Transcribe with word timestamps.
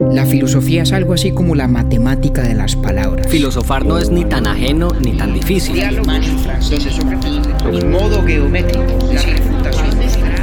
La 0.00 0.24
filosofía 0.24 0.82
es 0.82 0.92
algo 0.92 1.12
así 1.12 1.32
como 1.32 1.54
la 1.54 1.68
matemática 1.68 2.42
de 2.42 2.54
las 2.54 2.74
palabras. 2.74 3.28
Filosofar 3.28 3.84
no 3.84 3.98
es 3.98 4.08
ni 4.08 4.24
tan 4.24 4.46
ajeno 4.46 4.88
ni 4.98 5.12
tan 5.12 5.34
difícil. 5.34 5.78
en 5.78 7.90
modo 7.90 8.24
geométrico. 8.24 8.82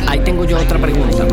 Ahí 0.07 0.19
tengo 0.19 0.45
yo 0.45 0.59
otra 0.59 0.79
pregunta. 0.79 1.27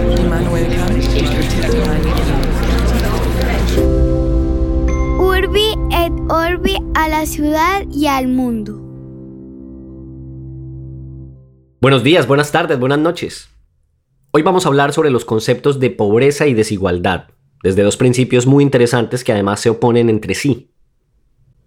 Urbi 5.18 5.74
et 5.92 6.12
Orbi 6.30 6.78
a 6.94 7.08
la 7.08 7.26
ciudad 7.26 7.84
y 7.92 8.06
al 8.06 8.28
mundo. 8.28 8.80
Buenos 11.82 12.02
días, 12.02 12.26
buenas 12.26 12.50
tardes, 12.50 12.80
buenas 12.80 12.98
noches. 12.98 13.50
Hoy 14.30 14.40
vamos 14.40 14.64
a 14.64 14.70
hablar 14.70 14.94
sobre 14.94 15.10
los 15.10 15.26
conceptos 15.26 15.78
de 15.78 15.90
pobreza 15.90 16.46
y 16.46 16.54
desigualdad, 16.54 17.33
desde 17.64 17.82
dos 17.82 17.96
principios 17.96 18.46
muy 18.46 18.62
interesantes 18.62 19.24
que 19.24 19.32
además 19.32 19.58
se 19.58 19.70
oponen 19.70 20.10
entre 20.10 20.34
sí. 20.34 20.70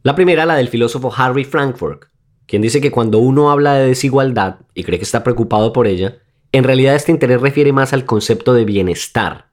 La 0.03 0.13
primera, 0.13 0.45
la 0.45 0.55
del 0.55 0.69
filósofo 0.69 1.11
Harry 1.17 1.43
Frankfurt, 1.43 2.05
quien 2.45 2.61
dice 2.61 2.79
que 2.79 2.91
cuando 2.91 3.17
uno 3.17 3.49
habla 3.49 3.73
de 3.73 3.88
desigualdad 3.88 4.59
y 4.75 4.83
cree 4.83 4.99
que 4.99 5.05
está 5.05 5.23
preocupado 5.23 5.73
por 5.73 5.88
ella, 5.88 6.19
en 6.52 6.63
realidad 6.63 6.93
este 6.93 7.11
interés 7.11 7.41
refiere 7.41 7.73
más 7.73 7.93
al 7.93 8.05
concepto 8.05 8.53
de 8.53 8.63
bienestar. 8.63 9.49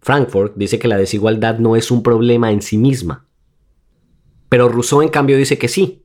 Frankfurt 0.00 0.54
dice 0.56 0.80
que 0.80 0.88
la 0.88 0.98
desigualdad 0.98 1.60
no 1.60 1.76
es 1.76 1.92
un 1.92 2.02
problema 2.02 2.50
en 2.50 2.62
sí 2.62 2.78
misma. 2.78 3.28
Pero 4.48 4.68
Rousseau 4.68 5.02
en 5.02 5.08
cambio 5.08 5.36
dice 5.36 5.56
que 5.56 5.68
sí, 5.68 6.04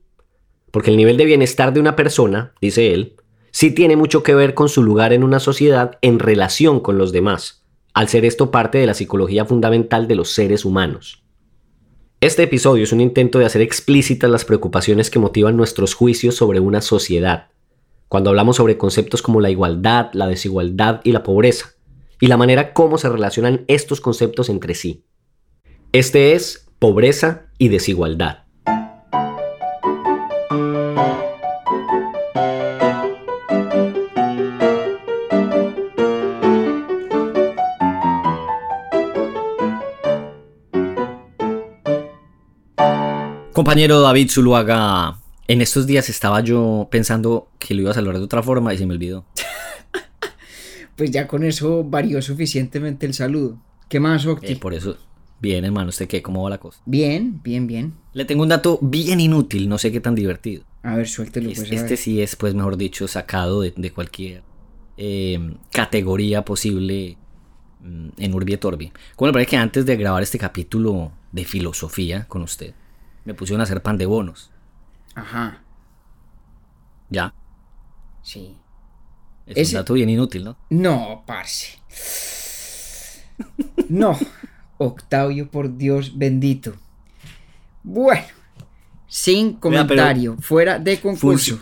porque 0.70 0.90
el 0.90 0.96
nivel 0.96 1.16
de 1.16 1.24
bienestar 1.24 1.72
de 1.72 1.80
una 1.80 1.96
persona, 1.96 2.54
dice 2.60 2.94
él, 2.94 3.16
sí 3.50 3.72
tiene 3.72 3.96
mucho 3.96 4.22
que 4.22 4.36
ver 4.36 4.54
con 4.54 4.68
su 4.68 4.84
lugar 4.84 5.12
en 5.12 5.24
una 5.24 5.40
sociedad 5.40 5.98
en 6.02 6.20
relación 6.20 6.78
con 6.78 6.98
los 6.98 7.10
demás, 7.10 7.61
al 7.94 8.08
ser 8.08 8.24
esto 8.24 8.50
parte 8.50 8.78
de 8.78 8.86
la 8.86 8.94
psicología 8.94 9.44
fundamental 9.44 10.08
de 10.08 10.14
los 10.14 10.30
seres 10.30 10.64
humanos. 10.64 11.22
Este 12.20 12.44
episodio 12.44 12.84
es 12.84 12.92
un 12.92 13.00
intento 13.00 13.38
de 13.38 13.46
hacer 13.46 13.62
explícitas 13.62 14.30
las 14.30 14.44
preocupaciones 14.44 15.10
que 15.10 15.18
motivan 15.18 15.56
nuestros 15.56 15.94
juicios 15.94 16.36
sobre 16.36 16.60
una 16.60 16.80
sociedad, 16.80 17.48
cuando 18.08 18.30
hablamos 18.30 18.56
sobre 18.56 18.78
conceptos 18.78 19.22
como 19.22 19.40
la 19.40 19.50
igualdad, 19.50 20.10
la 20.12 20.26
desigualdad 20.28 21.00
y 21.02 21.12
la 21.12 21.22
pobreza, 21.22 21.74
y 22.20 22.28
la 22.28 22.36
manera 22.36 22.72
como 22.74 22.98
se 22.98 23.08
relacionan 23.08 23.64
estos 23.66 24.00
conceptos 24.00 24.48
entre 24.48 24.74
sí. 24.74 25.04
Este 25.92 26.34
es 26.34 26.68
pobreza 26.78 27.46
y 27.58 27.68
desigualdad. 27.68 28.44
Compañero 43.62 44.00
David 44.00 44.28
Zuluaga, 44.28 45.20
en 45.46 45.62
estos 45.62 45.86
días 45.86 46.08
estaba 46.08 46.40
yo 46.40 46.88
pensando 46.90 47.48
que 47.60 47.74
lo 47.74 47.82
iba 47.82 47.92
a 47.92 47.94
saludar 47.94 48.18
de 48.18 48.24
otra 48.24 48.42
forma 48.42 48.74
y 48.74 48.78
se 48.78 48.86
me 48.86 48.94
olvidó. 48.94 49.24
pues 50.96 51.12
ya 51.12 51.28
con 51.28 51.44
eso 51.44 51.84
varió 51.84 52.20
suficientemente 52.22 53.06
el 53.06 53.14
saludo. 53.14 53.62
¿Qué 53.88 54.00
más, 54.00 54.26
Octi? 54.26 54.54
Eh, 54.54 54.56
por 54.56 54.74
eso. 54.74 54.96
Bien, 55.40 55.64
hermano, 55.64 55.90
¿usted 55.90 56.08
qué? 56.08 56.22
¿Cómo 56.22 56.42
va 56.42 56.50
la 56.50 56.58
cosa? 56.58 56.80
Bien, 56.86 57.40
bien, 57.44 57.68
bien. 57.68 57.92
Le 58.14 58.24
tengo 58.24 58.42
un 58.42 58.48
dato 58.48 58.80
bien 58.82 59.20
inútil, 59.20 59.68
no 59.68 59.78
sé 59.78 59.92
qué 59.92 60.00
tan 60.00 60.16
divertido. 60.16 60.64
A 60.82 60.96
ver, 60.96 61.06
suéltelo. 61.06 61.48
Pues, 61.54 61.70
este 61.70 61.96
sí 61.96 62.20
es, 62.20 62.34
pues, 62.34 62.54
mejor 62.54 62.76
dicho, 62.76 63.06
sacado 63.06 63.60
de, 63.60 63.92
cualquier 63.92 64.42
eh, 64.96 65.38
categoría 65.70 66.44
posible 66.44 67.16
mm, 67.80 68.08
en 68.18 68.34
Urbi 68.34 68.54
et 68.54 68.64
Orbi. 68.64 68.92
Como 69.14 69.28
le 69.28 69.32
parece 69.32 69.50
que 69.50 69.56
antes 69.56 69.86
de 69.86 69.96
grabar 69.96 70.24
este 70.24 70.38
capítulo 70.38 71.12
de 71.30 71.44
filosofía 71.44 72.24
con 72.26 72.42
usted, 72.42 72.74
me 73.24 73.34
pusieron 73.34 73.60
a 73.60 73.64
hacer 73.64 73.82
pan 73.82 73.98
de 73.98 74.06
bonos. 74.06 74.50
Ajá. 75.14 75.62
¿Ya? 77.10 77.34
Sí. 78.22 78.56
Es 79.46 79.68
un 79.68 79.74
dato 79.74 79.94
bien 79.94 80.08
inútil, 80.08 80.44
¿no? 80.44 80.56
No, 80.70 81.24
parce. 81.26 81.78
no. 83.88 84.18
Octavio, 84.78 85.50
por 85.50 85.76
Dios 85.76 86.16
bendito. 86.16 86.74
Bueno. 87.82 88.24
Sin 89.06 89.54
comentario. 89.54 90.36
fuera 90.40 90.78
de 90.78 90.98
concurso. 91.00 91.60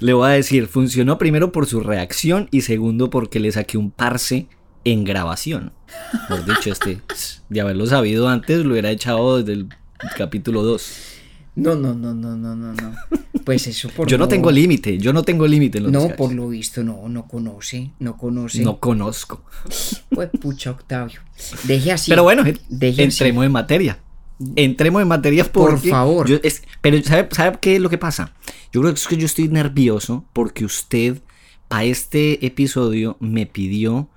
Le 0.00 0.12
voy 0.12 0.28
a 0.28 0.32
decir, 0.32 0.66
funcionó 0.66 1.16
primero 1.16 1.52
por 1.52 1.66
su 1.66 1.80
reacción 1.80 2.48
y 2.50 2.62
segundo 2.62 3.08
porque 3.08 3.40
le 3.40 3.52
saqué 3.52 3.78
un 3.78 3.90
parse 3.90 4.48
en 4.84 5.04
grabación. 5.04 5.72
Por 6.28 6.44
dicho, 6.44 6.70
este, 6.70 7.00
de 7.48 7.60
haberlo 7.60 7.86
sabido 7.86 8.28
antes, 8.28 8.64
lo 8.64 8.72
hubiera 8.72 8.90
echado 8.90 9.38
desde 9.38 9.52
el 9.52 9.68
capítulo 10.16 10.62
2. 10.62 10.92
No, 11.54 11.74
no, 11.74 11.94
no, 11.94 12.14
no, 12.14 12.34
no, 12.36 12.56
no, 12.56 12.72
no. 12.72 12.94
Pues 13.44 13.66
eso 13.66 13.88
por 13.90 14.06
Yo 14.10 14.16
no, 14.16 14.26
tengo 14.28 14.50
límite, 14.50 14.98
yo 14.98 15.12
no 15.12 15.22
tengo 15.22 15.46
límite 15.46 15.80
No, 15.80 16.08
por 16.16 16.32
lo 16.32 16.48
visto 16.48 16.82
no, 16.82 17.08
no 17.08 17.26
conoce, 17.26 17.90
no 17.98 18.16
conoce. 18.16 18.62
No 18.62 18.78
conozco. 18.78 19.44
Pues 20.10 20.30
pucha, 20.40 20.70
Octavio. 20.70 21.20
Deje 21.64 21.92
así. 21.92 22.10
Pero 22.10 22.22
bueno, 22.22 22.42
entremos 22.80 23.44
en 23.44 23.52
materia. 23.52 23.98
Entremos 24.56 25.02
en 25.02 25.08
materia 25.08 25.44
por 25.44 25.78
favor. 25.78 26.26
pero 26.80 27.02
¿sabe, 27.02 27.28
¿sabe 27.30 27.58
qué 27.60 27.76
es 27.76 27.82
lo 27.82 27.90
que 27.90 27.98
pasa? 27.98 28.32
Yo 28.72 28.80
creo 28.80 28.92
que 28.92 28.98
es 28.98 29.06
que 29.06 29.16
yo 29.16 29.26
estoy 29.26 29.48
nervioso 29.48 30.24
porque 30.32 30.64
usted 30.64 31.20
a 31.68 31.84
este 31.84 32.44
episodio 32.44 33.16
me 33.20 33.46
pidió 33.46 34.08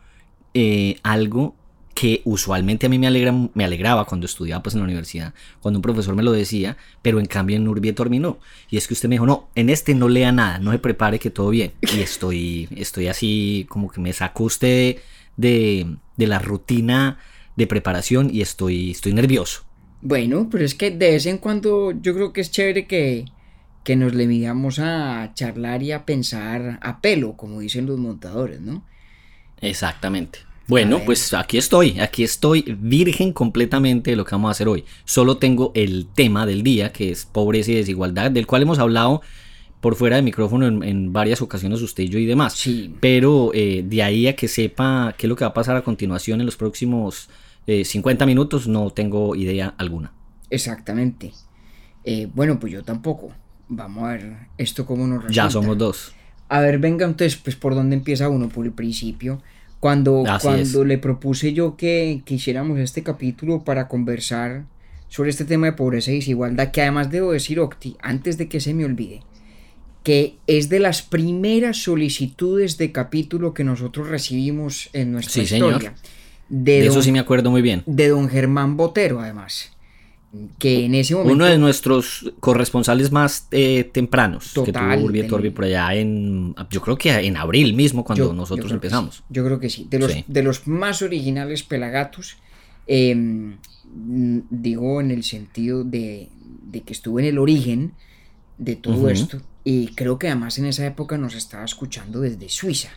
eh, 0.53 0.97
algo 1.03 1.55
que 1.95 2.21
usualmente 2.25 2.85
a 2.85 2.89
mí 2.89 2.99
me, 2.99 3.07
alegra, 3.07 3.33
me 3.53 3.63
alegraba 3.63 4.03
cuando 4.03 4.25
estudiaba 4.25 4.61
pues 4.61 4.75
en 4.75 4.81
la 4.81 4.85
universidad, 4.85 5.33
cuando 5.61 5.77
un 5.77 5.81
profesor 5.81 6.13
me 6.13 6.23
lo 6.23 6.33
decía, 6.33 6.75
pero 7.01 7.19
en 7.19 7.25
cambio 7.25 7.55
en 7.55 7.65
Urbi 7.67 7.93
terminó. 7.93 8.37
Y 8.69 8.75
es 8.75 8.85
que 8.85 8.93
usted 8.93 9.07
me 9.07 9.15
dijo, 9.15 9.25
no, 9.25 9.47
en 9.55 9.69
este 9.69 9.95
no 9.95 10.09
lea 10.09 10.33
nada, 10.33 10.59
no 10.59 10.73
se 10.73 10.79
prepare 10.79 11.19
que 11.19 11.29
todo 11.29 11.49
bien. 11.49 11.71
Y 11.81 12.01
estoy, 12.01 12.67
estoy 12.75 13.07
así 13.07 13.65
como 13.69 13.89
que 13.89 14.01
me 14.01 14.11
sacó 14.11 14.43
usted 14.43 14.97
de, 15.37 15.95
de 16.17 16.27
la 16.27 16.39
rutina 16.39 17.17
de 17.55 17.65
preparación 17.65 18.29
y 18.29 18.41
estoy, 18.41 18.91
estoy 18.91 19.13
nervioso. 19.13 19.63
Bueno, 20.01 20.49
pero 20.51 20.65
es 20.65 20.75
que 20.75 20.91
de 20.91 21.11
vez 21.11 21.25
en 21.25 21.37
cuando 21.37 21.93
yo 21.93 22.13
creo 22.13 22.33
que 22.33 22.41
es 22.41 22.51
chévere 22.51 22.87
que, 22.87 23.23
que 23.85 23.95
nos 23.95 24.13
le 24.13 24.27
midamos 24.27 24.79
a 24.79 25.31
charlar 25.33 25.81
y 25.81 25.93
a 25.93 26.05
pensar 26.05 26.77
a 26.81 26.99
pelo, 26.99 27.37
como 27.37 27.61
dicen 27.61 27.85
los 27.85 27.97
montadores, 27.97 28.59
¿no? 28.59 28.85
Exactamente. 29.61 30.39
Bueno, 30.67 31.01
pues 31.05 31.33
aquí 31.33 31.57
estoy, 31.57 31.99
aquí 31.99 32.23
estoy 32.23 32.75
virgen 32.79 33.33
completamente 33.33 34.11
de 34.11 34.17
lo 34.17 34.25
que 34.25 34.31
vamos 34.31 34.49
a 34.49 34.51
hacer 34.51 34.67
hoy. 34.67 34.83
Solo 35.03 35.37
tengo 35.37 35.71
el 35.75 36.07
tema 36.13 36.45
del 36.45 36.63
día, 36.63 36.91
que 36.91 37.11
es 37.11 37.25
pobreza 37.25 37.71
y 37.71 37.75
desigualdad, 37.75 38.31
del 38.31 38.47
cual 38.47 38.63
hemos 38.63 38.79
hablado 38.79 39.21
por 39.79 39.95
fuera 39.95 40.15
de 40.15 40.23
micrófono 40.23 40.65
en, 40.65 41.13
varias 41.13 41.43
ocasiones 41.43 41.81
usted 41.83 42.05
y 42.05 42.09
yo 42.09 42.17
y 42.17 42.25
demás. 42.25 42.53
Sí. 42.53 42.95
Pero 42.99 43.51
eh, 43.53 43.83
de 43.87 44.01
ahí 44.01 44.27
a 44.27 44.35
que 44.35 44.47
sepa 44.47 45.13
qué 45.15 45.27
es 45.27 45.29
lo 45.29 45.35
que 45.35 45.43
va 45.45 45.51
a 45.51 45.53
pasar 45.53 45.75
a 45.75 45.83
continuación 45.83 46.39
en 46.39 46.47
los 46.47 46.57
próximos 46.57 47.29
50 47.67 48.23
eh, 48.23 48.27
minutos, 48.27 48.67
no 48.67 48.89
tengo 48.89 49.35
idea 49.35 49.75
alguna. 49.77 50.11
Exactamente. 50.49 51.31
Eh, 52.03 52.27
bueno, 52.33 52.59
pues 52.59 52.73
yo 52.73 52.83
tampoco. 52.83 53.31
Vamos 53.67 54.03
a 54.03 54.07
ver 54.09 54.37
esto 54.57 54.85
cómo 54.85 55.05
nos 55.05 55.23
resulta. 55.23 55.33
Ya 55.43 55.49
somos 55.49 55.77
dos. 55.77 56.13
A 56.49 56.59
ver, 56.59 56.77
venga 56.77 57.05
entonces, 57.05 57.35
pues 57.35 57.55
por 57.55 57.73
dónde 57.73 57.95
empieza 57.95 58.29
uno, 58.29 58.49
por 58.49 58.65
el 58.65 58.71
principio. 58.71 59.41
Cuando, 59.85 60.23
cuando 60.41 60.83
le 60.83 60.97
propuse 60.97 61.53
yo 61.53 61.77
que, 61.77 62.23
que, 62.25 62.33
hiciéramos 62.33 62.79
este 62.79 63.03
capítulo 63.03 63.63
para 63.63 63.87
conversar 63.87 64.65
sobre 65.09 65.29
este 65.29 65.45
tema 65.45 65.67
de 65.67 65.73
pobreza 65.73 66.11
y 66.11 66.15
desigualdad, 66.15 66.71
que 66.71 66.81
además 66.81 67.11
debo 67.11 67.33
decir, 67.33 67.59
Octi, 67.59 67.95
antes 68.01 68.39
de 68.39 68.49
que 68.49 68.59
se 68.59 68.73
me 68.73 68.83
olvide, 68.83 69.21
que 70.01 70.37
es 70.47 70.69
de 70.69 70.79
las 70.79 71.03
primeras 71.03 71.77
solicitudes 71.77 72.79
de 72.79 72.91
capítulo 72.91 73.53
que 73.53 73.63
nosotros 73.63 74.07
recibimos 74.07 74.89
en 74.93 75.11
nuestra 75.11 75.43
historia. 75.43 75.93
De, 76.49 76.87
eso 76.87 77.03
sí 77.03 77.11
me 77.11 77.19
acuerdo 77.19 77.51
muy 77.51 77.61
bien. 77.61 77.83
De 77.85 78.07
don 78.07 78.27
Germán 78.27 78.77
Botero, 78.77 79.19
además 79.19 79.74
que 80.57 80.85
en 80.85 80.95
ese 80.95 81.13
momento... 81.13 81.33
Uno 81.33 81.45
de 81.45 81.57
nuestros 81.57 82.31
corresponsales 82.39 83.11
más 83.11 83.47
eh, 83.51 83.89
tempranos, 83.91 84.53
que 84.53 84.71
tuvo 84.71 85.03
Urbi 85.03 85.27
Torbi 85.27 85.49
por 85.49 85.65
allá 85.65 85.93
en, 85.93 86.55
yo 86.69 86.81
creo 86.81 86.97
que 86.97 87.11
en 87.11 87.37
abril 87.37 87.73
mismo, 87.73 88.03
cuando 88.03 88.33
nosotros 88.33 88.71
empezamos. 88.71 89.23
Yo 89.29 89.43
creo 89.45 89.59
que 89.59 89.69
sí, 89.69 89.87
de 89.89 89.99
los, 89.99 90.13
de 90.27 90.43
los 90.43 90.67
más 90.67 91.01
originales 91.01 91.63
pelagatos, 91.63 92.37
em, 92.87 93.57
digo 93.83 95.01
en 95.01 95.11
el 95.11 95.23
sentido 95.23 95.83
de, 95.83 96.29
que 96.85 96.93
estuvo 96.93 97.19
en 97.19 97.25
el 97.25 97.37
origen 97.37 97.93
de 98.57 98.75
todo 98.75 99.09
esto, 99.09 99.41
y 99.63 99.87
creo 99.95 100.19
que 100.19 100.27
además 100.27 100.57
en 100.59 100.65
esa 100.65 100.85
época 100.85 101.17
nos 101.17 101.35
estaba 101.35 101.65
escuchando 101.65 102.21
desde 102.21 102.49
Suiza. 102.49 102.89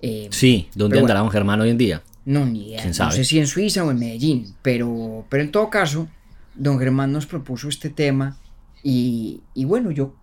Em, 0.00 0.32
sí, 0.32 0.68
¿dónde 0.74 0.98
andará 0.98 1.22
un 1.22 1.30
Germán 1.30 1.60
hoy 1.60 1.70
en 1.70 1.78
día? 1.78 2.02
No, 2.24 2.46
ni 2.46 2.68
idea. 2.68 2.84
No 2.86 3.10
sé 3.10 3.24
si 3.24 3.38
en 3.38 3.46
Suiza 3.46 3.84
o 3.84 3.90
en 3.90 3.98
Medellín, 3.98 4.54
pero, 4.62 5.24
pero 5.28 5.42
en 5.42 5.50
todo 5.50 5.70
caso, 5.70 6.08
don 6.54 6.78
Germán 6.78 7.12
nos 7.12 7.26
propuso 7.26 7.68
este 7.68 7.90
tema 7.90 8.36
y, 8.82 9.42
bueno, 9.54 9.90
yo 9.90 10.14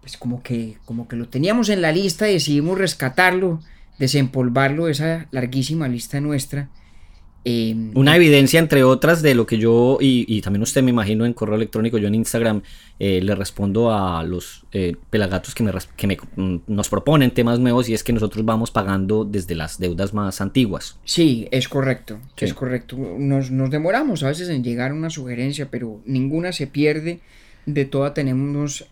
pues 0.00 0.16
como 0.16 0.42
que, 0.42 0.76
como 0.84 1.08
que 1.08 1.16
lo 1.16 1.28
teníamos 1.28 1.70
en 1.70 1.80
la 1.80 1.90
lista 1.90 2.28
y 2.28 2.34
decidimos 2.34 2.78
rescatarlo, 2.78 3.60
desempolvarlo, 3.98 4.88
esa 4.88 5.28
larguísima 5.30 5.88
lista 5.88 6.20
nuestra. 6.20 6.68
Em, 7.46 7.90
una 7.94 8.16
evidencia 8.16 8.58
entre 8.58 8.84
otras 8.84 9.20
de 9.20 9.34
lo 9.34 9.44
que 9.46 9.58
yo, 9.58 9.98
y, 10.00 10.40
también 10.40 10.62
usted 10.62 10.82
me 10.82 10.90
imagino 10.90 11.26
en 11.26 11.34
correo 11.34 11.56
electrónico, 11.56 11.98
yo 11.98 12.08
en 12.08 12.14
Instagram 12.14 12.62
eh, 12.98 13.20
le 13.20 13.34
respondo 13.34 13.92
a 13.92 14.22
los 14.22 14.64
eh, 14.72 14.96
pelagatos 15.10 15.54
que, 15.54 15.62
me, 15.62 15.72
que 15.96 16.18
mm, 16.36 16.60
nos 16.68 16.88
proponen 16.88 17.32
temas 17.32 17.58
nuevos 17.58 17.86
y 17.90 17.94
es 17.94 18.02
que 18.02 18.14
nosotros 18.14 18.46
vamos 18.46 18.70
pagando 18.70 19.26
desde 19.26 19.54
las 19.54 19.78
deudas 19.78 20.14
más 20.14 20.40
antiguas. 20.40 20.98
Sí, 21.04 21.46
es 21.50 21.68
correcto, 21.68 22.18
es 22.38 22.54
correcto. 22.54 22.96
Nos, 22.96 23.50
nos, 23.50 23.70
demoramos 23.70 24.22
a 24.22 24.28
veces 24.28 24.48
en 24.48 24.64
llegar 24.64 24.92
a 24.92 24.94
una 24.94 25.10
sugerencia, 25.10 25.68
pero 25.70 26.00
ninguna 26.06 26.52
se 26.52 26.66
pierde. 26.66 27.20
De 27.66 27.84
toda 27.84 28.14
tenemos 28.14 28.86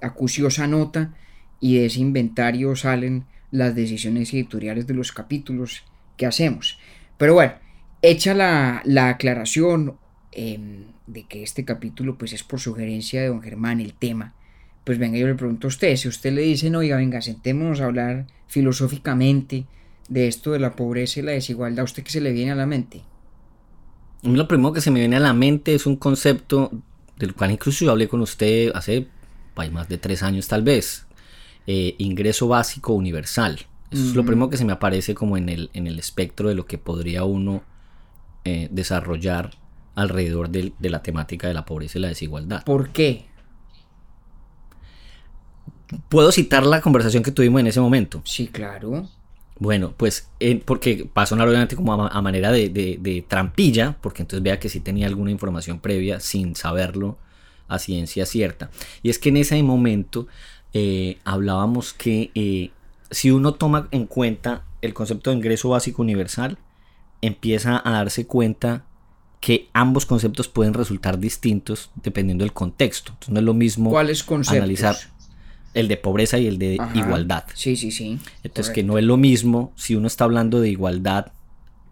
acuciosa 0.00 0.66
nota 0.66 1.14
y 1.60 1.76
de 1.76 1.86
ese 1.86 2.00
inventario 2.00 2.74
salen 2.74 3.24
las 3.50 3.74
decisiones 3.74 4.32
editoriales 4.32 4.86
de 4.86 4.94
los 4.94 5.12
capítulos 5.12 5.82
que 6.16 6.26
hacemos. 6.26 6.78
Pero 7.16 7.34
bueno, 7.34 7.54
hecha 8.02 8.34
la, 8.34 9.08
aclaración 9.08 9.96
em, 10.32 10.84
de 11.06 11.24
que 11.24 11.42
este 11.42 11.64
capítulo 11.64 12.16
pues 12.18 12.32
es 12.32 12.42
por 12.42 12.60
sugerencia 12.60 13.20
de 13.20 13.28
don 13.28 13.42
Germán 13.42 13.80
el 13.80 13.94
tema, 13.94 14.34
pues 14.84 14.98
venga 14.98 15.16
yo 15.18 15.26
le 15.26 15.34
pregunto 15.34 15.66
a 15.66 15.68
usted, 15.68 15.96
si 15.96 16.08
usted 16.08 16.32
le 16.32 16.42
dice, 16.42 16.74
oiga, 16.74 16.96
venga, 16.96 17.22
sentémonos 17.22 17.80
a 17.80 17.86
hablar 17.86 18.26
filosóficamente 18.48 19.66
de 20.08 20.28
esto 20.28 20.52
de 20.52 20.58
la 20.58 20.76
pobreza 20.76 21.20
y 21.20 21.22
la 21.22 21.32
desigualdad, 21.32 21.80
¿a 21.80 21.84
usted 21.84 22.02
qué 22.02 22.10
se 22.10 22.20
le 22.20 22.32
viene 22.32 22.52
a 22.52 22.56
la 22.56 22.66
mente? 22.66 23.02
Lo 24.22 24.48
primero 24.48 24.72
que 24.72 24.80
se 24.80 24.90
me 24.90 25.00
viene 25.00 25.16
a 25.16 25.20
la 25.20 25.32
mente 25.32 25.74
es 25.74 25.86
un 25.86 25.96
concepto 25.96 26.70
del 27.16 27.34
cual 27.34 27.52
incluso 27.52 27.84
yo 27.84 27.90
hablé 27.90 28.08
con 28.08 28.20
usted 28.20 28.70
hace 28.74 29.06
más 29.70 29.88
de 29.88 29.98
tres 29.98 30.22
años 30.22 30.48
tal 30.48 30.62
vez, 30.62 31.06
eh, 31.66 31.94
ingreso 31.98 32.48
básico 32.48 32.92
universal. 32.92 33.60
Eso 33.94 34.08
es 34.08 34.16
lo 34.16 34.24
primero 34.24 34.50
que 34.50 34.56
se 34.56 34.64
me 34.64 34.72
aparece 34.72 35.14
como 35.14 35.36
en 35.36 35.48
el, 35.48 35.70
en 35.72 35.86
el 35.86 36.00
espectro 36.00 36.48
de 36.48 36.56
lo 36.56 36.66
que 36.66 36.78
podría 36.78 37.22
uno 37.22 37.62
eh, 38.44 38.68
desarrollar 38.72 39.52
alrededor 39.94 40.50
de, 40.50 40.72
la 40.80 41.02
temática 41.02 41.46
de 41.46 41.54
la 41.54 41.64
pobreza 41.64 41.98
y 41.98 42.00
la 42.00 42.08
desigualdad. 42.08 42.64
¿Por 42.64 42.90
qué? 42.90 43.26
¿Puedo 46.08 46.32
citar 46.32 46.66
la 46.66 46.80
conversación 46.80 47.22
que 47.22 47.30
tuvimos 47.30 47.60
en 47.60 47.68
ese 47.68 47.80
momento? 47.80 48.20
Sí, 48.24 48.48
claro. 48.48 49.08
Bueno, 49.60 49.94
pues 49.96 50.28
eh, 50.40 50.60
porque 50.64 51.08
pasó 51.10 51.36
obviamente 51.36 51.76
como 51.76 51.92
a, 51.94 52.20
manera 52.20 52.50
de, 52.50 53.24
trampilla, 53.28 53.96
porque 54.00 54.22
entonces 54.22 54.42
vea 54.42 54.58
que 54.58 54.68
sí 54.68 54.80
tenía 54.80 55.06
alguna 55.06 55.30
información 55.30 55.78
previa 55.78 56.18
sin 56.18 56.56
saberlo 56.56 57.16
a 57.68 57.78
ciencia 57.78 58.26
cierta. 58.26 58.70
Y 59.04 59.10
es 59.10 59.20
que 59.20 59.28
en 59.28 59.36
ese 59.36 59.62
momento 59.62 60.26
eh, 60.72 61.18
hablábamos 61.24 61.94
que 61.94 62.72
si 63.10 63.30
uno 63.30 63.54
toma 63.54 63.88
en 63.90 64.06
cuenta 64.06 64.64
el 64.82 64.94
concepto 64.94 65.30
de 65.30 65.36
ingreso 65.36 65.70
básico 65.70 66.02
universal, 66.02 66.58
empieza 67.20 67.80
a 67.84 67.90
darse 67.90 68.26
cuenta 68.26 68.84
que 69.40 69.68
ambos 69.72 70.06
conceptos 70.06 70.48
pueden 70.48 70.74
resultar 70.74 71.18
distintos 71.18 71.90
dependiendo 72.02 72.44
del 72.44 72.52
contexto. 72.52 73.12
Entonces 73.12 73.32
no 73.32 73.40
es 73.40 73.44
lo 73.44 73.54
mismo 73.54 73.90
¿Cuáles 73.90 74.24
analizar 74.48 74.96
el 75.74 75.88
de 75.88 75.96
pobreza 75.96 76.38
y 76.38 76.46
el 76.46 76.58
de 76.58 76.78
igualdad. 76.94 77.44
Sí, 77.54 77.76
sí, 77.76 77.90
sí. 77.90 78.18
Entonces 78.42 78.72
que 78.72 78.82
no 78.82 78.96
es 78.96 79.04
lo 79.04 79.16
mismo 79.16 79.72
si 79.76 79.96
uno 79.96 80.06
está 80.06 80.24
hablando 80.24 80.60
de 80.60 80.70
igualdad, 80.70 81.32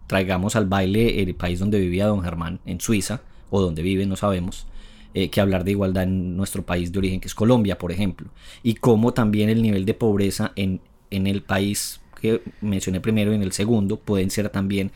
traigamos 0.07 0.55
al 0.55 0.65
baile 0.65 1.21
el 1.21 1.35
país 1.35 1.59
donde 1.59 1.79
vivía 1.79 2.07
don 2.07 2.23
Germán, 2.23 2.59
en 2.65 2.79
Suiza, 2.79 3.21
o 3.49 3.61
donde 3.61 3.81
vive, 3.81 4.05
no 4.05 4.15
sabemos, 4.15 4.65
eh, 5.13 5.29
que 5.29 5.41
hablar 5.41 5.63
de 5.63 5.71
igualdad 5.71 6.03
en 6.03 6.35
nuestro 6.35 6.65
país 6.65 6.91
de 6.91 6.97
origen, 6.97 7.19
que 7.19 7.27
es 7.27 7.35
Colombia, 7.35 7.77
por 7.77 7.91
ejemplo. 7.91 8.29
Y 8.63 8.75
cómo 8.75 9.13
también 9.13 9.49
el 9.49 9.61
nivel 9.61 9.85
de 9.85 9.93
pobreza 9.93 10.53
en 10.55 10.81
en 11.15 11.27
el 11.27 11.41
país 11.41 12.01
que 12.19 12.41
mencioné 12.61 13.01
primero 13.01 13.31
y 13.31 13.35
en 13.35 13.43
el 13.43 13.51
segundo 13.51 13.99
pueden 13.99 14.29
ser 14.29 14.49
también 14.49 14.91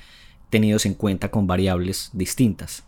tenidos 0.49 0.85
en 0.85 0.93
cuenta 0.93 1.29
con 1.29 1.47
variables 1.47 2.09
distintas. 2.13 2.83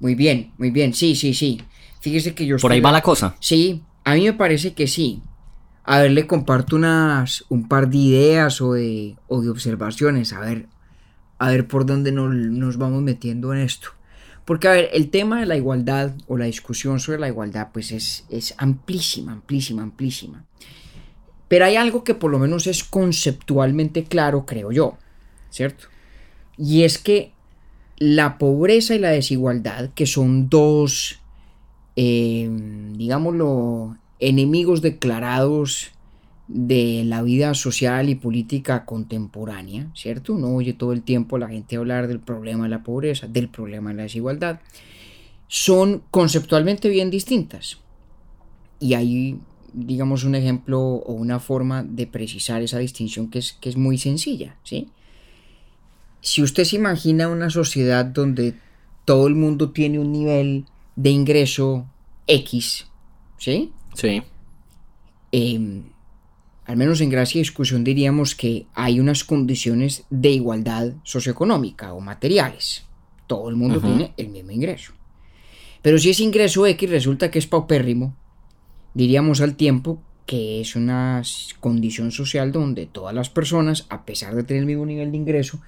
Muy 0.00 0.14
bien, 0.14 0.52
muy 0.58 0.70
bien, 0.70 0.94
sí, 0.94 1.14
sí, 1.14 1.34
sí. 1.34 1.62
Fíjese 2.00 2.34
que 2.34 2.46
yo... 2.46 2.56
Por 2.58 2.72
ahí 2.72 2.80
va 2.80 2.92
la 2.92 3.02
cosa. 3.02 3.36
Sí, 3.40 3.82
a 4.04 4.14
mí 4.14 4.24
me 4.24 4.32
parece 4.32 4.74
que 4.74 4.86
sí. 4.86 5.22
A 5.84 6.00
ver, 6.00 6.12
le 6.12 6.26
comparto 6.26 6.76
unas, 6.76 7.44
un 7.48 7.68
par 7.68 7.88
de 7.88 7.96
ideas 7.96 8.60
o 8.60 8.74
de, 8.74 9.16
o 9.26 9.40
de 9.40 9.50
observaciones, 9.50 10.32
a 10.32 10.40
ver, 10.40 10.66
a 11.38 11.48
ver 11.48 11.66
por 11.66 11.86
dónde 11.86 12.12
nos, 12.12 12.34
nos 12.34 12.76
vamos 12.76 13.02
metiendo 13.02 13.54
en 13.54 13.60
esto. 13.60 13.88
Porque, 14.44 14.68
a 14.68 14.72
ver, 14.72 14.90
el 14.92 15.10
tema 15.10 15.40
de 15.40 15.46
la 15.46 15.56
igualdad 15.56 16.14
o 16.26 16.36
la 16.36 16.46
discusión 16.46 17.00
sobre 17.00 17.18
la 17.18 17.28
igualdad, 17.28 17.68
pues 17.72 17.92
es, 17.92 18.24
es 18.30 18.54
amplísima, 18.58 19.32
amplísima, 19.32 19.82
amplísima. 19.82 20.44
Pero 21.48 21.64
hay 21.64 21.76
algo 21.76 22.04
que 22.04 22.14
por 22.14 22.30
lo 22.30 22.38
menos 22.38 22.66
es 22.66 22.84
conceptualmente 22.84 24.04
claro, 24.04 24.44
creo 24.46 24.70
yo, 24.70 24.98
¿cierto? 25.50 25.86
Y 26.56 26.84
es 26.84 26.98
que 26.98 27.32
la 27.98 28.38
pobreza 28.38 28.94
y 28.94 28.98
la 28.98 29.10
desigualdad, 29.10 29.90
que 29.94 30.06
son 30.06 30.48
dos, 30.48 31.20
eh, 31.96 32.48
digámoslo, 32.96 33.96
enemigos 34.20 34.82
declarados 34.82 35.92
de 36.48 37.02
la 37.04 37.22
vida 37.22 37.54
social 37.54 38.08
y 38.08 38.14
política 38.14 38.84
contemporánea, 38.84 39.90
¿cierto? 39.94 40.34
Uno 40.34 40.54
oye 40.54 40.72
todo 40.72 40.92
el 40.92 41.02
tiempo 41.02 41.36
a 41.36 41.40
la 41.40 41.48
gente 41.48 41.76
hablar 41.76 42.08
del 42.08 42.20
problema 42.20 42.64
de 42.64 42.70
la 42.70 42.82
pobreza, 42.82 43.26
del 43.26 43.48
problema 43.48 43.90
de 43.90 43.96
la 43.96 44.02
desigualdad. 44.04 44.60
Son 45.46 46.02
conceptualmente 46.10 46.88
bien 46.88 47.10
distintas. 47.10 47.78
Y 48.80 48.94
hay 48.94 49.38
digamos, 49.72 50.24
un 50.24 50.34
ejemplo 50.34 50.80
o 50.80 51.12
una 51.12 51.40
forma 51.40 51.82
de 51.82 52.06
precisar 52.06 52.62
esa 52.62 52.78
distinción 52.78 53.30
que 53.30 53.38
es, 53.40 53.52
que 53.52 53.68
es 53.68 53.76
muy 53.76 53.98
sencilla, 53.98 54.56
¿sí? 54.64 54.88
Si 56.20 56.42
usted 56.42 56.64
se 56.64 56.76
imagina 56.76 57.28
una 57.28 57.48
sociedad 57.50 58.04
donde 58.04 58.54
todo 59.04 59.26
el 59.26 59.34
mundo 59.34 59.70
tiene 59.70 59.98
un 59.98 60.12
nivel 60.12 60.66
de 60.96 61.10
ingreso 61.10 61.86
X, 62.26 62.86
¿sí? 63.38 63.72
Sí. 63.94 64.22
Em, 65.32 65.84
al 66.64 66.76
menos 66.76 67.00
en 67.00 67.08
gracia 67.08 67.38
y 67.38 67.42
discusión 67.42 67.84
diríamos 67.84 68.34
que 68.34 68.66
hay 68.74 69.00
unas 69.00 69.24
condiciones 69.24 70.04
de 70.10 70.30
igualdad 70.30 70.92
socioeconómica 71.04 71.94
o 71.94 72.00
materiales. 72.00 72.84
Todo 73.26 73.48
el 73.48 73.56
mundo 73.56 73.80
tiene 73.80 74.12
el 74.16 74.28
mismo 74.28 74.50
ingreso. 74.50 74.92
Pero 75.82 75.98
si 75.98 76.10
ese 76.10 76.24
ingreso 76.24 76.66
X 76.66 76.90
resulta 76.90 77.30
que 77.30 77.38
es 77.38 77.46
paupérrimo, 77.46 78.14
diríamos 78.94 79.40
al 79.40 79.56
tiempo 79.56 80.02
que 80.28 80.60
es 80.60 80.76
una 80.76 81.22
condición 81.58 82.12
social 82.12 82.52
donde 82.52 82.84
todas 82.84 83.14
las 83.14 83.30
personas, 83.30 83.86
a 83.88 84.04
pesar 84.04 84.34
de 84.34 84.42
tener 84.42 84.60
el 84.60 84.66
mismo 84.66 84.84
nivel 84.84 85.10
de 85.10 85.16
ingreso, 85.16 85.62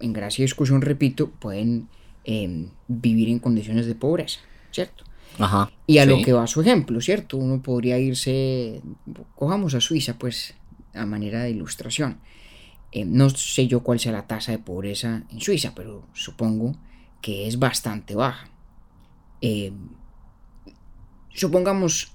en 0.00 0.14
gracia 0.14 0.42
y 0.42 0.46
discusión, 0.46 0.80
repito, 0.80 1.30
pueden 1.30 1.88
em, 2.24 2.70
vivir 2.88 3.28
en 3.28 3.38
condiciones 3.38 3.84
de 3.84 3.94
pobreza, 3.94 4.40
¿cierto? 4.70 5.04
Ajá, 5.38 5.70
y 5.86 5.98
a 5.98 6.06
lo 6.06 6.22
que 6.22 6.32
va 6.32 6.46
su 6.46 6.62
ejemplo, 6.62 6.98
¿cierto? 7.02 7.36
Uno 7.36 7.60
podría 7.60 7.98
irse, 7.98 8.80
cojamos 9.34 9.74
a 9.74 9.82
Suiza, 9.82 10.16
pues, 10.18 10.54
a 10.94 11.04
manera 11.04 11.42
de 11.42 11.50
ilustración. 11.50 12.20
Em, 12.90 13.12
no 13.12 13.28
sé 13.28 13.66
yo 13.66 13.80
cuál 13.80 14.00
sea 14.00 14.12
la 14.12 14.26
tasa 14.26 14.52
de 14.52 14.58
pobreza 14.60 15.24
en 15.30 15.40
Suiza, 15.42 15.74
pero 15.74 16.08
supongo 16.14 16.74
que 17.20 17.48
es 17.48 17.58
bastante 17.58 18.14
baja. 18.14 18.48
Em, 19.42 19.90
supongamos 21.34 22.13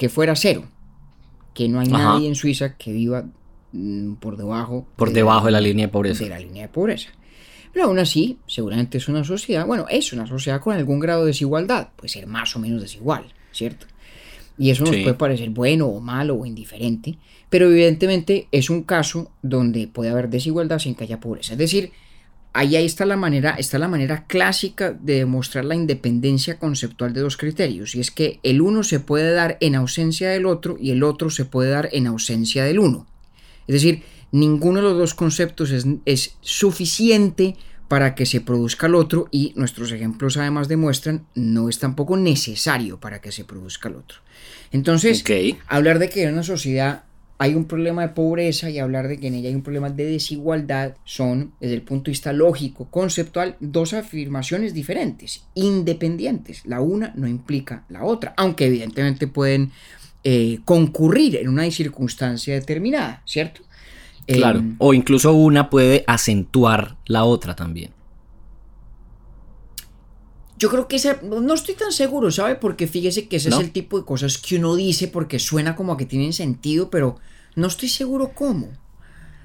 que 0.00 0.08
fuera 0.08 0.34
cero, 0.34 0.64
que 1.52 1.68
no 1.68 1.78
hay 1.78 1.88
nadie 1.88 2.26
en 2.26 2.34
Suiza 2.34 2.74
que 2.78 2.90
viva 2.90 3.26
mm, 3.72 4.14
por 4.14 4.38
debajo. 4.38 4.86
Por 4.96 5.12
debajo 5.12 5.44
de 5.44 5.52
la 5.52 5.60
línea 5.60 5.88
de 5.88 5.92
pobreza. 5.92 6.24
De 6.24 6.30
la 6.30 6.38
línea 6.38 6.62
de 6.62 6.68
pobreza. 6.70 7.10
Pero 7.74 7.84
aún 7.84 7.98
así, 7.98 8.38
seguramente 8.46 8.96
es 8.96 9.08
una 9.08 9.24
sociedad, 9.24 9.66
bueno, 9.66 9.84
es 9.90 10.14
una 10.14 10.26
sociedad 10.26 10.58
con 10.62 10.74
algún 10.74 11.00
grado 11.00 11.20
de 11.20 11.26
desigualdad, 11.26 11.90
puede 11.96 12.08
ser 12.08 12.26
más 12.26 12.56
o 12.56 12.60
menos 12.60 12.80
desigual, 12.80 13.26
¿cierto? 13.52 13.88
Y 14.56 14.70
eso 14.70 14.84
nos 14.84 14.96
puede 14.96 15.12
parecer 15.12 15.50
bueno 15.50 15.88
o 15.88 16.00
malo 16.00 16.34
o 16.34 16.46
indiferente, 16.46 17.18
pero 17.50 17.66
evidentemente 17.66 18.48
es 18.52 18.70
un 18.70 18.84
caso 18.84 19.30
donde 19.42 19.86
puede 19.86 20.08
haber 20.08 20.30
desigualdad 20.30 20.78
sin 20.78 20.94
que 20.94 21.04
haya 21.04 21.20
pobreza. 21.20 21.52
Es 21.52 21.58
decir, 21.58 21.92
ahí, 22.52 22.76
está 22.76 23.06
la 23.06 23.16
manera, 23.16 23.50
está 23.58 23.78
la 23.78 23.88
manera 23.88 24.24
clásica 24.26 24.92
de 24.92 25.16
demostrar 25.16 25.64
la 25.64 25.74
independencia 25.74 26.58
conceptual 26.58 27.12
de 27.12 27.20
dos 27.20 27.36
criterios, 27.36 27.94
y 27.94 28.00
es 28.00 28.10
que 28.10 28.40
el 28.42 28.60
uno 28.60 28.82
se 28.82 29.00
puede 29.00 29.32
dar 29.32 29.56
en 29.60 29.74
ausencia 29.74 30.30
del 30.30 30.46
otro 30.46 30.76
y 30.80 30.90
el 30.90 31.02
otro 31.02 31.30
se 31.30 31.44
puede 31.44 31.70
dar 31.70 31.88
en 31.92 32.06
ausencia 32.06 32.64
del 32.64 32.78
uno. 32.78 33.06
Es 33.66 33.74
decir, 33.74 34.02
ninguno 34.32 34.78
de 34.78 34.82
los 34.82 34.98
dos 34.98 35.14
conceptos 35.14 35.70
es, 35.70 35.86
es 36.04 36.36
suficiente 36.40 37.56
para 37.90 38.14
que 38.14 38.24
se 38.24 38.40
produzca 38.40 38.86
el 38.86 38.94
otro 38.94 39.26
y 39.32 39.52
nuestros 39.56 39.90
ejemplos 39.90 40.36
además 40.36 40.68
demuestran 40.68 41.26
no 41.34 41.68
es 41.68 41.80
tampoco 41.80 42.16
necesario 42.16 43.00
para 43.00 43.20
que 43.20 43.32
se 43.32 43.44
produzca 43.44 43.88
el 43.88 43.96
otro. 43.96 44.18
Entonces, 44.70 45.24
hablar 45.66 45.98
de 45.98 46.08
que 46.08 46.28
una 46.28 46.44
sociedad 46.44 47.02
hay 47.40 47.54
un 47.54 47.64
problema 47.64 48.02
de 48.02 48.08
pobreza 48.10 48.68
y 48.68 48.78
hablar 48.78 49.08
de 49.08 49.18
que 49.18 49.28
en 49.28 49.34
ella 49.34 49.48
hay 49.48 49.54
un 49.54 49.62
problema 49.62 49.88
de 49.88 50.04
desigualdad 50.04 50.96
son, 51.04 51.54
desde 51.58 51.74
el 51.74 51.80
punto 51.80 52.04
de 52.04 52.10
vista 52.10 52.34
lógico, 52.34 52.90
conceptual, 52.90 53.56
dos 53.60 53.94
afirmaciones 53.94 54.74
diferentes, 54.74 55.46
independientes. 55.54 56.66
La 56.66 56.82
una 56.82 57.14
no 57.16 57.26
implica 57.26 57.84
la 57.88 58.04
otra, 58.04 58.34
aunque 58.36 58.66
evidentemente 58.66 59.26
pueden 59.26 59.72
eh, 60.22 60.58
concurrir 60.66 61.36
en 61.36 61.48
una 61.48 61.68
circunstancia 61.70 62.52
determinada, 62.52 63.22
¿cierto? 63.24 63.62
Claro, 64.26 64.58
em, 64.58 64.76
o 64.76 64.92
incluso 64.92 65.32
una 65.32 65.70
puede 65.70 66.04
acentuar 66.06 66.98
la 67.06 67.24
otra 67.24 67.56
también. 67.56 67.92
Yo 70.60 70.68
creo 70.68 70.88
que 70.88 70.96
esa, 70.96 71.18
no 71.22 71.54
estoy 71.54 71.74
tan 71.74 71.90
seguro, 71.90 72.30
¿sabe? 72.30 72.54
Porque 72.54 72.86
fíjese 72.86 73.28
que 73.28 73.36
ese 73.36 73.48
es 73.48 73.58
el 73.58 73.72
tipo 73.72 73.98
de 73.98 74.04
cosas 74.04 74.36
que 74.36 74.56
uno 74.56 74.76
dice 74.76 75.08
porque 75.08 75.38
suena 75.38 75.74
como 75.74 75.94
a 75.94 75.96
que 75.96 76.04
tienen 76.04 76.34
sentido, 76.34 76.90
pero 76.90 77.16
no 77.56 77.66
estoy 77.66 77.88
seguro 77.88 78.32
cómo. 78.34 78.68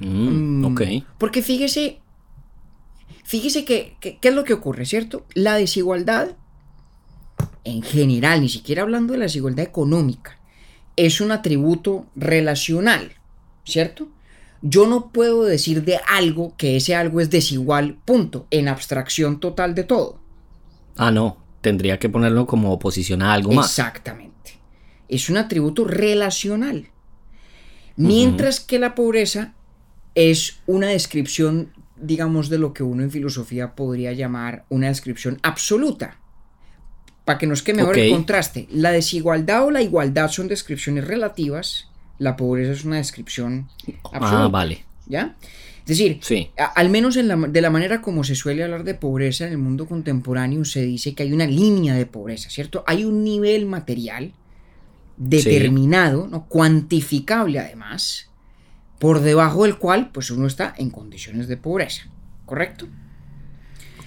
Mm, 0.01 0.59
mm, 0.59 0.65
ok. 0.65 0.81
Porque 1.17 1.41
fíjese, 1.41 1.99
fíjese 3.23 3.63
que, 3.63 3.95
¿qué 4.01 4.19
es 4.21 4.35
lo 4.35 4.43
que 4.43 4.51
ocurre, 4.51 4.85
cierto? 4.85 5.25
La 5.33 5.55
desigualdad, 5.55 6.35
en 7.63 7.81
general, 7.81 8.41
ni 8.41 8.49
siquiera 8.49 8.81
hablando 8.81 9.13
de 9.13 9.19
la 9.19 9.25
desigualdad 9.25 9.65
económica, 9.65 10.37
es 10.97 11.21
un 11.21 11.31
atributo 11.31 12.07
relacional, 12.17 13.13
¿cierto? 13.63 14.09
Yo 14.61 14.85
no 14.85 15.11
puedo 15.11 15.45
decir 15.45 15.85
de 15.85 15.97
algo 16.09 16.57
que 16.57 16.75
ese 16.75 16.93
algo 16.93 17.21
es 17.21 17.29
desigual, 17.29 17.99
punto, 18.03 18.47
en 18.51 18.67
abstracción 18.67 19.39
total 19.39 19.75
de 19.75 19.85
todo. 19.85 20.24
Ah, 20.97 21.11
no, 21.11 21.37
tendría 21.61 21.99
que 21.99 22.09
ponerlo 22.09 22.45
como 22.45 22.71
oposición 22.71 23.21
a 23.21 23.33
algo 23.33 23.51
más. 23.51 23.67
Exactamente. 23.67 24.59
Es 25.07 25.29
un 25.29 25.37
atributo 25.37 25.85
relacional. 25.85 26.89
Mientras 27.97 28.59
que 28.59 28.79
la 28.79 28.93
pobreza 28.93 29.53
es 30.15 30.59
una 30.65 30.87
descripción, 30.87 31.73
digamos, 31.95 32.49
de 32.49 32.57
lo 32.57 32.73
que 32.73 32.83
uno 32.83 33.03
en 33.03 33.11
filosofía 33.11 33.75
podría 33.75 34.13
llamar 34.13 34.65
una 34.69 34.87
descripción 34.87 35.39
absoluta. 35.43 36.19
Para 37.23 37.39
que 37.39 37.47
nos 37.47 37.63
quede 37.63 37.77
mejor 37.77 37.97
el 37.97 38.11
contraste. 38.11 38.67
La 38.71 38.91
desigualdad 38.91 39.65
o 39.65 39.71
la 39.71 39.81
igualdad 39.81 40.29
son 40.29 40.47
descripciones 40.47 41.05
relativas. 41.07 41.89
La 42.19 42.35
pobreza 42.35 42.71
es 42.73 42.85
una 42.85 42.97
descripción 42.97 43.69
ah, 43.87 44.09
absoluta. 44.13 44.45
Ah, 44.45 44.47
vale. 44.49 44.85
¿Ya? 45.07 45.35
Es 45.87 45.99
decir, 45.99 46.19
al 46.57 46.89
menos 46.89 47.13
de 47.13 47.61
la 47.61 47.69
manera 47.69 48.01
como 48.01 48.23
se 48.23 48.33
suele 48.33 48.63
hablar 48.63 48.83
de 48.83 48.95
pobreza 48.95 49.45
en 49.45 49.51
el 49.51 49.59
mundo 49.59 49.85
contemporáneo, 49.85 50.65
se 50.65 50.81
dice 50.81 51.13
que 51.13 51.21
hay 51.21 51.31
una 51.31 51.45
línea 51.45 51.93
de 51.93 52.07
pobreza, 52.07 52.49
¿cierto? 52.49 52.83
Hay 52.87 53.05
un 53.05 53.23
nivel 53.23 53.67
material 53.67 54.33
determinado, 55.17 56.27
¿no? 56.27 56.47
cuantificable 56.47 57.59
además, 57.59 58.31
por 58.97 59.21
debajo 59.21 59.63
del 59.63 59.77
cual 59.77 60.09
pues 60.11 60.31
uno 60.31 60.47
está 60.47 60.73
en 60.75 60.89
condiciones 60.89 61.47
de 61.47 61.57
pobreza, 61.57 62.07
¿correcto? 62.47 62.87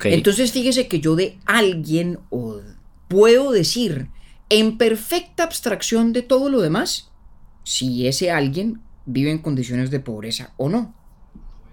Entonces 0.03 0.51
fíjese 0.51 0.89
que 0.89 0.99
yo 0.99 1.15
de 1.15 1.39
alguien 1.47 2.19
o 2.31 2.61
puedo 3.07 3.53
decir 3.53 4.09
en 4.49 4.79
perfecta 4.79 5.45
abstracción 5.45 6.13
de 6.13 6.23
todo 6.23 6.49
lo 6.49 6.61
demás 6.61 7.11
si 7.63 8.09
ese 8.09 8.33
alguien 8.33 8.81
vive 9.07 9.31
en 9.31 9.39
condiciones 9.39 9.91
de 9.91 10.01
pobreza 10.01 10.53
o 10.57 10.69
no. 10.69 10.98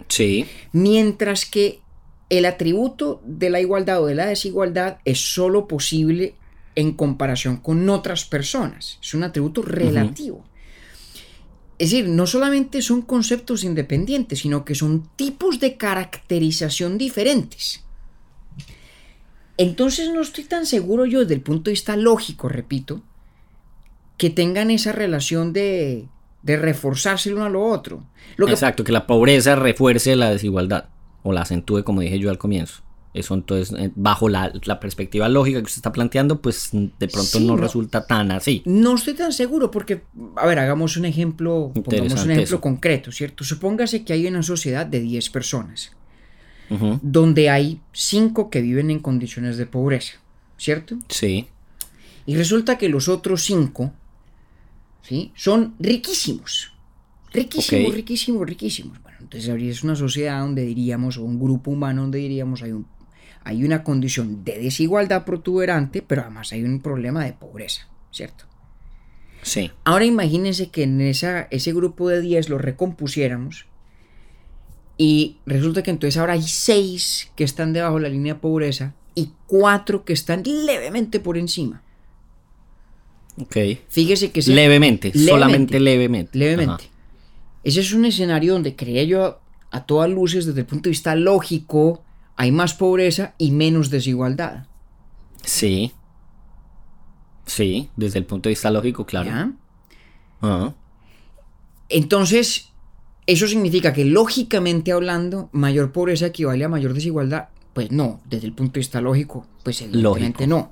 Sí. 0.07 0.45
Mientras 0.71 1.45
que 1.45 1.81
el 2.29 2.45
atributo 2.45 3.21
de 3.25 3.49
la 3.49 3.61
igualdad 3.61 4.01
o 4.01 4.07
de 4.07 4.15
la 4.15 4.25
desigualdad 4.25 4.97
es 5.05 5.19
solo 5.19 5.67
posible 5.67 6.35
en 6.75 6.93
comparación 6.93 7.57
con 7.57 7.87
otras 7.89 8.25
personas. 8.25 8.99
Es 9.01 9.13
un 9.13 9.23
atributo 9.23 9.61
relativo. 9.61 10.43
Es 11.77 11.91
decir, 11.91 12.07
no 12.07 12.25
solamente 12.25 12.81
son 12.81 13.01
conceptos 13.01 13.63
independientes, 13.63 14.39
sino 14.39 14.63
que 14.63 14.75
son 14.75 15.09
tipos 15.15 15.59
de 15.59 15.77
caracterización 15.77 16.97
diferentes. 16.97 17.83
Entonces 19.57 20.09
no 20.09 20.21
estoy 20.21 20.45
tan 20.45 20.65
seguro 20.65 21.05
yo 21.05 21.21
desde 21.21 21.35
el 21.35 21.41
punto 21.41 21.65
de 21.65 21.73
vista 21.73 21.95
lógico, 21.95 22.49
repito, 22.49 23.01
que 24.17 24.29
tengan 24.29 24.71
esa 24.71 24.91
relación 24.91 25.53
de 25.53 26.07
de 26.45 26.57
reforzarse 26.57 27.29
el 27.29 27.35
uno 27.35 27.45
a 27.45 27.49
lo 27.49 27.65
otro. 27.65 28.05
Exacto, 28.37 28.83
que 28.83 28.91
la 28.91 29.07
pobreza 29.07 29.55
refuerce 29.55 30.15
la 30.15 30.29
desigualdad 30.29 30.89
o 31.23 31.33
la 31.33 31.41
acentúe, 31.41 31.83
como 31.83 32.01
dije 32.01 32.19
yo 32.19 32.29
al 32.29 32.37
comienzo. 32.37 32.83
Eso 33.15 33.33
entonces, 33.33 33.75
eh, 33.79 33.91
bajo 33.95 34.29
la, 34.29 34.51
perspectiva 34.79 35.27
lógica 35.27 35.59
que 35.59 35.65
usted 35.65 35.79
está 35.79 35.91
planteando, 35.91 36.41
pues 36.41 36.69
de 36.71 37.07
pronto 37.07 37.39
no, 37.39 37.57
resulta 37.57 38.05
tan 38.05 38.29
así. 38.31 38.61
No 38.65 38.95
estoy 38.95 39.15
tan 39.15 39.31
seguro 39.31 39.71
porque, 39.71 40.03
a 40.35 40.45
ver, 40.45 40.59
hagamos 40.59 40.97
un 40.97 41.05
ejemplo, 41.05 41.71
pongamos 41.73 42.25
un 42.25 42.31
ejemplo 42.31 42.61
concreto, 42.61 43.11
¿cierto? 43.11 43.43
Supóngase 43.43 44.03
que 44.03 44.13
hay 44.13 44.27
una 44.27 44.43
sociedad 44.43 44.85
de 44.85 44.99
10 44.99 45.29
personas, 45.31 45.93
donde 47.01 47.49
hay 47.49 47.79
5 47.93 48.49
que 48.49 48.61
viven 48.61 48.91
en 48.91 48.99
condiciones 48.99 49.57
de 49.57 49.65
pobreza, 49.65 50.19
¿cierto? 50.57 50.97
Sí. 51.07 51.47
Y 52.27 52.35
resulta 52.35 52.77
que 52.77 52.89
los 52.89 53.07
otros 53.07 53.43
5 53.43 53.93
son 55.35 55.75
riquísimos. 55.79 56.71
Riquísimos, 57.33 57.93
riquísimos, 57.93 58.47
riquísimos. 58.47 59.01
Bueno, 59.01 59.17
entonces 59.21 59.49
es 59.49 59.83
una 59.83 59.95
sociedad 59.95 60.39
donde 60.39 60.63
diríamos, 60.65 61.17
o 61.17 61.23
un 61.23 61.39
grupo 61.39 61.71
humano 61.71 62.03
donde 62.03 62.19
diríamos 62.19 62.63
hay, 62.63 62.71
un, 62.71 62.87
hay 63.43 63.63
una 63.63 63.83
condición 63.83 64.43
de 64.43 64.59
desigualdad 64.59 65.25
protuberante, 65.25 66.01
pero 66.01 66.21
además 66.21 66.53
hay 66.53 66.63
un 66.63 66.79
problema 66.81 67.25
de 67.25 67.33
pobreza, 67.33 67.87
¿cierto? 68.11 68.45
Sí. 69.41 69.71
Ahora 69.83 70.05
imagínense 70.05 70.69
que 70.69 70.83
en 70.83 71.01
esa, 71.01 71.47
ese 71.51 71.73
grupo 71.73 72.09
de 72.09 72.21
10 72.21 72.49
lo 72.49 72.57
recompusiéramos 72.57 73.67
y 74.97 75.37
resulta 75.45 75.83
que 75.83 75.91
entonces 75.91 76.17
ahora 76.17 76.33
hay 76.33 76.41
6 76.41 77.31
que 77.35 77.43
están 77.43 77.73
debajo 77.73 77.97
de 77.97 78.03
la 78.03 78.09
línea 78.09 78.35
de 78.35 78.39
pobreza 78.39 78.95
y 79.13 79.33
4 79.47 80.05
que 80.05 80.13
están 80.13 80.43
levemente 80.43 81.19
por 81.19 81.37
encima. 81.37 81.83
Ok. 83.41 83.57
Fíjese 83.89 84.31
que... 84.31 84.41
levemente, 84.41 85.11
solamente 85.17 85.79
levemente. 85.79 86.37
Levemente. 86.37 86.89
Ese 87.63 87.81
es 87.81 87.93
un 87.93 88.05
escenario 88.05 88.53
donde 88.53 88.75
creía 88.75 89.03
yo 89.03 89.39
a 89.71 89.85
todas 89.85 90.09
luces, 90.09 90.45
desde 90.45 90.61
el 90.61 90.65
punto 90.65 90.83
de 90.83 90.91
vista 90.91 91.15
lógico, 91.15 92.03
hay 92.35 92.51
más 92.51 92.73
pobreza 92.73 93.33
y 93.37 93.51
menos 93.51 93.89
desigualdad. 93.89 94.67
Sí. 95.43 95.91
Sí, 97.45 97.89
desde 97.95 98.19
el 98.19 98.25
punto 98.25 98.49
de 98.49 98.51
vista 98.51 98.71
lógico, 98.71 99.05
claro. 99.05 99.53
Entonces, 101.89 102.69
eso 103.25 103.47
significa 103.47 103.93
que 103.93 104.05
lógicamente 104.05 104.91
hablando, 104.91 105.49
mayor 105.51 105.91
pobreza 105.91 106.27
equivale 106.27 106.63
a 106.63 106.69
mayor 106.69 106.93
desigualdad. 106.93 107.49
Pues 107.73 107.91
no, 107.91 108.21
desde 108.25 108.47
el 108.47 108.53
punto 108.53 108.73
de 108.73 108.79
vista 108.79 109.01
lógico, 109.01 109.45
pues 109.63 109.81
evidentemente 109.81 110.47
no. 110.47 110.71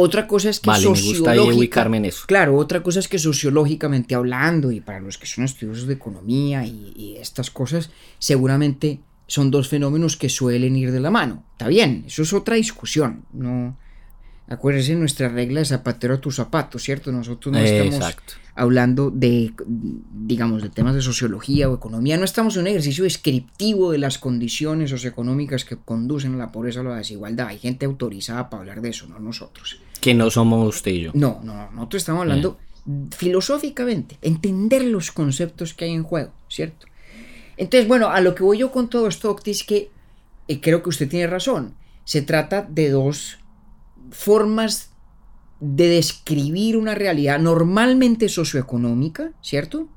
Otra 0.00 0.26
cosa 0.26 0.50
es 0.50 0.60
que 0.60 0.70
sociológicamente. 0.74 2.12
Claro, 2.26 2.56
otra 2.56 2.82
cosa 2.82 3.00
es 3.00 3.08
que 3.08 3.18
sociológicamente 3.18 4.14
hablando, 4.14 4.72
y 4.72 4.80
para 4.80 5.00
los 5.00 5.18
que 5.18 5.26
son 5.26 5.44
estudiosos 5.44 5.86
de 5.86 5.94
economía 5.94 6.64
y, 6.64 7.16
estas 7.20 7.50
cosas, 7.50 7.90
seguramente 8.18 9.00
son 9.26 9.50
dos 9.50 9.68
fenómenos 9.68 10.16
que 10.16 10.28
suelen 10.28 10.74
ir 10.76 10.90
de 10.90 11.00
la 11.00 11.10
mano. 11.10 11.44
Está 11.52 11.68
bien, 11.68 12.04
eso 12.06 12.22
es 12.22 12.32
otra 12.32 12.56
discusión. 12.56 13.26
No, 13.32 13.76
acuérdense 14.50 14.94
nuestra 14.96 15.28
regla 15.28 15.60
de 15.60 15.66
zapatero 15.66 16.14
a 16.14 16.20
tu 16.20 16.30
zapato, 16.32 16.78
¿cierto? 16.78 17.12
Nosotros 17.12 17.52
no 17.52 17.58
estamos 17.60 18.16
hablando 18.56 19.10
de, 19.10 19.52
digamos, 20.12 20.62
de 20.62 20.68
temas 20.68 20.94
de 20.94 21.00
sociología 21.00 21.70
o 21.70 21.74
economía, 21.74 22.18
no 22.18 22.24
estamos 22.24 22.56
en 22.56 22.62
un 22.62 22.66
ejercicio 22.66 23.04
descriptivo 23.04 23.92
de 23.92 23.98
las 23.98 24.18
condiciones 24.18 24.90
socioeconómicas 24.90 25.64
que 25.64 25.76
conducen 25.76 26.34
a 26.34 26.36
la 26.36 26.52
pobreza 26.52 26.80
o 26.80 26.84
la 26.84 26.96
desigualdad. 26.96 27.46
Hay 27.46 27.58
gente 27.58 27.86
autorizada 27.86 28.50
para 28.50 28.62
hablar 28.62 28.82
de 28.82 28.90
eso, 28.90 29.06
no 29.06 29.20
nosotros. 29.20 29.80
Que 30.00 30.14
no 30.14 30.30
somos 30.30 30.68
usted 30.68 30.90
y 30.90 31.00
yo. 31.02 31.10
No, 31.14 31.40
no, 31.44 31.70
nosotros 31.70 32.02
estamos 32.02 32.22
hablando 32.22 32.58
filosóficamente, 33.16 34.18
entender 34.20 34.82
los 34.84 35.12
conceptos 35.12 35.74
que 35.74 35.84
hay 35.84 35.92
en 35.92 36.02
juego, 36.02 36.32
¿cierto? 36.48 36.86
Entonces, 37.56 37.86
bueno, 37.86 38.08
a 38.08 38.20
lo 38.20 38.34
que 38.34 38.42
voy 38.42 38.58
yo 38.58 38.72
con 38.72 38.90
todo 38.90 39.06
esto, 39.06 39.36
es 39.44 39.62
que 39.62 39.90
eh, 40.48 40.60
creo 40.60 40.82
que 40.82 40.88
usted 40.88 41.08
tiene 41.08 41.28
razón. 41.28 41.74
Se 42.04 42.22
trata 42.22 42.66
de 42.68 42.90
dos 42.90 43.39
formas 44.10 44.90
de 45.60 45.88
describir 45.88 46.76
una 46.76 46.94
realidad 46.94 47.38
normalmente 47.38 48.28
socioeconómica, 48.28 49.32
¿cierto? 49.42 49.88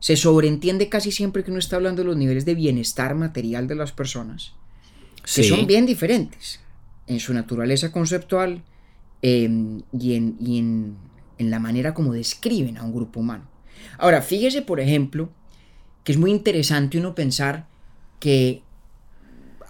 Se 0.00 0.16
sobreentiende 0.16 0.88
casi 0.88 1.12
siempre 1.12 1.44
que 1.44 1.50
uno 1.50 1.60
está 1.60 1.76
hablando 1.76 2.02
de 2.02 2.08
los 2.08 2.16
niveles 2.16 2.44
de 2.44 2.56
bienestar 2.56 3.14
material 3.14 3.68
de 3.68 3.76
las 3.76 3.92
personas, 3.92 4.54
que 5.34 5.44
son 5.44 5.66
bien 5.66 5.86
diferentes 5.86 6.60
en 7.06 7.20
su 7.20 7.32
naturaleza 7.34 7.92
conceptual 7.92 8.62
em, 9.22 9.82
y, 9.92 10.14
en, 10.14 10.96
en 11.38 11.50
la 11.50 11.60
manera 11.60 11.94
como 11.94 12.12
describen 12.12 12.78
a 12.78 12.82
un 12.82 12.92
grupo 12.92 13.20
humano. 13.20 13.44
Ahora, 13.98 14.22
fíjese, 14.22 14.62
por 14.62 14.80
ejemplo, 14.80 15.30
que 16.02 16.12
es 16.12 16.18
muy 16.18 16.32
interesante 16.32 16.98
uno 16.98 17.14
pensar 17.14 17.68
que, 18.18 18.62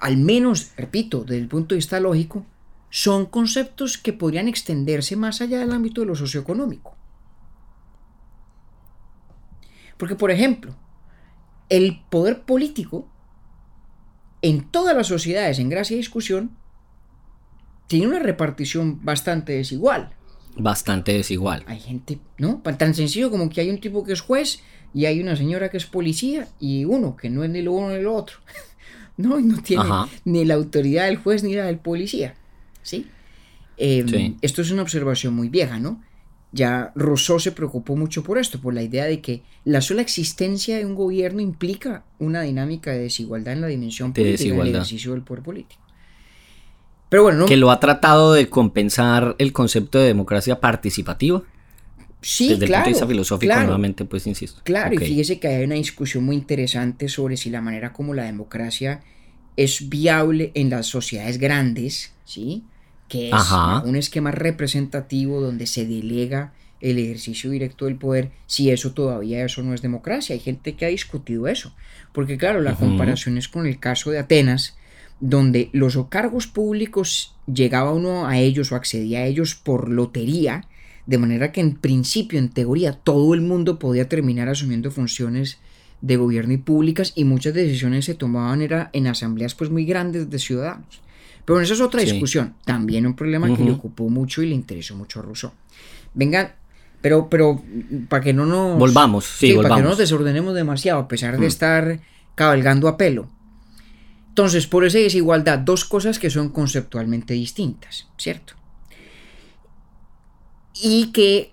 al 0.00 0.16
menos, 0.16 0.72
repito, 0.76 1.20
desde 1.20 1.38
el 1.38 1.48
punto 1.48 1.74
de 1.74 1.78
vista 1.78 2.00
lógico, 2.00 2.46
son 2.94 3.24
conceptos 3.24 3.96
que 3.96 4.12
podrían 4.12 4.48
extenderse 4.48 5.16
más 5.16 5.40
allá 5.40 5.60
del 5.60 5.72
ámbito 5.72 6.02
de 6.02 6.08
lo 6.08 6.14
socioeconómico. 6.14 6.94
Porque, 9.96 10.14
por 10.14 10.30
ejemplo, 10.30 10.76
el 11.70 12.02
poder 12.10 12.42
político 12.42 13.08
en 14.42 14.70
todas 14.70 14.94
las 14.94 15.06
sociedades, 15.06 15.58
en 15.58 15.70
gracia 15.70 15.94
y 15.94 15.96
discusión, 15.96 16.54
tiene 17.86 18.08
una 18.08 18.18
repartición 18.18 19.02
bastante 19.02 19.54
desigual. 19.54 20.12
Bastante 20.58 21.14
desigual. 21.14 21.64
Hay 21.66 21.80
gente, 21.80 22.18
¿no? 22.36 22.60
Tan 22.76 22.94
sencillo 22.94 23.30
como 23.30 23.48
que 23.48 23.62
hay 23.62 23.70
un 23.70 23.80
tipo 23.80 24.04
que 24.04 24.12
es 24.12 24.20
juez 24.20 24.60
y 24.92 25.06
hay 25.06 25.18
una 25.22 25.34
señora 25.34 25.70
que 25.70 25.78
es 25.78 25.86
policía 25.86 26.46
y 26.60 26.84
uno 26.84 27.16
que 27.16 27.30
no 27.30 27.42
es 27.42 27.48
ni 27.48 27.62
lo 27.62 27.72
uno 27.72 27.96
ni 27.96 28.02
lo 28.02 28.14
otro. 28.14 28.36
¿No? 29.16 29.40
Y 29.40 29.44
no 29.44 29.62
tiene 29.62 29.88
ni 30.26 30.44
la 30.44 30.54
autoridad 30.54 31.06
del 31.06 31.16
juez 31.16 31.42
ni 31.42 31.54
la 31.54 31.64
del 31.64 31.78
policía. 31.78 32.34
¿Sí? 32.82 33.06
Em, 33.76 34.36
esto 34.42 34.62
es 34.62 34.70
una 34.70 34.82
observación 34.82 35.34
muy 35.34 35.48
vieja, 35.48 35.78
¿no? 35.78 36.02
Ya 36.52 36.92
Rousseau 36.94 37.40
se 37.40 37.52
preocupó 37.52 37.96
mucho 37.96 38.22
por 38.22 38.36
esto, 38.36 38.60
por 38.60 38.74
la 38.74 38.82
idea 38.82 39.06
de 39.06 39.22
que 39.22 39.42
la 39.64 39.80
sola 39.80 40.02
existencia 40.02 40.76
de 40.76 40.84
un 40.84 40.94
gobierno 40.94 41.40
implica 41.40 42.04
una 42.18 42.42
dinámica 42.42 42.92
de 42.92 42.98
desigualdad 43.00 43.54
en 43.54 43.62
la 43.62 43.68
dimensión 43.68 44.12
política 44.12 44.54
del 44.54 44.68
ejercicio 44.68 45.12
del 45.12 45.22
poder 45.22 45.42
político. 45.42 45.80
Pero 47.08 47.24
bueno, 47.24 47.46
que 47.46 47.56
lo 47.56 47.70
ha 47.70 47.80
tratado 47.80 48.34
de 48.34 48.48
compensar 48.48 49.34
el 49.38 49.52
concepto 49.52 49.98
de 49.98 50.06
democracia 50.06 50.60
participativa. 50.60 51.42
Sí, 52.20 52.50
Desde 52.50 52.66
claro. 52.66 52.80
el 52.80 52.84
punto 52.84 52.84
de 52.84 52.92
vista 52.92 53.06
filosófico, 53.06 53.54
nuevamente, 53.54 54.04
pues 54.04 54.26
insisto. 54.26 54.60
Claro, 54.64 54.94
y 54.94 54.98
fíjese 54.98 55.40
que 55.40 55.48
hay 55.48 55.64
una 55.64 55.74
discusión 55.74 56.24
muy 56.24 56.36
interesante 56.36 57.08
sobre 57.08 57.36
si 57.36 57.50
la 57.50 57.60
manera 57.60 57.92
como 57.92 58.14
la 58.14 58.24
democracia 58.24 59.02
es 59.56 59.88
viable 59.88 60.52
en 60.54 60.70
las 60.70 60.86
sociedades 60.86 61.38
grandes, 61.38 62.12
¿sí? 62.24 62.64
Que 63.12 63.28
es 63.28 63.52
un 63.84 63.94
esquema 63.94 64.30
representativo 64.30 65.42
donde 65.42 65.66
se 65.66 65.84
delega 65.84 66.54
el 66.80 66.98
ejercicio 66.98 67.50
directo 67.50 67.84
del 67.84 67.96
poder, 67.96 68.30
si 68.46 68.70
eso 68.70 68.92
todavía 68.92 69.44
eso 69.44 69.62
no 69.62 69.74
es 69.74 69.82
democracia. 69.82 70.32
Hay 70.32 70.40
gente 70.40 70.76
que 70.76 70.86
ha 70.86 70.88
discutido 70.88 71.46
eso, 71.46 71.74
porque 72.14 72.38
claro, 72.38 72.62
la 72.62 72.74
comparación 72.74 73.36
es 73.36 73.48
con 73.48 73.66
el 73.66 73.78
caso 73.78 74.10
de 74.10 74.18
Atenas, 74.18 74.78
donde 75.20 75.68
los 75.74 75.98
cargos 76.06 76.46
públicos 76.46 77.34
llegaba 77.46 77.92
uno 77.92 78.26
a 78.26 78.38
ellos 78.38 78.72
o 78.72 78.76
accedía 78.76 79.18
a 79.18 79.26
ellos 79.26 79.56
por 79.56 79.90
lotería, 79.90 80.64
de 81.04 81.18
manera 81.18 81.52
que 81.52 81.60
en 81.60 81.76
principio, 81.76 82.38
en 82.38 82.48
teoría, 82.48 82.94
todo 82.94 83.34
el 83.34 83.42
mundo 83.42 83.78
podía 83.78 84.08
terminar 84.08 84.48
asumiendo 84.48 84.90
funciones 84.90 85.58
de 86.00 86.16
gobierno 86.16 86.54
y 86.54 86.58
públicas 86.58 87.12
y 87.14 87.24
muchas 87.24 87.52
decisiones 87.52 88.06
se 88.06 88.14
tomaban 88.14 88.62
era 88.62 88.88
en 88.94 89.06
asambleas 89.06 89.54
pues 89.54 89.68
muy 89.68 89.84
grandes 89.84 90.30
de 90.30 90.38
ciudadanos. 90.38 91.01
Pero 91.44 91.60
esa 91.60 91.74
es 91.74 91.80
otra 91.80 92.02
discusión. 92.02 92.54
También 92.64 93.06
un 93.06 93.14
problema 93.14 93.54
que 93.54 93.64
le 93.64 93.72
ocupó 93.72 94.08
mucho 94.08 94.42
y 94.42 94.48
le 94.48 94.54
interesó 94.54 94.94
mucho 94.94 95.20
a 95.20 95.22
Rousseau. 95.22 95.52
Venga, 96.14 96.56
pero, 97.00 97.28
pero 97.28 97.62
para 98.08 98.22
que 98.22 98.32
no 98.32 98.46
nos. 98.46 98.78
Volvamos, 98.78 99.24
sí, 99.24 99.54
Para 99.54 99.76
que 99.76 99.82
no 99.82 99.88
nos 99.90 99.98
desordenemos 99.98 100.54
demasiado, 100.54 101.00
a 101.00 101.08
pesar 101.08 101.32
de 101.38 101.46
mm. 101.46 101.48
estar 101.48 102.00
cabalgando 102.34 102.88
a 102.88 102.96
pelo. 102.96 103.28
Entonces, 104.28 104.66
por 104.66 104.84
esa 104.86 104.98
desigualdad, 104.98 105.58
dos 105.58 105.84
cosas 105.84 106.18
que 106.18 106.30
son 106.30 106.48
conceptualmente 106.48 107.34
distintas, 107.34 108.08
¿cierto? 108.16 108.54
Y 110.80 111.12
que 111.12 111.52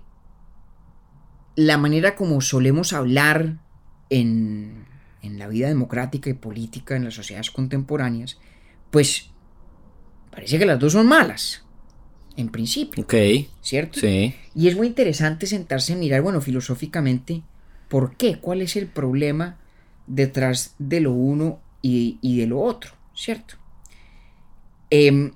la 1.56 1.76
manera 1.76 2.16
como 2.16 2.40
solemos 2.40 2.92
hablar 2.94 3.58
en, 4.08 4.86
en 5.20 5.38
la 5.38 5.48
vida 5.48 5.68
democrática 5.68 6.30
y 6.30 6.34
política 6.34 6.96
en 6.96 7.04
las 7.04 7.14
sociedades 7.14 7.50
contemporáneas, 7.50 8.38
pues 8.90 9.29
Parece 10.30 10.58
que 10.58 10.66
las 10.66 10.78
dos 10.78 10.92
son 10.92 11.06
malas, 11.06 11.64
en 12.36 12.48
principio. 12.50 13.02
Ok. 13.02 13.14
¿Cierto? 13.60 14.00
Sí. 14.00 14.34
Y 14.54 14.68
es 14.68 14.76
muy 14.76 14.86
interesante 14.86 15.46
sentarse 15.46 15.92
y 15.92 15.96
mirar, 15.96 16.22
bueno, 16.22 16.40
filosóficamente, 16.40 17.42
¿por 17.88 18.16
qué? 18.16 18.38
¿Cuál 18.38 18.62
es 18.62 18.76
el 18.76 18.86
problema 18.86 19.58
detrás 20.06 20.74
de 20.78 21.00
lo 21.00 21.12
uno 21.12 21.60
y, 21.82 22.38
de 22.38 22.46
lo 22.46 22.60
otro? 22.60 22.92
¿Cierto? 23.14 23.56
Em, 24.88 25.32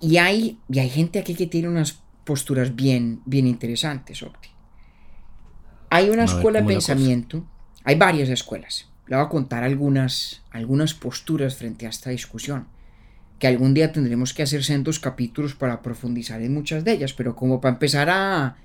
y, 0.00 0.16
hay, 0.16 0.58
y 0.68 0.78
hay 0.78 0.88
gente 0.88 1.18
aquí 1.18 1.34
que 1.34 1.46
tiene 1.46 1.68
unas 1.68 2.00
posturas 2.24 2.74
bien, 2.74 3.20
bien 3.26 3.46
interesantes, 3.46 4.22
Octi. 4.22 4.48
Hay 5.90 6.10
una 6.10 6.24
escuela 6.24 6.60
de 6.60 6.66
pensamiento, 6.66 7.46
hay 7.84 7.96
varias 7.96 8.28
escuelas. 8.28 8.88
Le 9.06 9.16
voy 9.16 9.24
a 9.24 9.28
contar 9.30 9.64
algunas, 9.64 10.42
algunas 10.50 10.92
posturas 10.92 11.56
frente 11.56 11.86
a 11.86 11.88
esta 11.88 12.10
discusión 12.10 12.66
que 13.38 13.46
algún 13.46 13.74
día 13.74 13.92
tendremos 13.92 14.34
que 14.34 14.42
hacer 14.42 14.64
sendos 14.64 14.98
capítulos 14.98 15.54
para 15.54 15.82
profundizar 15.82 16.42
en 16.42 16.54
muchas 16.54 16.84
de 16.84 16.92
ellas, 16.92 17.12
pero 17.12 17.36
como 17.36 17.60
para 17.60 17.74
empezar 17.74 18.10
a, 18.10 18.56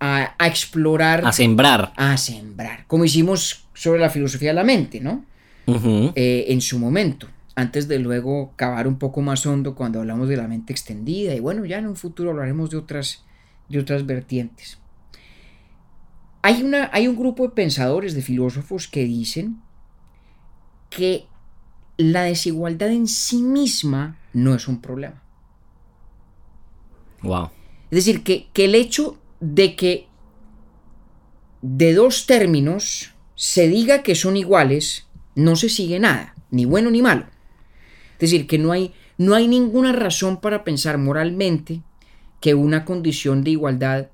a, 0.00 0.46
explorar. 0.46 1.26
A 1.26 1.32
sembrar. 1.32 1.92
A 1.96 2.16
sembrar, 2.16 2.86
como 2.86 3.04
hicimos 3.04 3.66
sobre 3.74 4.00
la 4.00 4.10
filosofía 4.10 4.50
de 4.50 4.54
la 4.54 4.64
mente, 4.64 5.00
¿no? 5.00 5.24
Eh, 5.66 6.46
en 6.48 6.62
su 6.62 6.78
momento, 6.78 7.28
antes 7.54 7.88
de 7.88 7.98
luego 7.98 8.52
cavar 8.56 8.88
un 8.88 8.98
poco 8.98 9.20
más 9.20 9.44
hondo 9.44 9.74
cuando 9.74 10.00
hablamos 10.00 10.28
de 10.28 10.36
la 10.36 10.48
mente 10.48 10.72
extendida, 10.72 11.34
y 11.34 11.40
bueno, 11.40 11.64
ya 11.66 11.78
en 11.78 11.86
un 11.86 11.96
futuro 11.96 12.30
hablaremos 12.30 12.70
de 12.70 12.78
otras, 12.78 13.24
de 13.68 13.78
otras 13.78 14.06
vertientes. 14.06 14.78
Hay, 16.40 16.62
una, 16.62 16.88
hay 16.92 17.06
un 17.08 17.16
grupo 17.16 17.42
de 17.42 17.54
pensadores, 17.54 18.14
de 18.14 18.22
filósofos 18.22 18.88
que 18.88 19.04
dicen 19.04 19.60
que 20.88 21.26
la 21.98 22.22
desigualdad 22.22 22.90
en 22.90 23.08
sí 23.08 23.42
misma 23.42 24.16
no 24.32 24.54
es 24.54 24.68
un 24.68 24.80
problema. 24.80 25.22
Wow. 27.22 27.50
Es 27.90 28.04
decir, 28.04 28.22
que, 28.22 28.48
el 28.54 28.74
hecho 28.74 29.18
de 29.40 29.74
que 29.76 30.06
de 31.60 31.92
dos 31.92 32.26
términos 32.26 33.14
se 33.34 33.68
diga 33.68 34.02
que 34.02 34.14
son 34.14 34.36
iguales, 34.36 35.08
no 35.34 35.56
se 35.56 35.68
sigue 35.68 35.98
nada, 35.98 36.34
ni 36.50 36.64
bueno 36.64 36.90
ni 36.90 37.02
malo. 37.02 37.26
Es 38.14 38.30
decir, 38.30 38.46
que 38.46 38.58
no 38.58 38.72
hay, 38.72 38.94
no 39.16 39.34
hay 39.34 39.48
ninguna 39.48 39.92
razón 39.92 40.40
para 40.40 40.64
pensar 40.64 40.98
moralmente 40.98 41.82
que 42.40 42.54
una 42.54 42.84
condición 42.84 43.42
de 43.42 43.50
igualdad, 43.50 44.08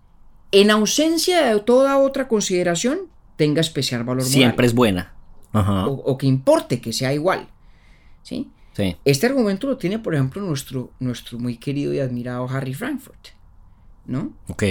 en 0.53 0.71
ausencia 0.71 1.45
de 1.45 1.61
toda 1.61 1.99
otra 1.99 2.29
consideración, 2.29 3.09
tenga 3.37 3.61
especial 3.61 4.05
valor 4.05 4.23
moral. 4.23 4.33
Siempre 4.33 4.67
es 4.67 4.75
buena. 4.75 5.13
o, 5.53 6.17
que 6.17 6.27
importe 6.27 6.81
que 6.81 6.93
sea 6.93 7.13
igual. 7.13 7.49
¿Sí? 8.25 8.49
Sí. 8.77 8.97
Este 9.05 9.27
argumento 9.27 9.69
lo 9.69 9.77
tiene, 9.77 10.01
por 10.01 10.15
ejemplo, 10.15 10.43
nuestro, 10.43 10.91
nuestro 10.99 11.39
muy 11.39 11.57
querido 11.57 11.95
y 11.95 12.01
admirado 12.01 12.49
Harry 12.49 12.75
Frankfurt. 12.75 13.29
¿No? 14.07 14.35
Ok. 14.49 14.63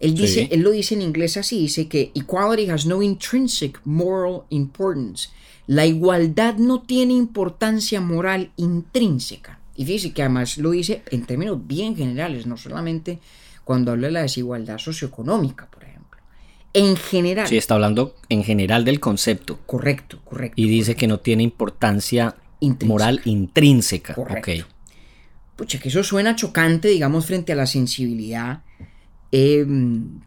Él, 0.00 0.14
dice, 0.14 0.48
él 0.50 0.60
lo 0.60 0.70
dice 0.70 0.94
en 0.94 1.00
inglés 1.00 1.38
así, 1.38 1.60
dice 1.60 1.88
que 1.88 2.10
equality 2.14 2.68
has 2.68 2.84
no 2.84 3.00
intrinsic 3.00 3.80
moral 3.84 4.42
importance. 4.50 5.30
La 5.66 5.86
igualdad 5.86 6.56
no 6.56 6.82
tiene 6.82 7.14
importancia 7.14 8.00
moral 8.00 8.50
intrínseca. 8.56 9.60
Y 9.76 9.86
fíjese 9.86 10.12
que 10.12 10.22
además 10.22 10.58
lo 10.58 10.72
dice 10.72 11.02
en 11.10 11.24
términos 11.24 11.66
bien 11.66 11.96
generales, 11.96 12.46
no 12.46 12.56
solamente 12.56 13.20
cuando 13.64 13.92
habla 13.92 14.08
de 14.08 14.12
la 14.12 14.22
desigualdad 14.22 14.78
socioeconómica, 14.78 15.70
por 15.70 15.84
ejemplo. 15.84 16.20
En 16.74 16.96
general. 16.96 17.46
Sí, 17.46 17.56
está 17.56 17.74
hablando 17.74 18.16
en 18.28 18.44
general 18.44 18.84
del 18.84 19.00
concepto. 19.00 19.60
Correcto, 19.64 20.20
correcto. 20.24 20.60
Y 20.60 20.68
dice 20.68 20.96
que 20.96 21.06
no 21.06 21.20
tiene 21.20 21.42
importancia 21.42 22.36
Moral 22.84 23.20
intrínseca. 23.24 24.14
Correcto. 24.14 24.66
Pucha, 25.56 25.78
que 25.78 25.88
eso 25.88 26.02
suena 26.02 26.34
chocante, 26.34 26.88
digamos, 26.88 27.26
frente 27.26 27.52
a 27.52 27.56
la 27.56 27.66
sensibilidad 27.66 28.62
em, 29.30 30.20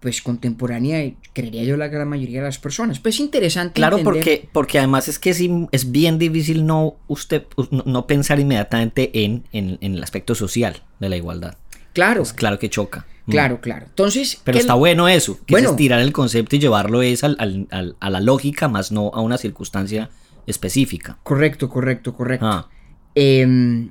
pues 0.00 0.20
contemporánea, 0.20 1.12
creería 1.32 1.62
yo, 1.62 1.76
la 1.76 1.86
gran 1.86 2.08
mayoría 2.08 2.40
de 2.40 2.46
las 2.46 2.58
personas. 2.58 2.98
Pues 2.98 3.20
interesante. 3.20 3.74
Claro, 3.74 4.00
porque, 4.02 4.48
porque 4.52 4.78
además 4.78 5.06
es 5.06 5.20
que 5.20 5.30
es, 5.30 5.40
es, 5.70 5.92
bien 5.92 6.18
difícil 6.18 6.66
no, 6.66 6.96
usted, 7.06 7.44
no 7.84 8.06
pensar 8.08 8.40
inmediatamente 8.40 9.24
en, 9.24 9.44
en, 9.52 9.78
el 9.80 10.02
aspecto 10.02 10.34
social 10.34 10.82
de 10.98 11.08
la 11.08 11.16
igualdad. 11.16 11.56
Claro. 11.92 12.24
claro 12.34 12.58
que 12.58 12.68
choca. 12.68 13.06
Mm. 13.26 13.30
Claro, 13.30 13.60
claro. 13.60 13.86
Entonces. 13.88 14.40
Pero 14.42 14.58
está 14.58 14.74
bueno 14.74 15.08
eso, 15.08 15.38
que 15.46 15.54
es 15.54 15.62
estirar 15.62 16.00
el 16.00 16.12
concepto 16.12 16.56
y 16.56 16.58
llevarlo 16.58 17.02
es 17.02 17.22
al, 17.22 17.68
a 18.00 18.10
la 18.10 18.20
lógica, 18.20 18.66
más 18.66 18.90
no 18.90 19.12
a 19.14 19.20
una 19.20 19.38
circunstancia 19.38 20.10
específica. 20.46 21.18
Correcto, 21.22 21.68
correcto, 21.68 22.14
correcto. 22.14 22.46
Ah. 22.46 22.68
Em, 23.14 23.90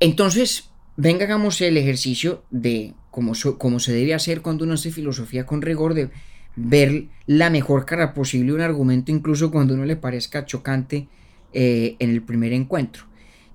entonces, 0.00 0.70
venga, 0.96 1.24
hagamos 1.24 1.60
el 1.60 1.76
ejercicio 1.76 2.44
de 2.50 2.94
cómo, 3.10 3.34
se 3.34 3.92
debe 3.92 4.14
hacer 4.14 4.42
cuando 4.42 4.64
uno 4.64 4.74
hace 4.74 4.90
filosofía 4.90 5.46
con 5.46 5.62
rigor, 5.62 5.94
de 5.94 6.10
ver 6.54 7.06
la 7.26 7.50
mejor 7.50 7.86
cara 7.86 8.14
posible 8.14 8.52
un 8.52 8.60
argumento, 8.60 9.10
incluso 9.10 9.50
cuando 9.50 9.74
uno 9.74 9.84
le 9.84 9.96
parezca 9.96 10.44
chocante 10.44 11.08
eh, 11.52 11.96
en 11.98 12.10
el 12.10 12.22
primer 12.22 12.52
encuentro. 12.52 13.04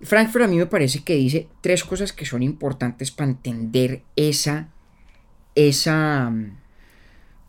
Frankfurt 0.02 0.45
a 0.45 0.47
mí 0.47 0.58
me 0.58 0.65
parece 0.65 1.04
que 1.04 1.15
dice 1.15 1.47
tres 1.62 1.84
cosas 1.84 2.12
que 2.12 2.26
son 2.26 2.41
importantes 2.41 3.12
para 3.12 3.30
entender 3.30 4.02
esa, 4.15 4.69
esa, 5.54 6.34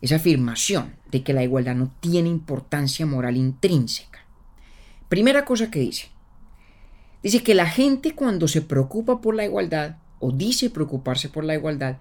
esa 0.01 0.15
afirmación 0.15 0.93
de 1.11 1.23
que 1.23 1.33
la 1.33 1.43
igualdad 1.43 1.75
no 1.75 1.91
tiene 1.99 2.29
importancia 2.29 3.05
moral 3.07 3.37
intrínseca. 3.37 4.12
Primera 5.13 5.45
cosa 5.45 5.69
que 5.69 5.77
dice. 5.77 6.07
Dice 7.21 7.43
que 7.43 7.53
la 7.53 7.67
gente 7.67 8.15
cuando 8.15 8.47
se 8.47 8.63
preocupa 8.63 9.21
por 9.21 9.35
la 9.35 9.45
igualdad 9.45 9.97
o 10.17 10.31
dice 10.31 10.71
preocuparse 10.71 11.29
por 11.29 11.43
la 11.43 11.53
igualdad, 11.53 11.97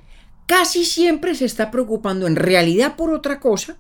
casi 0.46 0.86
siempre 0.86 1.34
se 1.34 1.44
está 1.44 1.70
preocupando 1.70 2.26
en 2.26 2.36
realidad 2.36 2.96
por 2.96 3.12
otra 3.12 3.38
cosa, 3.38 3.76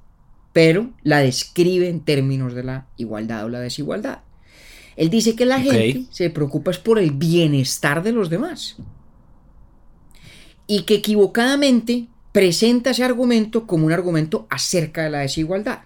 pero 0.52 0.90
la 1.02 1.20
describe 1.20 1.88
en 1.88 2.00
términos 2.00 2.52
de 2.52 2.62
la 2.62 2.88
igualdad 2.98 3.46
o 3.46 3.48
la 3.48 3.60
desigualdad. 3.60 4.18
Él 4.96 5.08
dice 5.08 5.34
que 5.34 5.46
la 5.46 5.60
gente 5.60 6.04
se 6.10 6.28
preocupa 6.28 6.70
es 6.70 6.76
por 6.76 6.98
el 6.98 7.12
bienestar 7.12 8.02
de 8.02 8.12
los 8.12 8.28
demás. 8.28 8.76
y 10.66 10.82
que 10.82 10.96
equivocadamente 10.96 12.06
presenta 12.32 12.90
ese 12.90 13.02
argumento 13.02 13.66
como 13.66 13.86
un 13.86 13.92
argumento 13.92 14.46
acerca 14.50 15.04
de 15.04 15.10
la 15.10 15.20
desigualdad. 15.20 15.84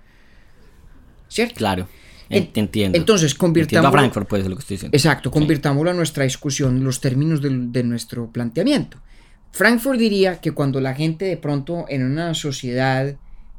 ¿Cierto? 1.29 1.55
Claro. 1.55 1.87
Entiendo. 2.29 2.99
Entonces, 2.99 3.35
convirtamos. 3.35 3.89
a 3.89 3.93
Frankfurt, 3.93 4.29
pues, 4.29 4.47
lo 4.47 4.57
que 4.57 4.61
estoy 4.61 4.77
diciendo. 4.77 4.97
Exacto, 4.97 5.31
convirtámoslo 5.31 5.91
a 5.91 5.95
nuestra 5.95 6.25
discusión, 6.25 6.83
los 6.83 7.01
términos 7.01 7.41
de, 7.41 7.83
nuestro 7.83 8.31
planteamiento. 8.31 8.99
Frankfurt 9.53 9.99
diría 9.99 10.41
que 10.41 10.53
cuando 10.53 10.81
la 10.81 10.95
gente 10.95 11.25
de 11.25 11.37
pronto 11.37 11.87
en 11.89 12.05
una 12.05 12.35
sociedad 12.35 13.17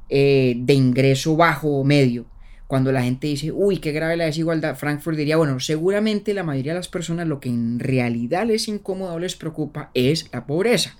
eh, 0.10 0.56
de 0.58 0.74
ingreso 0.74 1.36
bajo 1.36 1.70
o 1.70 1.84
medio, 1.84 2.26
cuando 2.68 2.92
la 2.92 3.02
gente 3.02 3.28
dice, 3.28 3.52
uy, 3.52 3.78
qué 3.78 3.94
grave 3.94 4.18
la 4.18 4.26
desigualdad, 4.26 4.76
Frankfurt 4.76 5.18
diría, 5.18 5.38
bueno, 5.38 5.60
seguramente 5.60 6.34
la 6.34 6.44
mayoría 6.44 6.74
de 6.74 6.80
las 6.80 6.90
personas 6.90 7.26
lo 7.26 7.40
que 7.40 7.50
en 7.50 7.80
realidad 7.80 8.46
les 8.46 8.68
incomoda 8.68 9.14
o 9.14 9.20
les 9.20 9.36
preocupa 9.36 9.90
es 9.94 10.30
la 10.34 10.46
pobreza. 10.46 10.96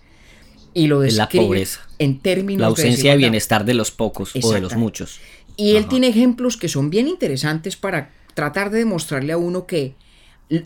Y 0.74 0.88
lo 0.88 1.02
describe 1.02 1.44
la 1.44 1.48
pobreza. 1.48 1.82
en 2.00 2.20
términos 2.20 2.62
La 2.62 2.68
ausencia 2.68 3.12
de, 3.12 3.18
bienestar 3.18 3.66
de 3.66 3.74
los 3.74 3.92
pocos 3.92 4.32
o 4.42 4.52
de 4.54 4.62
los 4.62 4.76
muchos. 4.76 5.20
Y 5.58 5.76
él 5.76 5.88
tiene 5.88 6.08
ejemplos 6.08 6.56
que 6.56 6.70
son 6.70 6.90
bien 6.90 7.08
interesantes 7.08 7.76
para 7.76 8.12
tratar 8.36 8.70
de 8.70 8.80
demostrarle 8.80 9.34
a 9.34 9.38
uno 9.38 9.66
que 9.66 9.96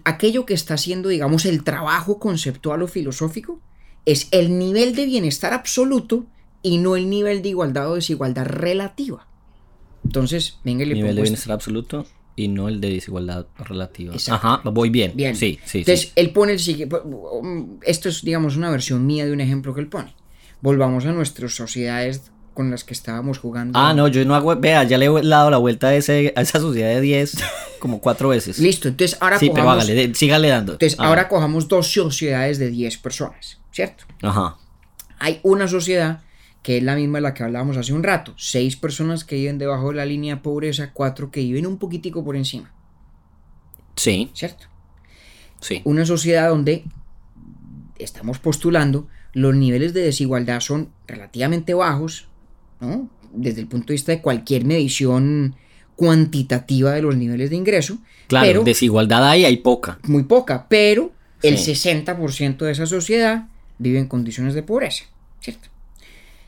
aquello 0.03 0.45
que 0.45 0.53
está 0.53 0.73
haciendo, 0.75 1.09
digamos, 1.09 1.45
el 1.45 1.63
trabajo 1.63 2.19
conceptual 2.19 2.83
o 2.83 2.87
filosófico 2.87 3.61
es 4.05 4.27
el 4.31 4.59
nivel 4.59 4.93
de 4.95 5.05
bienestar 5.05 5.53
absoluto 5.53 6.25
y 6.61 6.77
no 6.77 6.95
el 6.95 7.09
nivel 7.09 7.41
de 7.41 7.49
igualdad 7.49 7.89
o 7.89 7.95
desigualdad 7.95 8.45
relativa. 8.45 9.25
Entonces, 10.03 10.59
venga, 10.63 10.83
le 10.85 10.95
Nivel 10.95 11.15
de 11.15 11.21
bienestar 11.21 11.53
absoluto 11.53 12.05
y 12.35 12.47
no 12.47 12.67
el 12.67 12.81
de 12.81 12.89
desigualdad 12.89 13.47
relativa. 13.57 14.13
Ajá, 14.29 14.61
voy 14.65 14.89
bien. 14.89 15.13
Bien. 15.15 15.35
Sí, 15.35 15.59
sí. 15.65 15.79
Entonces, 15.79 16.11
él 16.15 16.31
pone 16.31 16.53
el 16.53 16.59
siguiente. 16.59 16.97
Esto 17.83 18.09
es, 18.09 18.23
digamos, 18.23 18.57
una 18.57 18.69
versión 18.69 19.05
mía 19.05 19.25
de 19.25 19.31
un 19.31 19.41
ejemplo 19.41 19.73
que 19.73 19.81
él 19.81 19.87
pone. 19.87 20.15
Volvamos 20.61 21.05
a 21.05 21.11
nuestras 21.11 21.55
sociedades 21.55 22.31
con 22.53 22.69
las 22.69 22.83
que 22.83 22.93
estábamos 22.93 23.39
jugando. 23.39 23.77
Ah, 23.79 23.93
no, 23.93 24.07
yo 24.07 24.23
no 24.25 24.35
hago. 24.35 24.55
Vea, 24.55 24.83
ya 24.83 24.97
le 24.97 25.05
he 25.05 25.27
dado 25.27 25.49
la 25.49 25.57
vuelta 25.57 25.87
a, 25.87 25.95
ese, 25.95 26.33
a 26.35 26.41
esa 26.41 26.59
sociedad 26.59 26.89
de 26.89 27.01
10 27.01 27.37
como 27.79 28.01
cuatro 28.01 28.29
veces. 28.29 28.59
Listo, 28.59 28.87
entonces 28.87 29.17
ahora 29.21 29.39
sí, 29.39 29.51
pero 29.53 29.69
hágale, 29.69 30.13
sígale 30.15 30.49
dando. 30.49 30.73
Entonces, 30.73 30.99
ahora 30.99 31.27
cojamos 31.27 31.67
dos 31.67 31.91
sociedades 31.91 32.59
de 32.59 32.69
10 32.69 32.97
personas, 32.97 33.59
¿cierto? 33.71 34.03
Ajá. 34.21 34.57
Hay 35.19 35.39
una 35.43 35.67
sociedad 35.67 36.21
que 36.63 36.77
es 36.77 36.83
la 36.83 36.95
misma 36.95 37.17
de 37.17 37.23
la 37.23 37.33
que 37.33 37.43
hablábamos 37.43 37.77
hace 37.77 37.93
un 37.93 38.03
rato. 38.03 38.33
Seis 38.37 38.75
personas 38.75 39.23
que 39.23 39.35
viven 39.35 39.57
debajo 39.57 39.89
de 39.89 39.95
la 39.95 40.05
línea 40.05 40.35
de 40.35 40.41
pobreza, 40.41 40.91
cuatro 40.93 41.31
que 41.31 41.41
viven 41.41 41.65
un 41.65 41.77
poquitico 41.77 42.23
por 42.23 42.35
encima. 42.35 42.71
Sí. 43.95 44.29
¿Cierto? 44.33 44.65
Sí. 45.59 45.81
Una 45.85 46.05
sociedad 46.05 46.49
donde 46.49 46.85
estamos 47.97 48.39
postulando 48.39 49.07
los 49.33 49.55
niveles 49.55 49.93
de 49.93 50.01
desigualdad 50.01 50.59
son 50.59 50.89
relativamente 51.07 51.73
bajos, 51.73 52.27
¿no? 52.81 53.09
Desde 53.33 53.61
el 53.61 53.67
punto 53.67 53.87
de 53.87 53.93
vista 53.93 54.11
de 54.11 54.21
cualquier 54.21 54.65
medición 54.65 55.55
cuantitativa 55.95 56.91
de 56.93 57.01
los 57.01 57.15
niveles 57.15 57.49
de 57.49 57.55
ingreso. 57.55 57.99
Claro, 58.27 58.47
pero, 58.47 58.63
desigualdad 58.63 59.29
hay, 59.29 59.45
hay 59.45 59.57
poca. 59.57 59.99
Muy 60.03 60.23
poca, 60.23 60.67
pero 60.67 61.13
el 61.41 61.57
60% 61.57 62.57
de 62.57 62.71
esa 62.71 62.85
sociedad 62.85 63.47
vive 63.77 63.99
en 63.99 64.07
condiciones 64.07 64.53
de 64.53 64.63
pobreza, 64.63 65.05
¿cierto? 65.39 65.69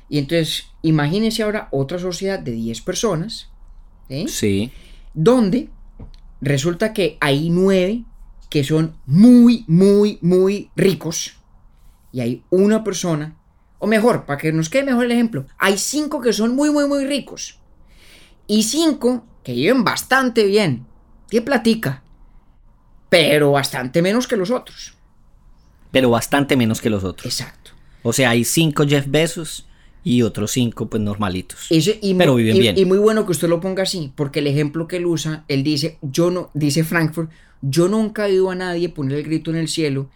Y 0.10 0.20
entonces, 0.20 0.66
imagínense 0.82 1.44
ahora 1.44 1.70
otra 1.72 1.98
sociedad 2.00 2.40
de 2.40 2.52
10 2.52 2.82
personas. 2.82 3.50
Sí. 4.28 4.72
Donde 5.14 5.70
resulta 6.42 6.94
que 6.94 7.18
hay 7.20 7.50
9 7.50 8.04
que 8.54 8.64
son 8.64 8.96
muy, 9.08 9.66
muy, 9.68 10.20
muy 10.22 10.70
ricos. 10.76 11.38
Y 12.12 12.20
hay 12.20 12.44
una 12.52 12.84
persona, 12.84 13.36
o 13.84 13.88
mejor, 13.88 14.26
para 14.26 14.40
que 14.40 14.54
nos 14.54 14.70
quede 14.70 14.86
mejor 14.86 15.04
el 15.04 15.12
ejemplo, 15.12 15.46
hay 15.58 15.78
5 15.78 16.22
que 16.22 16.32
son 16.32 16.56
muy, 16.56 16.72
muy, 16.72 16.88
muy 16.88 17.06
ricos. 17.06 17.60
Y 18.48 18.64
5 18.64 19.26
que 19.44 19.52
viven 19.52 19.84
bastante 19.84 20.46
bien. 20.46 20.86
¿Qué 21.30 21.42
platica? 21.42 22.02
Pero 23.10 23.52
bastante 23.52 24.02
menos 24.02 24.26
que 24.26 24.38
los 24.38 24.52
otros. 24.52 24.94
Pero 25.92 26.10
bastante 26.10 26.56
menos 26.56 26.80
que 26.80 26.90
los 26.90 27.04
otros. 27.04 27.26
Exacto. 27.26 27.72
O 28.04 28.14
sea, 28.14 28.30
hay 28.30 28.46
5 28.46 28.86
Jeff 28.88 29.06
Bezos 29.10 29.68
y 30.02 30.22
otros 30.22 30.52
cinco 30.52 30.90
pues 30.90 31.04
normalitos. 31.04 31.68
y 31.70 32.14
pero 32.14 32.36
viven 32.36 32.58
bien. 32.58 32.78
Y 32.78 32.86
muy 32.86 33.00
bueno 33.00 33.26
que 33.26 33.34
usted 33.34 33.50
lo 33.50 33.60
ponga 33.60 33.84
así, 33.84 34.14
porque 34.16 34.40
el 34.40 34.48
ejemplo 34.48 34.88
que 34.88 34.96
él 34.96 35.06
usa, 35.06 35.44
él 35.50 35.64
dice, 35.64 35.98
yo 36.02 36.32
no, 36.32 36.52
dice 36.54 36.86
Frankfurt, 36.86 37.30
yo 37.62 37.90
nunca 37.90 38.28
he 38.28 38.32
oído 38.32 38.52
a 38.52 38.56
nadie 38.56 38.88
poner 38.88 39.18
el 39.18 39.24
grito 39.24 39.52
en 39.52 39.58
el 39.58 39.68
cielo 39.68 40.10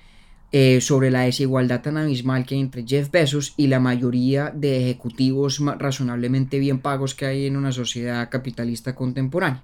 eh, 0.52 0.80
sobre 0.80 1.12
la 1.12 1.22
desigualdad 1.22 1.82
tan 1.82 1.98
abismal 1.98 2.46
que 2.46 2.56
hay 2.56 2.62
entre 2.62 2.86
Jeff 2.88 3.12
Bezos 3.12 3.54
y 3.58 3.68
la 3.68 3.80
mayoría 3.80 4.52
de 4.56 4.84
ejecutivos 4.84 5.60
razonablemente 5.78 6.58
bien 6.60 6.80
pagos 6.80 7.16
que 7.16 7.26
hay 7.26 7.46
en 7.48 7.58
una 7.58 7.74
sociedad 7.74 8.30
capitalista 8.30 8.96
contemporánea. 8.96 9.64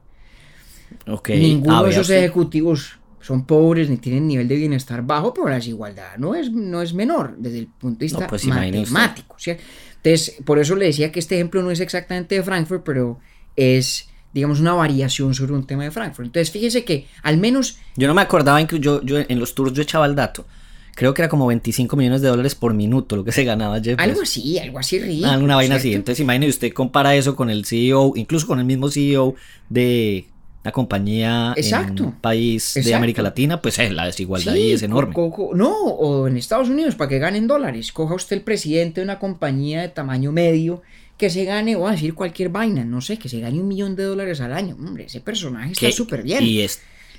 Okay. 1.07 1.39
Ninguno 1.39 1.83
de 1.83 1.91
esos 1.91 2.09
ejecutivos 2.09 2.99
son 3.21 3.45
pobres 3.45 3.89
ni 3.89 3.97
tienen 3.97 4.27
nivel 4.27 4.49
de 4.49 4.55
bienestar 4.55 5.01
bajo, 5.03 5.33
pero 5.33 5.47
la 5.47 5.55
desigualdad 5.55 6.17
no 6.17 6.35
es, 6.35 6.51
no 6.51 6.81
es 6.81 6.93
menor 6.93 7.35
desde 7.37 7.59
el 7.59 7.67
punto 7.67 7.99
de 7.99 8.05
vista 8.05 8.27
pues 8.27 8.45
matemático. 8.45 9.37
Entonces, 9.45 10.35
por 10.43 10.59
eso 10.59 10.75
le 10.75 10.87
decía 10.87 11.13
que 11.13 11.19
este 11.19 11.35
ejemplo 11.35 11.63
no 11.63 11.71
es 11.71 11.79
exactamente 11.79 12.35
de 12.35 12.43
Frankfurt, 12.43 12.83
pero 12.83 13.19
es, 13.55 14.09
digamos, 14.33 14.59
una 14.59 14.73
variación 14.73 15.33
sobre 15.33 15.53
un 15.53 15.65
tema 15.65 15.85
de 15.85 15.91
Frankfurt. 15.91 16.25
Entonces, 16.25 16.51
fíjese 16.51 16.83
que 16.83 17.07
al 17.21 17.37
menos... 17.37 17.79
Yo 17.95 18.09
no 18.09 18.13
me 18.13 18.21
acordaba, 18.21 18.59
yo, 18.59 19.01
yo 19.01 19.19
en 19.19 19.39
los 19.39 19.55
tours 19.55 19.71
yo 19.71 19.81
echaba 19.81 20.05
el 20.05 20.15
dato. 20.15 20.45
Creo 20.95 21.13
que 21.13 21.21
era 21.23 21.29
como 21.29 21.47
25 21.47 21.95
millones 21.95 22.21
de 22.21 22.27
dólares 22.27 22.53
por 22.55 22.73
minuto 22.73 23.15
lo 23.15 23.23
que 23.23 23.31
se 23.31 23.43
ganaba 23.43 23.81
Jeff. 23.81 23.99
Algo 23.99 24.21
así, 24.21 24.59
algo 24.59 24.79
así 24.79 24.99
ridículo. 24.99 25.31
Ah, 25.31 25.37
una 25.37 25.55
vaina 25.55 25.75
así. 25.75 25.93
Entonces, 25.93 26.19
imagínese 26.19 26.51
usted 26.51 26.73
compara 26.73 27.15
eso 27.15 27.35
con 27.35 27.49
el 27.49 27.65
CEO, 27.65 28.13
incluso 28.15 28.45
con 28.45 28.59
el 28.59 28.65
mismo 28.65 28.89
CEO 28.89 29.35
de 29.69 30.27
una 30.63 30.71
compañía 30.71 31.53
en 31.57 32.01
un 32.01 32.11
país 32.13 32.73
de 32.75 32.95
América 32.95 33.21
Latina, 33.21 33.61
pues 33.61 33.79
es 33.79 33.91
la 33.91 34.05
desigualdad 34.05 34.53
ahí 34.53 34.71
es 34.71 34.83
enorme. 34.83 35.13
no, 35.53 35.73
o 35.73 36.27
en 36.27 36.37
Estados 36.37 36.69
Unidos, 36.69 36.95
para 36.95 37.09
que 37.09 37.19
ganen 37.19 37.47
dólares. 37.47 37.91
Coja 37.91 38.15
usted 38.15 38.37
el 38.37 38.43
presidente 38.43 39.01
de 39.01 39.05
una 39.05 39.19
compañía 39.19 39.81
de 39.81 39.89
tamaño 39.89 40.31
medio 40.31 40.81
que 41.17 41.29
se 41.29 41.43
gane, 41.43 41.75
o 41.75 41.87
a 41.87 41.91
decir 41.91 42.13
cualquier 42.13 42.49
vaina, 42.49 42.85
no 42.85 43.01
sé, 43.01 43.17
que 43.17 43.29
se 43.29 43.39
gane 43.39 43.59
un 43.59 43.67
millón 43.67 43.95
de 43.95 44.03
dólares 44.03 44.41
al 44.41 44.53
año. 44.53 44.75
Hombre, 44.75 45.05
ese 45.05 45.21
personaje 45.21 45.73
está 45.73 45.91
súper 45.91 46.23
bien. 46.23 46.43
Y 46.43 46.61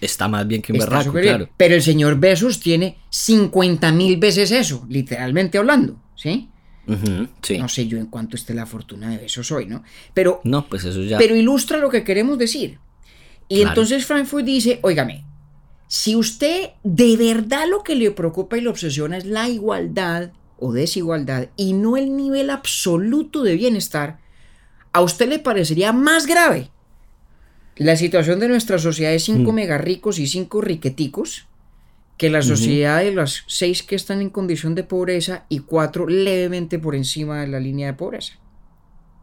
está 0.00 0.28
más 0.28 0.46
bien 0.46 0.62
que 0.62 0.72
un 0.72 0.78
berraco, 0.78 1.12
claro. 1.12 1.48
Pero 1.56 1.74
el 1.74 1.82
señor 1.82 2.18
Besos 2.18 2.60
tiene 2.60 2.98
50 3.10 3.92
mil 3.92 4.16
veces 4.16 4.50
eso, 4.50 4.86
literalmente 4.88 5.58
hablando, 5.58 6.00
¿sí? 6.14 6.50
sí. 7.42 7.58
No 7.58 7.68
sé 7.68 7.86
yo 7.86 7.98
en 7.98 8.06
cuánto 8.06 8.36
esté 8.36 8.54
la 8.54 8.66
fortuna 8.66 9.10
de 9.10 9.18
Besos 9.18 9.50
hoy, 9.50 9.66
¿no? 9.66 9.82
Pero, 10.12 10.40
no, 10.44 10.68
pues 10.68 10.84
eso 10.84 11.02
ya. 11.02 11.18
Pero 11.18 11.34
ilustra 11.34 11.78
lo 11.78 11.90
que 11.90 12.04
queremos 12.04 12.38
decir. 12.38 12.78
Y 13.48 13.62
entonces 13.62 14.06
Frankfurt 14.06 14.44
dice, 14.44 14.78
óigame, 14.82 15.24
si 15.86 16.16
usted 16.16 16.70
de 16.82 17.16
verdad 17.16 17.66
lo 17.68 17.82
que 17.82 17.94
le 17.94 18.10
preocupa 18.10 18.56
y 18.56 18.62
le 18.62 18.68
obsesiona 18.68 19.18
es 19.18 19.26
la 19.26 19.48
igualdad 19.48 20.32
o 20.58 20.72
desigualdad 20.72 21.48
y 21.56 21.72
no 21.72 21.96
el 21.96 22.16
nivel 22.16 22.50
absoluto 22.50 23.42
de 23.42 23.56
bienestar, 23.56 24.18
a 24.92 25.02
usted 25.02 25.28
le 25.28 25.38
parecería 25.38 25.92
más 25.92 26.26
grave 26.26 26.70
la 27.76 27.96
situación 27.96 28.40
de 28.40 28.48
nuestra 28.48 28.78
sociedad 28.78 29.10
de 29.10 29.18
cinco 29.18 29.52
mm. 29.52 29.54
mega 29.54 29.78
ricos 29.78 30.18
y 30.18 30.26
cinco 30.26 30.60
riqueticos 30.60 31.46
que 32.16 32.30
la 32.30 32.42
sociedad 32.42 33.00
de 33.00 33.10
los 33.10 33.42
seis 33.48 33.82
que 33.82 33.96
están 33.96 34.20
en 34.20 34.30
condición 34.30 34.76
de 34.76 34.84
pobreza 34.84 35.46
y 35.48 35.60
cuatro 35.60 36.06
levemente 36.06 36.78
por 36.78 36.94
encima 36.94 37.40
de 37.40 37.48
la 37.48 37.58
línea 37.58 37.88
de 37.88 37.94
pobreza. 37.94 38.34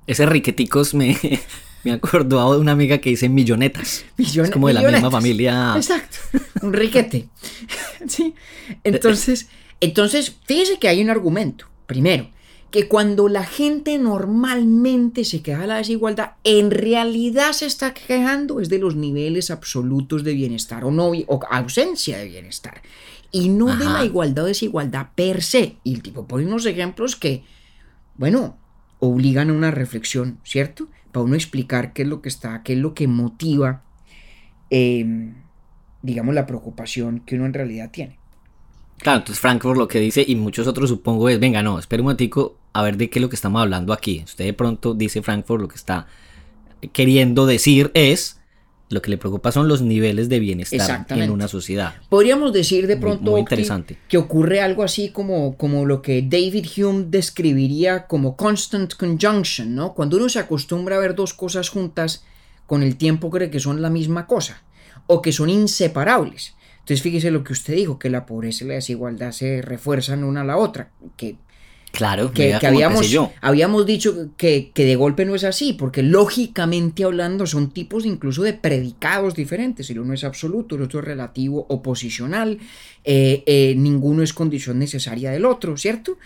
Ese 0.07 0.25
riqueticos 0.25 0.93
me, 0.93 1.17
me 1.83 1.93
acordó 1.93 2.53
de 2.53 2.59
una 2.59 2.73
amiga 2.73 2.97
que 2.97 3.11
dice 3.11 3.29
millonetas. 3.29 4.03
es 4.17 4.51
como 4.51 4.67
de 4.67 4.73
la 4.73 4.81
misma 4.81 5.09
familia. 5.09 5.73
Exacto. 5.77 6.17
Un 6.61 6.73
riquete. 6.73 7.29
sí. 8.07 8.35
Entonces, 8.83 9.47
entonces, 9.79 10.35
fíjese 10.45 10.77
que 10.77 10.89
hay 10.89 11.01
un 11.01 11.09
argumento. 11.09 11.67
Primero, 11.85 12.29
que 12.71 12.87
cuando 12.87 13.27
la 13.27 13.43
gente 13.43 13.97
normalmente 13.97 15.25
se 15.25 15.41
queja 15.41 15.61
de 15.61 15.67
la 15.67 15.77
desigualdad, 15.77 16.31
en 16.43 16.71
realidad 16.71 17.51
se 17.51 17.65
está 17.65 17.93
quejando 17.93 18.59
es 18.59 18.69
de 18.69 18.79
los 18.79 18.95
niveles 18.95 19.51
absolutos 19.51 20.23
de 20.23 20.33
bienestar 20.33 20.85
o, 20.85 20.91
no, 20.91 21.11
o 21.27 21.39
ausencia 21.49 22.17
de 22.17 22.29
bienestar. 22.29 22.81
Y 23.31 23.49
no 23.49 23.75
de 23.77 23.85
la 23.85 24.03
igualdad 24.03 24.45
o 24.45 24.47
desigualdad 24.47 25.09
per 25.15 25.41
se. 25.41 25.77
Y 25.83 25.93
el 25.93 26.01
tipo 26.01 26.27
pone 26.27 26.45
unos 26.45 26.65
ejemplos 26.65 27.15
que, 27.15 27.43
bueno, 28.15 28.57
obligan 28.99 29.49
a 29.49 29.53
una 29.53 29.71
reflexión, 29.71 30.39
¿cierto? 30.43 30.87
para 31.11 31.25
uno 31.25 31.35
explicar 31.35 31.93
qué 31.93 32.03
es 32.03 32.07
lo 32.07 32.21
que 32.21 32.29
está, 32.29 32.63
qué 32.63 32.73
es 32.73 32.79
lo 32.79 32.93
que 32.93 33.07
motiva, 33.07 33.83
em, 34.69 35.35
digamos, 36.01 36.33
la 36.33 36.45
preocupación 36.45 37.19
que 37.19 37.35
uno 37.35 37.45
en 37.45 37.53
realidad 37.53 37.91
tiene. 37.91 38.17
Claro, 39.01 39.19
entonces 39.19 39.39
Frankfurt 39.41 39.77
lo 39.77 39.87
que 39.87 39.99
dice, 39.99 40.23
y 40.27 40.35
muchos 40.35 40.67
otros 40.67 40.89
supongo, 40.89 41.27
es, 41.27 41.39
venga, 41.39 41.63
no, 41.63 41.79
espera 41.79 42.01
un 42.01 42.05
momentico, 42.05 42.57
a 42.73 42.83
ver 42.83 42.97
de 42.97 43.09
qué 43.09 43.19
es 43.19 43.21
lo 43.21 43.29
que 43.29 43.35
estamos 43.35 43.61
hablando 43.61 43.93
aquí. 43.93 44.21
Usted 44.23 44.45
de 44.45 44.53
pronto 44.53 44.93
dice 44.93 45.21
Frankfurt, 45.21 45.61
lo 45.61 45.67
que 45.67 45.75
está 45.75 46.07
queriendo 46.93 47.45
decir 47.45 47.91
es, 47.93 48.37
Lo 48.91 49.01
que 49.01 49.09
le 49.09 49.17
preocupa 49.17 49.53
son 49.53 49.69
los 49.69 49.81
niveles 49.81 50.27
de 50.27 50.39
bienestar 50.39 51.05
en 51.09 51.31
una 51.31 51.47
sociedad. 51.47 51.95
Podríamos 52.09 52.51
decir 52.51 52.87
de 52.87 52.97
pronto 52.97 53.37
interesante. 53.37 53.97
que 54.09 54.17
ocurre 54.17 54.59
algo 54.59 54.83
así 54.83 55.11
como, 55.11 55.55
como 55.55 55.85
lo 55.85 56.01
que 56.01 56.21
David 56.21 56.65
Hume 56.75 57.05
describiría 57.07 58.05
como 58.07 58.35
constant 58.35 58.93
conjunction, 58.95 59.73
¿no? 59.73 59.93
Cuando 59.93 60.17
uno 60.17 60.27
se 60.27 60.39
acostumbra 60.39 60.97
a 60.97 60.99
ver 60.99 61.15
dos 61.15 61.33
cosas 61.33 61.69
juntas, 61.69 62.25
con 62.67 62.83
el 62.83 62.97
tiempo 62.97 63.29
cree 63.29 63.49
que 63.49 63.61
son 63.61 63.81
la 63.81 63.89
misma 63.89 64.27
cosa 64.27 64.61
o 65.07 65.21
que 65.21 65.31
son 65.31 65.49
inseparables. 65.49 66.53
Entonces 66.91 67.03
fíjese 67.03 67.31
lo 67.31 67.45
que 67.45 67.53
usted 67.53 67.75
dijo, 67.75 67.97
que 67.97 68.09
la 68.09 68.25
pobreza 68.25 68.65
y 68.65 68.67
la 68.67 68.73
desigualdad 68.73 69.31
se 69.31 69.61
refuerzan 69.61 70.25
una 70.25 70.41
a 70.41 70.43
la 70.43 70.57
otra, 70.57 70.89
que 71.15 71.37
Claro, 71.93 72.33
que, 72.33 72.53
habíamos, 72.53 73.09
habíamos 73.39 73.85
dicho 73.85 74.29
que, 74.35 74.71
de 74.75 74.95
golpe 74.97 75.23
no 75.23 75.35
es 75.35 75.45
así, 75.45 75.71
porque 75.71 76.03
lógicamente 76.03 77.05
hablando 77.05 77.47
son 77.47 77.71
tipos 77.71 78.05
incluso 78.05 78.43
de 78.43 78.53
predicados 78.53 79.35
diferentes. 79.35 79.89
El 79.89 79.99
uno 79.99 80.13
es 80.13 80.25
absoluto, 80.25 80.75
el 80.75 80.81
otro 80.81 80.99
es 80.99 81.05
relativo 81.05 81.65
o 81.69 81.81
posicional, 81.81 82.59
eh, 83.05 83.43
eh, 83.45 83.73
ninguno 83.77 84.21
es 84.21 84.33
condición 84.33 84.77
necesaria 84.77 85.31
del 85.31 85.45
otro, 85.45 85.77
¿cierto? 85.77 86.17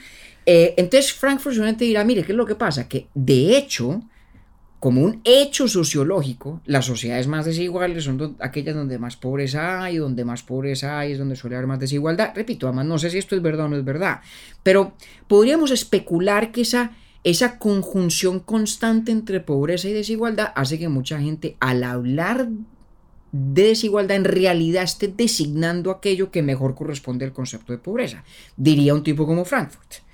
Eh, 0.47 0.73
entonces 0.77 1.13
Frankfurt 1.13 1.55
solamente 1.55 1.85
dirá, 1.85 2.03
mire, 2.03 2.23
¿qué 2.23 2.31
es 2.31 2.37
lo 2.37 2.45
que 2.45 2.55
pasa? 2.55 2.87
Que 2.87 3.07
de 3.13 3.55
hecho 3.57 4.03
como 4.79 5.01
un 5.01 5.21
hecho 5.23 5.67
sociológico, 5.67 6.61
las 6.65 6.85
sociedades 6.85 7.27
más 7.27 7.45
desiguales 7.45 8.03
son 8.03 8.35
aquellas 8.39 8.75
donde 8.75 8.99
más 8.99 9.15
pobreza 9.15 9.83
hay, 9.83 9.97
donde 9.97 10.25
más 10.25 10.43
pobreza 10.43 10.99
hay 10.99 11.13
es 11.13 11.17
donde 11.17 11.35
suele 11.35 11.55
haber 11.55 11.67
más 11.67 11.79
desigualdad. 11.79 12.33
Repito, 12.35 12.67
además 12.67 12.85
no 12.85 12.99
sé 12.99 13.09
si 13.09 13.17
esto 13.17 13.35
es 13.35 13.41
verdad 13.41 13.65
o 13.65 13.69
no 13.69 13.77
es 13.77 13.85
verdad, 13.85 14.19
pero 14.63 14.93
podríamos 15.27 15.71
especular 15.71 16.51
que 16.51 16.61
esa, 16.61 16.91
esa 17.23 17.57
conjunción 17.57 18.39
constante 18.39 19.11
entre 19.11 19.39
pobreza 19.39 19.87
y 19.87 19.93
desigualdad 19.93 20.51
hace 20.55 20.77
que 20.77 20.89
mucha 20.89 21.19
gente 21.19 21.57
al 21.59 21.83
hablar 21.83 22.49
de 23.31 23.63
desigualdad 23.63 24.17
en 24.17 24.23
realidad 24.23 24.83
esté 24.83 25.07
designando 25.07 25.91
aquello 25.91 26.31
que 26.31 26.41
mejor 26.41 26.75
corresponde 26.75 27.25
al 27.25 27.33
concepto 27.33 27.73
de 27.73 27.79
pobreza, 27.79 28.23
diría 28.55 28.93
un 28.93 29.03
tipo 29.03 29.25
como 29.25 29.45
Frankfurt. 29.45 30.04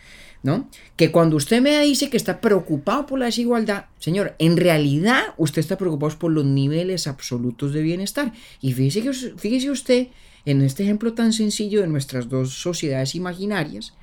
¿No? 0.43 0.69
Que 0.95 1.11
cuando 1.11 1.35
usted 1.35 1.61
me 1.61 1.79
dice 1.81 2.09
que 2.09 2.17
está 2.17 2.41
preocupado 2.41 3.05
por 3.05 3.19
la 3.19 3.25
desigualdad, 3.25 3.85
señor, 3.99 4.35
en 4.39 4.57
realidad 4.57 5.21
usted 5.37 5.59
está 5.59 5.77
preocupado 5.77 6.17
por 6.17 6.31
los 6.31 6.45
niveles 6.45 7.07
absolutos 7.07 7.73
de 7.73 7.81
bienestar. 7.81 8.33
Y 8.59 8.73
fíjese, 8.73 9.33
fíjese 9.37 9.69
usted 9.69 10.07
en 10.45 10.61
este 10.61 10.83
ejemplo 10.83 11.13
tan 11.13 11.33
sencillo 11.33 11.81
de 11.81 11.87
nuestras 11.87 12.29
dos 12.29 12.53
sociedades 12.53 13.15
imaginarias, 13.15 13.93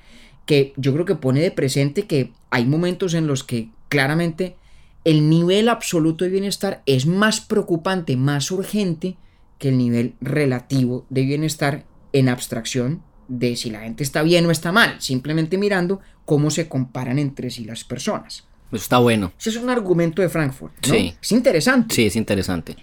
que 0.45 0.73
yo 0.77 0.93
creo 0.93 1.05
que 1.05 1.15
pone 1.15 1.41
de 1.41 1.51
presente 1.51 2.07
que 2.07 2.31
hay 2.49 2.65
momentos 2.65 3.13
en 3.13 3.27
los 3.27 3.43
que 3.43 3.69
claramente 3.89 4.55
el 5.03 5.29
nivel 5.29 5.69
absoluto 5.69 6.25
de 6.25 6.31
bienestar 6.31 6.83
es 6.85 7.05
más 7.05 7.41
preocupante, 7.41 8.15
más 8.17 8.51
urgente 8.51 9.17
que 9.57 9.69
el 9.69 9.77
nivel 9.77 10.15
relativo 10.21 11.05
de 11.09 11.23
bienestar 11.23 11.85
en 12.13 12.29
abstracción 12.29 13.03
de 13.29 13.55
si 13.55 13.69
la 13.69 13.81
gente 13.81 14.03
está 14.03 14.21
bien 14.23 14.45
o 14.45 14.51
está 14.51 14.71
mal, 14.71 14.95
simplemente 14.99 15.57
mirando 15.57 16.01
cómo 16.25 16.51
se 16.51 16.67
comparan 16.67 17.17
entre 17.17 17.49
sí 17.49 17.63
las 17.63 17.83
personas. 17.85 18.45
Eso 18.71 18.83
está 18.83 18.97
bueno. 18.97 19.31
Ese 19.39 19.51
es 19.51 19.55
un 19.55 19.69
argumento 19.69 20.21
de 20.21 20.29
Frankfurt. 20.29 20.73
Sí. 20.81 21.15
Es 21.21 21.31
interesante. 21.31 21.95
Sí, 21.95 22.05
es 22.05 22.15
interesante. 22.15 22.75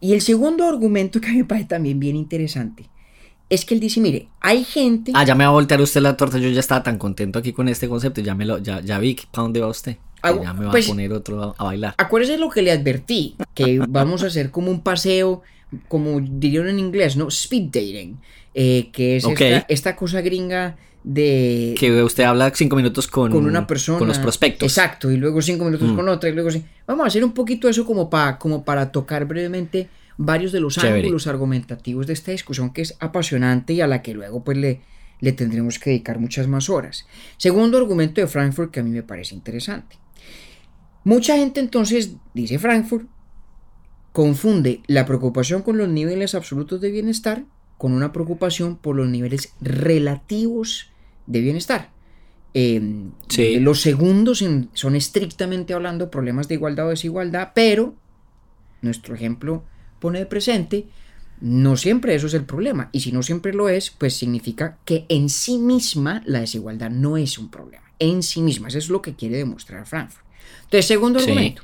Y 0.00 0.12
el 0.12 0.20
segundo 0.20 0.68
argumento 0.68 1.20
que 1.20 1.28
a 1.28 1.32
mí 1.32 1.38
me 1.38 1.44
parece 1.44 1.66
también 1.66 1.98
bien 1.98 2.14
interesante 2.14 2.88
es 3.50 3.64
que 3.64 3.74
él 3.74 3.80
dice, 3.80 4.00
mire, 4.00 4.28
hay 4.40 4.64
gente... 4.64 5.12
Ah, 5.14 5.24
ya 5.24 5.34
me 5.34 5.44
va 5.44 5.50
a 5.50 5.52
voltear 5.52 5.80
usted 5.80 6.00
la 6.00 6.16
torta, 6.16 6.38
yo 6.38 6.48
ya 6.48 6.60
estaba 6.60 6.82
tan 6.82 6.98
contento 6.98 7.38
aquí 7.38 7.52
con 7.52 7.68
este 7.68 7.88
concepto, 7.88 8.20
ya, 8.20 8.34
me 8.34 8.44
lo, 8.44 8.58
ya, 8.58 8.80
ya 8.80 8.98
vi 8.98 9.16
para 9.30 9.42
dónde 9.42 9.60
va 9.60 9.68
usted. 9.68 9.96
Ah, 10.22 10.32
ya 10.42 10.54
me 10.54 10.64
va 10.64 10.68
a 10.68 10.72
pues, 10.72 10.88
poner 10.88 11.12
otro 11.12 11.54
a, 11.58 11.64
bailar. 11.64 11.94
Acuérdese 11.98 12.38
lo 12.38 12.48
que 12.48 12.62
le 12.62 12.72
advertí, 12.72 13.36
que 13.54 13.78
vamos 13.88 14.22
a 14.22 14.28
hacer 14.28 14.50
como 14.50 14.70
un 14.70 14.80
paseo, 14.80 15.42
como 15.88 16.20
dirían 16.20 16.68
en 16.68 16.78
inglés, 16.78 17.16
¿no? 17.16 17.28
Speed 17.28 17.64
dating. 17.64 18.18
Eh, 18.54 18.90
que 18.92 19.16
es 19.16 19.24
esta, 19.68 19.96
cosa 19.96 20.20
gringa 20.20 20.76
de... 21.02 21.74
Que 21.78 22.02
usted 22.02 22.22
habla 22.22 22.52
cinco 22.54 22.76
minutos 22.76 23.08
con, 23.08 23.32
con 23.32 23.46
una 23.46 23.66
persona. 23.66 23.98
Con 23.98 24.08
los 24.08 24.18
prospectos. 24.18 24.70
Exacto, 24.70 25.10
y 25.10 25.16
luego 25.16 25.42
cinco 25.42 25.64
minutos 25.64 25.90
mm. 25.90 25.96
con 25.96 26.08
otra, 26.08 26.30
y 26.30 26.32
luego... 26.32 26.50
Vamos 26.86 27.04
a 27.04 27.08
hacer 27.08 27.24
un 27.24 27.32
poquito 27.32 27.68
eso 27.68 27.84
como, 27.84 28.08
para 28.08 28.38
como 28.38 28.64
para 28.64 28.92
tocar 28.92 29.26
brevemente 29.26 29.88
varios 30.16 30.52
de 30.52 30.60
los 30.60 30.78
ángulos 30.78 31.26
argumentativos 31.26 32.06
de 32.06 32.12
esta 32.12 32.30
discusión 32.30 32.72
que 32.72 32.82
es 32.82 32.94
apasionante 33.00 33.72
y 33.72 33.80
a 33.80 33.86
la 33.86 34.02
que 34.02 34.14
luego 34.14 34.44
pues 34.44 34.56
le, 34.56 34.80
le 35.20 35.32
tendremos 35.32 35.78
que 35.78 35.90
dedicar 35.90 36.18
muchas 36.18 36.46
más 36.46 36.70
horas. 36.70 37.06
Segundo 37.36 37.78
argumento 37.78 38.20
de 38.20 38.26
Frankfurt 38.26 38.70
que 38.70 38.80
a 38.80 38.82
mí 38.82 38.90
me 38.90 39.02
parece 39.02 39.34
interesante. 39.34 39.96
Mucha 41.02 41.36
gente 41.36 41.60
entonces, 41.60 42.12
dice 42.32 42.58
Frankfurt, 42.58 43.08
confunde 44.14 44.80
la 44.86 45.06
preocupación 45.06 45.62
con 45.62 45.76
los 45.76 45.88
niveles 45.88 46.36
absolutos 46.36 46.80
de 46.80 46.92
bienestar 46.92 47.44
con 47.76 47.92
una 47.92 48.12
preocupación 48.12 48.76
por 48.76 48.94
los 48.94 49.08
niveles 49.08 49.54
relativos 49.60 50.92
de 51.26 51.40
bienestar. 51.40 51.90
Em, 52.54 53.10
los 53.58 53.80
segundos 53.80 54.44
son 54.74 54.94
estrictamente 54.94 55.74
hablando 55.74 56.12
problemas 56.12 56.46
de 56.46 56.54
igualdad 56.54 56.86
o 56.86 56.90
desigualdad, 56.90 57.50
pero 57.56 57.96
nuestro 58.82 59.16
ejemplo 59.16 59.64
pone 59.98 60.20
de 60.20 60.26
presente, 60.26 60.86
no 61.40 61.76
siempre 61.76 62.14
eso 62.14 62.28
es 62.28 62.34
el 62.34 62.44
problema. 62.44 62.90
Y 62.92 63.00
si 63.00 63.10
no 63.10 63.24
siempre 63.24 63.52
lo 63.52 63.68
es, 63.68 63.90
pues 63.90 64.14
significa 64.14 64.78
que 64.84 65.06
en 65.08 65.28
sí 65.28 65.58
misma 65.58 66.22
la 66.24 66.38
desigualdad 66.38 66.90
no 66.90 67.16
es 67.16 67.36
un 67.36 67.50
problema. 67.50 67.90
En 67.98 68.22
sí 68.22 68.42
misma, 68.42 68.68
eso 68.68 68.78
es 68.78 68.90
lo 68.90 69.02
que 69.02 69.16
quiere 69.16 69.38
demostrar 69.38 69.84
Frankfurt. 69.86 70.24
Entonces, 70.62 70.86
segundo 70.86 71.18
argumento. 71.18 71.62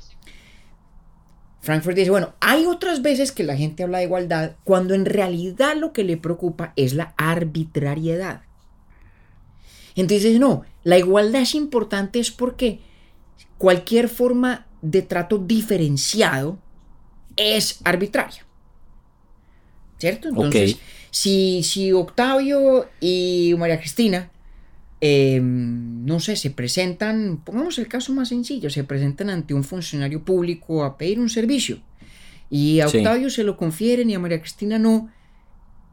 Frankfurt 1.61 1.96
dice, 1.96 2.11
bueno, 2.11 2.33
hay 2.40 2.66
otras 2.66 3.03
veces 3.03 3.33
que 3.33 3.44
la 3.44 3.57
gente 3.57 3.83
habla 3.83 3.99
de 3.99 4.05
igualdad 4.05 4.57
cuando 4.64 4.94
en 4.94 5.05
realidad 5.05 5.77
lo 5.77 5.92
que 5.92 6.05
le 6.05 6.16
preocupa 6.16 6.73
es 6.77 6.94
la 6.94 7.14
arbitrariedad. 7.16 8.42
Entonces 9.94 10.38
no, 10.38 10.64
la 10.85 10.99
igualdad 10.99 11.42
es 11.42 11.55
importante 11.55 12.18
es 12.18 12.31
porque 12.31 12.81
cualquier 13.59 14.09
forma 14.09 14.66
de 14.81 15.03
trato 15.03 15.37
diferenciado 15.37 16.59
es 17.37 17.81
arbitraria. 17.85 18.46
¿Cierto? 19.99 20.29
Entonces, 20.29 20.79
si, 21.11 21.62
si 21.62 21.92
Octavio 21.92 22.88
y 23.01 23.55
María 23.59 23.79
Cristina 23.79 24.31
Em, 25.01 26.05
no 26.05 26.21
sé, 26.21 26.37
se 26.37 26.51
presentan, 26.51 27.41
pongamos 27.43 27.79
el 27.79 27.89
caso 27.89 28.13
más 28.13 28.29
sencillo, 28.29 28.69
se 28.69 28.85
presentan 28.85 29.31
ante 29.31 29.55
un 29.55 29.65
funcionario 29.65 30.23
público 30.23 30.85
a 30.85 30.99
pedir 30.99 31.19
un 31.19 31.31
servicio 31.31 31.81
y 32.51 32.81
a 32.81 32.89
Octavio 32.89 33.31
se 33.31 33.45
lo 33.45 33.57
confieren 33.57 34.11
y 34.11 34.15
a 34.15 34.19
María 34.19 34.41
Cristina 34.41 34.79
no, 34.79 35.11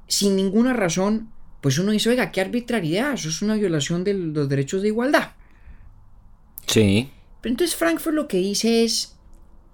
sin 0.08 0.36
ninguna 0.36 0.74
razón, 0.74 1.32
pues 1.62 1.78
uno 1.78 1.91
dice, 1.91 2.10
oiga, 2.10 2.32
qué 2.32 2.41
arbitrariedad, 2.41 3.13
eso 3.13 3.30
es 3.30 3.41
una 3.41 3.56
violación 3.56 4.04
de 4.04 4.13
los 4.13 4.50
derechos 4.50 4.82
de 4.82 4.89
igualdad. 4.89 5.32
Sí. 6.65 7.10
Pero 7.39 7.54
entonces 7.54 7.76
Frankfurt 7.76 8.15
lo 8.15 8.28
que 8.28 8.38
dice 8.38 8.84
es 8.84 9.15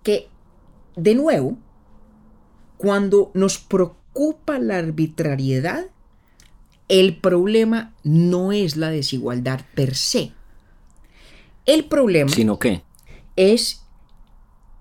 que, 0.04 0.28
de 0.96 1.16
nuevo, 1.16 1.58
cuando 2.78 3.32
nos 3.34 3.58
preocupa 3.58 4.60
la 4.60 4.78
arbitrariedad, 4.78 5.86
el 6.90 7.18
problema 7.18 7.94
no 8.04 8.52
es 8.52 8.78
la 8.78 8.90
desigualdad 8.90 9.62
per 9.76 9.96
se. 9.96 10.32
El 11.66 11.86
problema 11.86 12.30
¿Sino 12.30 12.60
qué? 12.60 12.84
es 13.36 13.84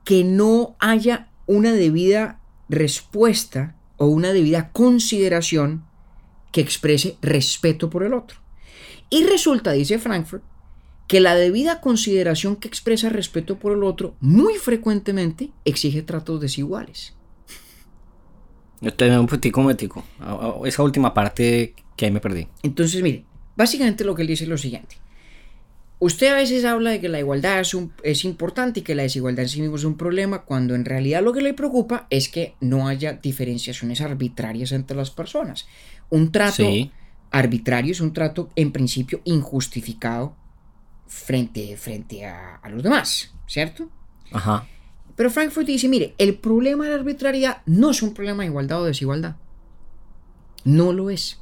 que 0.05 0.25
no 0.25 0.77
haya 0.81 1.29
una 1.47 1.73
debida 1.73 2.41
respuesta 2.69 3.77
o 3.97 4.07
una 4.07 4.33
debida 4.33 4.73
consideración 4.73 5.85
que 6.51 6.61
exprese 6.61 7.17
respeto 7.23 7.89
por 7.89 8.03
el 8.03 8.15
otro. 8.15 8.39
Y 9.11 9.25
resulta, 9.25 9.73
dice 9.73 9.99
Frankfurt, 9.99 10.43
que 11.07 11.21
la 11.21 11.35
debida 11.35 11.81
consideración 11.81 12.57
que 12.57 12.69
expresa 12.69 13.11
respeto 13.11 13.59
por 13.59 13.73
el 13.73 13.85
otro 13.85 14.15
muy 14.21 14.55
frecuentemente 14.55 15.51
exige 15.65 16.03
tratos 16.03 16.41
desiguales. 16.41 17.15
Yo 18.81 18.91
un 19.21 19.27
poquitico 19.27 19.63
mético. 19.63 20.03
Esa 20.65 20.83
última 20.83 21.15
parte 21.15 21.75
que 21.97 22.07
ahí 22.07 22.11
me 22.11 22.21
perdí. 22.21 22.49
Entonces, 22.63 23.03
mire, 23.03 23.25
básicamente 23.57 24.05
lo 24.05 24.15
que 24.15 24.23
él 24.23 24.29
dice 24.29 24.45
es 24.45 24.51
lo 24.51 24.59
siguiente. 24.59 24.97
Usted 25.99 26.33
a 26.33 26.35
veces 26.35 26.65
habla 26.65 26.91
de 26.91 27.01
que 27.01 27.09
la 27.09 27.21
igualdad 27.21 27.61
es, 27.61 27.77
es 28.03 28.25
importante 28.25 28.81
y 28.81 28.83
que 28.83 28.97
la 28.97 29.05
desigualdad 29.05 29.45
en 29.45 29.49
sí 29.49 29.61
mismo 29.61 29.77
es 29.77 29.85
un 29.85 29.97
problema, 29.97 30.43
cuando 30.43 30.75
en 30.75 30.85
realidad 30.85 31.23
lo 31.23 31.33
que 31.33 31.43
le 31.43 31.55
preocupa 31.55 32.09
es 32.11 32.29
que 32.29 32.57
no 32.61 32.89
haya 32.89 33.13
diferenciaciones 33.13 34.01
arbitrarias 34.01 34.73
entre 34.73 34.97
las 34.97 35.13
personas. 35.13 35.67
Un 36.11 36.33
trato 36.33 36.65
arbitrario 37.31 37.93
es 37.93 38.01
un 38.01 38.13
trato 38.13 38.51
en 38.57 38.73
principio 38.73 39.21
injustificado 39.25 40.35
frente, 41.07 41.77
frente 41.77 42.27
a, 42.27 42.57
a 42.57 42.69
los 42.69 42.83
demás, 42.83 43.33
¿cierto? 43.47 43.89
Ajá. 44.33 44.67
Pero 45.15 45.31
Frankfurt 45.31 45.67
dice, 45.67 45.89
mire, 45.89 46.15
el 46.19 46.35
problema 46.35 46.85
de 46.85 46.91
la 46.91 46.97
arbitrariedad 46.97 47.63
no 47.67 47.91
es 47.91 48.03
un 48.03 48.15
problema 48.15 48.43
de 48.43 48.49
igualdad 48.49 48.83
o 48.83 48.87
desigualdad. 48.87 49.37
No 50.65 50.93
lo 50.93 51.11
es. 51.11 51.42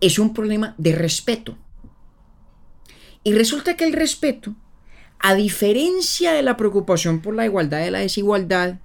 Es 0.00 0.18
un 0.18 0.34
problema 0.34 0.74
de 0.78 0.94
respeto. 0.94 1.56
Y 3.22 3.32
resulta 3.32 3.76
que 3.76 3.84
el 3.84 3.92
respeto, 3.92 4.54
a 5.18 5.34
diferencia 5.34 6.32
de 6.32 6.42
la 6.42 6.56
preocupación 6.56 7.20
por 7.20 7.34
la 7.34 7.46
igualdad 7.46 7.86
y 7.86 7.90
la 7.90 8.00
desigualdad, 8.00 8.80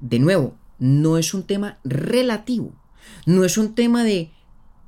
de 0.00 0.18
nuevo, 0.18 0.56
no 0.78 1.18
es 1.18 1.34
un 1.34 1.46
tema 1.46 1.78
relativo, 1.84 2.72
no 3.24 3.44
es 3.44 3.56
un 3.56 3.74
tema 3.74 4.02
de 4.02 4.32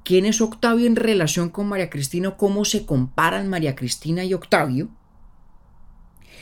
quién 0.04 0.26
es 0.26 0.40
Octavio 0.40 0.86
en 0.86 0.96
relación 0.96 1.50
con 1.50 1.68
María 1.68 1.90
Cristina 1.90 2.30
o 2.30 2.36
cómo 2.36 2.64
se 2.64 2.84
comparan 2.84 3.48
María 3.48 3.76
Cristina 3.76 4.24
y 4.24 4.34
Octavio, 4.34 4.88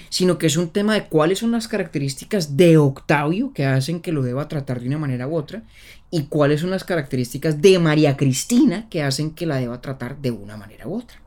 sino 0.09 0.39
que 0.39 0.47
es 0.47 0.57
un 0.57 0.71
tema 0.71 0.95
de 0.95 1.07
cuáles 1.07 1.39
son 1.39 1.53
las 1.53 1.69
características 1.69 2.57
de 2.57 2.77
Octavio 2.79 3.53
que 3.53 3.67
hacen 3.67 4.01
que 4.01 4.13
lo 4.13 4.23
deba 4.23 4.49
tratar 4.49 4.81
de 4.81 4.89
una 4.89 4.99
manera 4.99 5.29
u 5.29 5.37
otra 5.37 5.63
y 6.11 6.25
cuáles 6.25 6.61
son 6.61 6.71
las 6.71 6.85
características 6.85 7.61
de 7.61 7.79
María 7.79 8.17
Cristina 8.17 8.89
que 8.89 9.03
hacen 9.03 9.33
que 9.33 9.47
la 9.47 9.57
deba 9.57 9.81
tratar 9.81 10.19
de 10.19 10.31
una 10.31 10.57
manera 10.57 10.87
u 10.87 10.97
otra. 10.97 11.21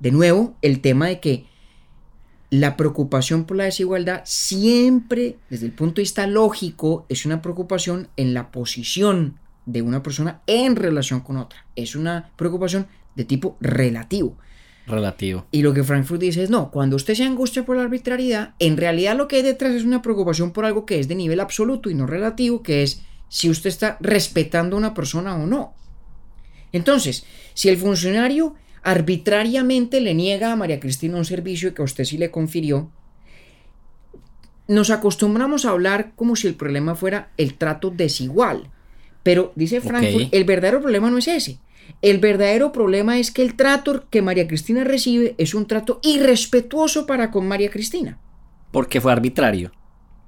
De 0.00 0.12
nuevo, 0.12 0.56
el 0.62 0.80
tema 0.80 1.06
de 1.08 1.20
que 1.20 1.46
la 2.50 2.76
preocupación 2.76 3.44
por 3.44 3.56
la 3.56 3.64
desigualdad 3.64 4.22
siempre, 4.24 5.36
desde 5.50 5.66
el 5.66 5.72
punto 5.72 5.96
de 5.96 6.02
vista 6.02 6.26
lógico, 6.26 7.04
es 7.08 7.26
una 7.26 7.42
preocupación 7.42 8.08
en 8.16 8.32
la 8.32 8.50
posición 8.50 9.38
de 9.66 9.82
una 9.82 10.02
persona 10.02 10.40
en 10.46 10.76
relación 10.76 11.20
con 11.20 11.36
otra. 11.36 11.66
Es 11.76 11.94
una 11.94 12.30
preocupación 12.36 12.86
de 13.16 13.24
tipo 13.24 13.56
relativo. 13.60 14.38
Relativo. 14.88 15.46
Y 15.50 15.62
lo 15.62 15.74
que 15.74 15.84
Frankfurt 15.84 16.20
dice 16.20 16.42
es, 16.42 16.50
no, 16.50 16.70
cuando 16.70 16.96
usted 16.96 17.14
se 17.14 17.24
angustia 17.24 17.64
por 17.64 17.76
la 17.76 17.82
arbitrariedad, 17.82 18.54
en 18.58 18.76
realidad 18.76 19.16
lo 19.16 19.28
que 19.28 19.36
hay 19.36 19.42
detrás 19.42 19.74
es 19.74 19.84
una 19.84 20.02
preocupación 20.02 20.52
por 20.52 20.64
algo 20.64 20.86
que 20.86 20.98
es 20.98 21.08
de 21.08 21.14
nivel 21.14 21.40
absoluto 21.40 21.90
y 21.90 21.94
no 21.94 22.06
relativo, 22.06 22.62
que 22.62 22.82
es 22.82 23.02
si 23.28 23.50
usted 23.50 23.68
está 23.68 23.98
respetando 24.00 24.76
a 24.76 24.78
una 24.78 24.94
persona 24.94 25.36
o 25.36 25.46
no. 25.46 25.74
Entonces, 26.72 27.24
si 27.54 27.68
el 27.68 27.76
funcionario 27.76 28.54
arbitrariamente 28.82 30.00
le 30.00 30.14
niega 30.14 30.52
a 30.52 30.56
María 30.56 30.80
Cristina 30.80 31.18
un 31.18 31.24
servicio 31.24 31.74
que 31.74 31.82
a 31.82 31.84
usted 31.84 32.04
sí 32.04 32.16
le 32.16 32.30
confirió, 32.30 32.90
nos 34.66 34.90
acostumbramos 34.90 35.64
a 35.64 35.70
hablar 35.70 36.12
como 36.14 36.36
si 36.36 36.46
el 36.46 36.54
problema 36.54 36.94
fuera 36.94 37.30
el 37.36 37.54
trato 37.54 37.90
desigual. 37.90 38.70
Pero 39.22 39.52
dice 39.56 39.80
Frankfurt, 39.80 40.28
el 40.32 40.44
verdadero 40.44 40.80
problema 40.80 41.10
no 41.10 41.18
es 41.18 41.28
ese. 41.28 41.58
El 42.02 42.18
verdadero 42.18 42.72
problema 42.72 43.18
es 43.18 43.30
que 43.30 43.42
el 43.42 43.54
trato 43.54 44.04
que 44.10 44.22
María 44.22 44.46
Cristina 44.46 44.84
recibe 44.84 45.34
es 45.38 45.54
un 45.54 45.66
trato 45.66 46.00
irrespetuoso 46.02 47.06
para 47.06 47.30
con 47.30 47.48
María 47.48 47.70
Cristina. 47.70 48.18
Porque 48.70 49.00
fue 49.00 49.12
arbitrario. 49.12 49.72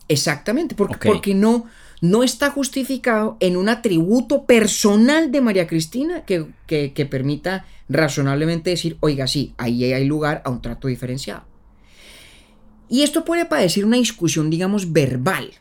Exactamente, 0.08 0.74
porque, 0.74 1.08
porque 1.08 1.34
no, 1.34 1.66
no 2.00 2.22
está 2.24 2.50
justificado 2.50 3.36
en 3.38 3.56
un 3.56 3.68
atributo 3.68 4.44
personal 4.44 5.30
de 5.30 5.40
María 5.40 5.68
Cristina 5.68 6.24
que, 6.24 6.46
que 6.66 7.06
permita 7.08 7.64
razonablemente 7.88 8.70
decir, 8.70 8.96
oiga, 9.00 9.26
sí, 9.26 9.54
ahí 9.58 9.92
hay 9.92 10.04
lugar 10.04 10.42
a 10.44 10.50
un 10.50 10.62
trato 10.62 10.88
diferenciado. 10.88 11.44
Y 12.88 13.02
esto 13.02 13.24
puede 13.24 13.46
parecer 13.46 13.84
una 13.84 13.98
discusión, 13.98 14.50
digamos, 14.50 14.92
verbal, 14.92 15.52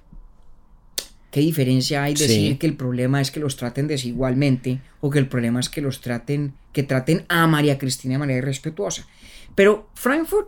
¿Qué 1.32 1.42
diferencia 1.42 2.04
hay 2.04 2.16
decir 2.16 2.58
que 2.58 2.66
el 2.66 2.76
problema 2.76 3.22
es 3.22 3.30
que 3.30 3.40
los 3.40 3.56
traten 3.56 3.88
desigualmente 3.88 4.82
o 5.00 5.12
que 5.12 5.20
el 5.20 5.28
problema 5.28 5.60
es 5.60 5.70
que 5.70 5.82
los 5.82 6.02
traten, 6.02 6.54
que 6.74 6.82
traten 6.82 7.26
a 7.30 7.46
María 7.46 7.78
Cristina 7.78 8.14
de 8.14 8.20
manera 8.20 8.40
irrespetuosa? 8.40 9.06
Pero 9.54 9.90
Frankfurt 9.94 10.48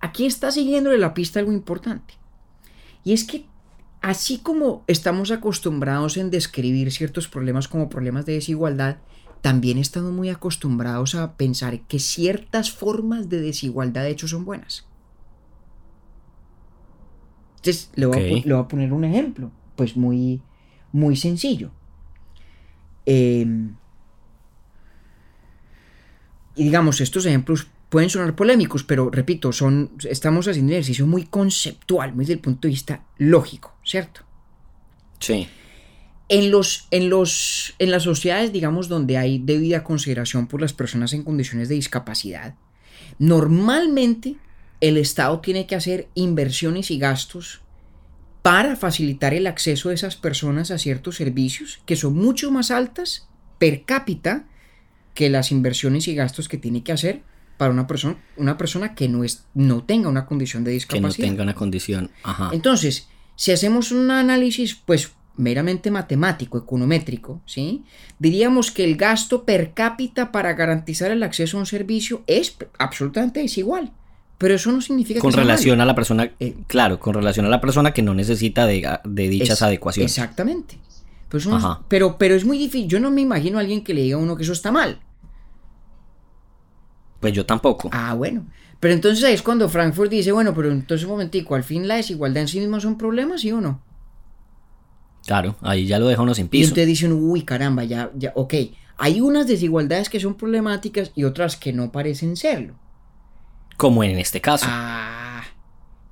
aquí 0.00 0.24
está 0.24 0.50
siguiéndole 0.50 0.96
la 0.96 1.12
pista 1.12 1.38
algo 1.38 1.52
importante. 1.52 2.14
Y 3.04 3.12
es 3.12 3.24
que 3.24 3.44
así 4.00 4.38
como 4.38 4.84
estamos 4.86 5.30
acostumbrados 5.30 6.16
en 6.16 6.30
describir 6.30 6.92
ciertos 6.92 7.28
problemas 7.28 7.68
como 7.68 7.90
problemas 7.90 8.24
de 8.24 8.34
desigualdad, 8.34 8.96
también 9.42 9.76
estamos 9.76 10.12
muy 10.12 10.30
acostumbrados 10.30 11.14
a 11.14 11.36
pensar 11.36 11.80
que 11.80 11.98
ciertas 11.98 12.70
formas 12.70 13.28
de 13.28 13.40
desigualdad 13.42 14.04
de 14.04 14.10
hecho 14.10 14.28
son 14.28 14.46
buenas. 14.46 14.86
Entonces, 17.56 17.90
le 17.96 18.06
voy 18.06 18.44
a 18.50 18.68
poner 18.68 18.92
un 18.94 19.04
ejemplo 19.04 19.50
pues 19.76 19.96
muy, 19.96 20.40
muy 20.92 21.16
sencillo. 21.16 21.70
Em, 23.04 23.76
y 26.56 26.64
digamos, 26.64 27.00
estos 27.00 27.26
ejemplos 27.26 27.68
pueden 27.88 28.10
sonar 28.10 28.34
polémicos, 28.34 28.82
pero 28.82 29.10
repito, 29.10 29.52
son, 29.52 29.92
estamos 30.08 30.48
haciendo 30.48 30.70
un 30.70 30.74
ejercicio 30.74 31.06
muy 31.06 31.24
conceptual, 31.24 32.14
muy 32.14 32.24
desde 32.24 32.34
el 32.34 32.40
punto 32.40 32.66
de 32.66 32.72
vista 32.72 33.04
lógico, 33.18 33.76
¿cierto? 33.84 34.22
Sí. 35.20 35.48
En, 36.28 36.50
los, 36.50 36.88
en, 36.90 37.08
los, 37.08 37.74
en 37.78 37.90
las 37.90 38.02
sociedades, 38.02 38.52
digamos, 38.52 38.88
donde 38.88 39.16
hay 39.16 39.38
debida 39.38 39.84
consideración 39.84 40.48
por 40.48 40.60
las 40.60 40.72
personas 40.72 41.12
en 41.12 41.22
condiciones 41.22 41.68
de 41.68 41.76
discapacidad, 41.76 42.56
normalmente 43.18 44.36
el 44.80 44.96
Estado 44.96 45.40
tiene 45.40 45.66
que 45.66 45.76
hacer 45.76 46.08
inversiones 46.14 46.90
y 46.90 46.98
gastos 46.98 47.60
para 48.46 48.76
facilitar 48.76 49.34
el 49.34 49.48
acceso 49.48 49.88
de 49.88 49.96
esas 49.96 50.14
personas 50.14 50.70
a 50.70 50.78
ciertos 50.78 51.16
servicios 51.16 51.80
que 51.84 51.96
son 51.96 52.14
mucho 52.14 52.52
más 52.52 52.70
altas 52.70 53.26
per 53.58 53.82
cápita 53.82 54.44
que 55.14 55.30
las 55.30 55.50
inversiones 55.50 56.06
y 56.06 56.14
gastos 56.14 56.48
que 56.48 56.56
tiene 56.56 56.84
que 56.84 56.92
hacer 56.92 57.22
para 57.56 57.72
una 57.72 57.88
persona, 57.88 58.22
una 58.36 58.56
persona 58.56 58.94
que 58.94 59.08
no, 59.08 59.24
es, 59.24 59.46
no 59.54 59.82
tenga 59.82 60.08
una 60.08 60.26
condición 60.26 60.62
de 60.62 60.70
discapacidad. 60.70 61.16
Que 61.16 61.22
no 61.22 61.28
tenga 61.28 61.42
una 61.42 61.56
condición. 61.56 62.12
Ajá. 62.22 62.50
Entonces, 62.52 63.08
si 63.34 63.50
hacemos 63.50 63.90
un 63.90 64.12
análisis, 64.12 64.76
pues 64.76 65.10
meramente 65.36 65.90
matemático, 65.90 66.56
econométrico, 66.56 67.42
¿sí? 67.46 67.82
Diríamos 68.20 68.70
que 68.70 68.84
el 68.84 68.96
gasto 68.96 69.44
per 69.44 69.74
cápita 69.74 70.30
para 70.30 70.52
garantizar 70.52 71.10
el 71.10 71.24
acceso 71.24 71.56
a 71.56 71.60
un 71.60 71.66
servicio 71.66 72.22
es 72.28 72.56
absolutamente 72.78 73.40
desigual. 73.40 73.90
Pero 74.38 74.54
eso 74.54 74.70
no 74.70 74.80
significa 74.80 75.20
con 75.20 75.32
relación 75.32 75.80
a 75.80 75.86
la 75.86 75.94
persona, 75.94 76.30
eh, 76.38 76.56
claro, 76.66 77.00
con 77.00 77.14
relación 77.14 77.46
a 77.46 77.48
la 77.48 77.60
persona 77.60 77.92
que 77.92 78.02
no 78.02 78.14
necesita 78.14 78.66
de, 78.66 79.00
dichas 79.04 79.62
adecuaciones. 79.62 80.12
Exactamente. 80.12 80.78
Pues 81.28 81.48
pero, 81.88 82.18
pero 82.18 82.34
es 82.34 82.44
muy 82.44 82.58
difícil. 82.58 82.88
Yo 82.88 83.00
no 83.00 83.10
me 83.10 83.22
imagino 83.22 83.58
a 83.58 83.62
alguien 83.62 83.82
que 83.82 83.94
le 83.94 84.02
diga 84.02 84.16
a 84.16 84.20
uno 84.20 84.36
que 84.36 84.42
eso 84.42 84.52
está 84.52 84.70
mal. 84.70 85.00
Pues 87.20 87.32
yo 87.32 87.46
tampoco. 87.46 87.88
Ah, 87.92 88.14
bueno. 88.14 88.46
Pero 88.78 88.92
entonces 88.92 89.24
ahí 89.24 89.32
es 89.32 89.42
cuando 89.42 89.68
Frankfurt 89.70 90.10
dice, 90.10 90.32
bueno, 90.32 90.54
pero 90.54 90.70
entonces 90.70 91.04
un 91.04 91.12
momentico, 91.12 91.54
al 91.54 91.64
fin 91.64 91.88
la 91.88 91.96
desigualdad 91.96 92.42
en 92.42 92.48
sí 92.48 92.60
misma 92.60 92.78
son 92.78 92.98
problemas, 92.98 93.40
¿sí 93.40 93.50
o 93.52 93.60
no? 93.60 93.80
Claro, 95.26 95.56
ahí 95.62 95.86
ya 95.86 95.98
lo 95.98 96.06
deja 96.06 96.22
uno 96.22 96.34
sin 96.34 96.48
piso. 96.48 96.66
Y 96.66 96.68
ustedes 96.68 96.86
dicen, 96.86 97.12
uy, 97.12 97.42
caramba, 97.42 97.84
ya, 97.84 98.10
ya, 98.14 98.32
ok. 98.36 98.54
Hay 98.98 99.20
unas 99.20 99.46
desigualdades 99.46 100.08
que 100.10 100.20
son 100.20 100.34
problemáticas 100.34 101.10
y 101.14 101.24
otras 101.24 101.56
que 101.56 101.72
no 101.72 101.90
parecen 101.90 102.36
serlo 102.36 102.74
como 103.76 104.04
en 104.04 104.18
este 104.18 104.40
caso. 104.40 104.66
Ah, 104.68 105.42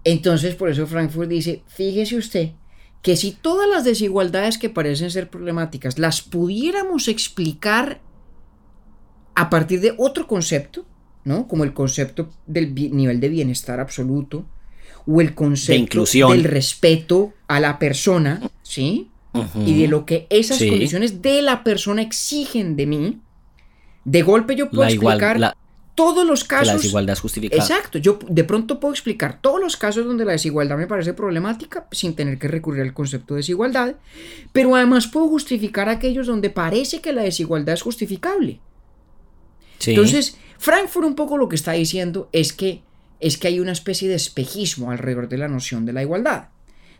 entonces 0.04 0.54
por 0.54 0.70
eso 0.70 0.86
Frankfurt 0.86 1.28
dice, 1.28 1.62
fíjese 1.66 2.16
usted 2.16 2.50
que 3.02 3.16
si 3.16 3.32
todas 3.32 3.68
las 3.68 3.84
desigualdades 3.84 4.56
que 4.56 4.70
parecen 4.70 5.10
ser 5.10 5.28
problemáticas 5.28 5.98
las 5.98 6.22
pudiéramos 6.22 7.08
explicar 7.08 8.00
a 9.34 9.50
partir 9.50 9.80
de 9.80 9.94
otro 9.98 10.26
concepto, 10.26 10.86
¿no? 11.24 11.46
Como 11.46 11.64
el 11.64 11.74
concepto 11.74 12.30
del 12.46 12.74
nivel 12.74 13.20
de 13.20 13.28
bienestar 13.28 13.80
absoluto 13.80 14.46
o 15.06 15.20
el 15.20 15.34
concepto 15.34 16.04
del 16.04 16.44
respeto 16.44 17.34
a 17.46 17.60
la 17.60 17.78
persona, 17.78 18.40
¿sí? 18.62 19.10
Y 19.66 19.80
de 19.80 19.88
lo 19.88 20.06
que 20.06 20.26
esas 20.30 20.58
condiciones 20.58 21.20
de 21.20 21.42
la 21.42 21.64
persona 21.64 22.02
exigen 22.02 22.76
de 22.76 22.86
mí, 22.86 23.20
de 24.04 24.22
golpe 24.22 24.54
yo 24.54 24.70
puedo 24.70 24.88
explicar 24.88 25.54
todos 25.94 26.26
los 26.26 26.44
casos. 26.44 26.68
la 26.68 26.74
desigualdad 26.74 27.12
es 27.14 27.20
justificada. 27.20 27.62
Exacto. 27.62 27.98
Yo 27.98 28.18
de 28.28 28.44
pronto 28.44 28.80
puedo 28.80 28.92
explicar 28.92 29.40
todos 29.40 29.60
los 29.60 29.76
casos 29.76 30.04
donde 30.04 30.24
la 30.24 30.32
desigualdad 30.32 30.76
me 30.76 30.86
parece 30.86 31.14
problemática 31.14 31.86
sin 31.92 32.14
tener 32.14 32.38
que 32.38 32.48
recurrir 32.48 32.82
al 32.82 32.94
concepto 32.94 33.34
de 33.34 33.38
desigualdad. 33.38 33.94
Pero 34.52 34.74
además 34.74 35.06
puedo 35.06 35.28
justificar 35.28 35.88
aquellos 35.88 36.26
donde 36.26 36.50
parece 36.50 37.00
que 37.00 37.12
la 37.12 37.22
desigualdad 37.22 37.74
es 37.74 37.82
justificable. 37.82 38.60
Entonces, 39.86 40.36
Frankfurt 40.58 41.06
un 41.06 41.14
poco 41.14 41.36
lo 41.36 41.48
que 41.48 41.56
está 41.56 41.72
diciendo 41.72 42.28
es 42.32 42.52
que, 42.52 42.82
es 43.20 43.36
que 43.36 43.48
hay 43.48 43.60
una 43.60 43.72
especie 43.72 44.08
de 44.08 44.14
espejismo 44.14 44.90
alrededor 44.90 45.28
de 45.28 45.38
la 45.38 45.48
noción 45.48 45.84
de 45.84 45.92
la 45.92 46.02
igualdad. 46.02 46.48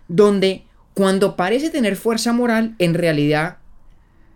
Donde 0.06 0.64
cuando 0.92 1.34
parece 1.34 1.70
tener 1.70 1.96
fuerza 1.96 2.32
moral, 2.32 2.74
en 2.78 2.94
realidad 2.94 3.58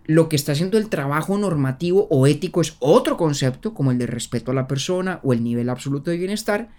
lo 0.09 0.27
que 0.27 0.35
está 0.35 0.53
haciendo 0.53 0.79
el 0.79 0.89
trabajo 0.89 1.37
normativo 1.37 2.07
o 2.09 2.25
ético 2.25 2.61
es 2.61 2.75
otro 2.79 3.15
concepto, 3.15 3.75
como 3.75 3.91
el 3.91 3.99
de 3.99 4.07
respeto 4.07 4.49
a 4.49 4.55
la 4.55 4.67
persona 4.67 5.19
o 5.21 5.33
el 5.33 5.43
nivel 5.43 5.69
absoluto 5.69 6.09
de 6.09 6.17
bienestar. 6.17 6.69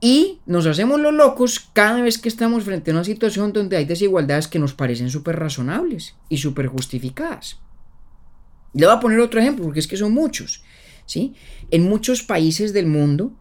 Y 0.00 0.40
nos 0.46 0.66
hacemos 0.66 0.98
los 0.98 1.14
locos 1.14 1.60
cada 1.72 2.02
vez 2.02 2.18
que 2.18 2.28
estamos 2.28 2.64
frente 2.64 2.90
a 2.90 2.94
una 2.94 3.04
situación 3.04 3.52
donde 3.52 3.76
hay 3.76 3.84
desigualdades 3.84 4.48
que 4.48 4.58
nos 4.58 4.74
parecen 4.74 5.10
súper 5.10 5.38
razonables 5.38 6.16
y 6.28 6.38
súper 6.38 6.66
justificadas. 6.66 7.60
Le 8.74 8.84
voy 8.86 8.96
a 8.96 9.00
poner 9.00 9.20
otro 9.20 9.38
ejemplo, 9.38 9.66
porque 9.66 9.78
es 9.78 9.86
que 9.86 9.96
son 9.96 10.12
muchos. 10.12 10.64
¿sí? 11.06 11.34
En 11.70 11.84
muchos 11.84 12.24
países 12.24 12.72
del 12.72 12.86
mundo, 12.86 13.32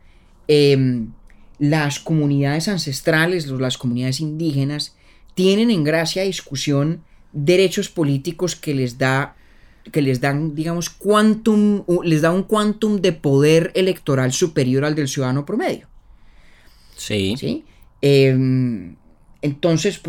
em, 0.47 1.13
las 1.57 1.99
comunidades 1.99 2.67
ancestrales, 2.67 3.47
las 3.47 3.79
comunidades 3.79 4.19
indígenas, 4.19 4.95
tienen 5.33 5.71
en 5.71 5.83
gracia 5.83 6.21
discusión 6.21 7.08
derechos 7.31 7.89
políticos 7.89 8.55
que 8.55 8.73
les 8.73 8.97
da 8.97 9.35
que 9.91 10.01
les 10.01 10.21
dan, 10.21 10.55
digamos, 10.55 10.89
quantum, 10.89 11.83
les 12.03 12.21
da 12.21 12.31
un 12.31 12.43
quantum 12.43 13.01
de 13.01 13.11
poder 13.11 13.71
electoral 13.73 14.31
superior 14.31 14.85
al 14.85 14.93
del 14.93 15.07
ciudadano 15.07 15.45
promedio. 15.45 15.87
Sí. 16.95 17.35
¿Sí? 17.37 17.65
Em, 18.01 18.95
entonces, 19.41 20.01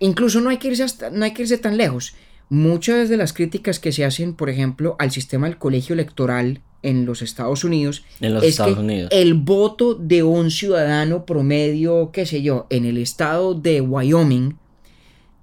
incluso 0.00 0.40
no 0.40 0.50
hay 0.50 0.56
que 0.56 0.68
irse, 0.68 0.86
no 1.12 1.24
hay 1.24 1.32
que 1.32 1.42
irse 1.42 1.58
tan 1.58 1.76
lejos. 1.76 2.14
Muchas 2.48 3.08
de 3.08 3.18
las 3.18 3.32
críticas 3.32 3.78
que 3.78 3.92
se 3.92 4.04
hacen, 4.04 4.34
por 4.34 4.48
ejemplo, 4.48 4.96
al 4.98 5.10
sistema 5.10 5.46
del 5.46 5.58
colegio 5.58 5.92
electoral 5.92 6.62
en 6.82 7.04
los 7.04 7.22
Estados 7.22 7.64
Unidos 7.64 8.04
es 8.20 8.60
que 8.60 9.08
el 9.10 9.34
voto 9.34 9.94
de 9.94 10.22
un 10.22 10.50
ciudadano 10.50 11.26
promedio, 11.26 12.10
qué 12.12 12.24
sé 12.24 12.40
yo, 12.40 12.66
en 12.70 12.86
el 12.86 12.96
estado 12.96 13.54
de 13.54 13.80
Wyoming 13.80 14.56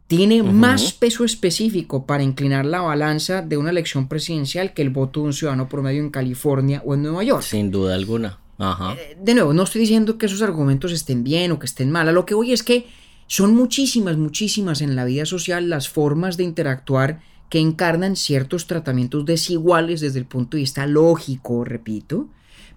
tiene 0.08 0.44
más 0.44 0.94
peso 0.94 1.26
específico 1.26 2.06
para 2.06 2.24
inclinar 2.24 2.66
la 2.66 2.82
balanza 2.82 3.42
de 3.42 3.58
una 3.58 3.72
elección 3.72 4.08
presidencial 4.08 4.74
que 4.74 4.84
el 4.84 4.92
voto 4.92 5.22
de 5.22 5.28
un 5.28 5.34
ciudadano 5.34 5.68
promedio 5.68 6.02
en 6.02 6.12
California 6.12 6.82
o 6.86 6.94
en 6.94 7.02
Nueva 7.02 7.24
York. 7.24 7.44
Sin 7.44 7.72
duda 7.72 7.96
alguna. 7.96 8.40
Ajá. 8.58 8.94
Eh, 8.94 9.18
de 9.20 9.34
nuevo, 9.34 9.54
no 9.54 9.64
estoy 9.64 9.82
diciendo 9.82 10.18
que 10.18 10.28
esos 10.28 10.42
argumentos 10.42 10.92
estén 10.92 11.24
bien 11.24 11.52
o 11.52 11.60
que 11.60 11.66
estén 11.66 11.92
mal. 11.92 12.08
A 12.08 12.12
lo 12.12 12.26
que 12.26 12.36
voy 12.36 12.54
es 12.54 12.62
que 12.62 12.88
son 13.28 13.56
muchísimas, 13.56 14.18
muchísimas 14.18 14.82
en 14.82 14.96
la 14.96 15.06
vida 15.06 15.26
social 15.26 15.70
las 15.70 15.90
formas 15.90 16.38
de 16.38 16.44
interactuar 16.44 17.22
que 17.50 17.60
encarnan 17.60 18.16
ciertos 18.16 18.68
tratamientos 18.68 19.26
desiguales 19.26 20.02
desde 20.02 20.20
el 20.20 20.26
punto 20.26 20.58
de 20.58 20.62
vista 20.62 20.86
lógico, 20.86 21.64
repito, 21.64 22.28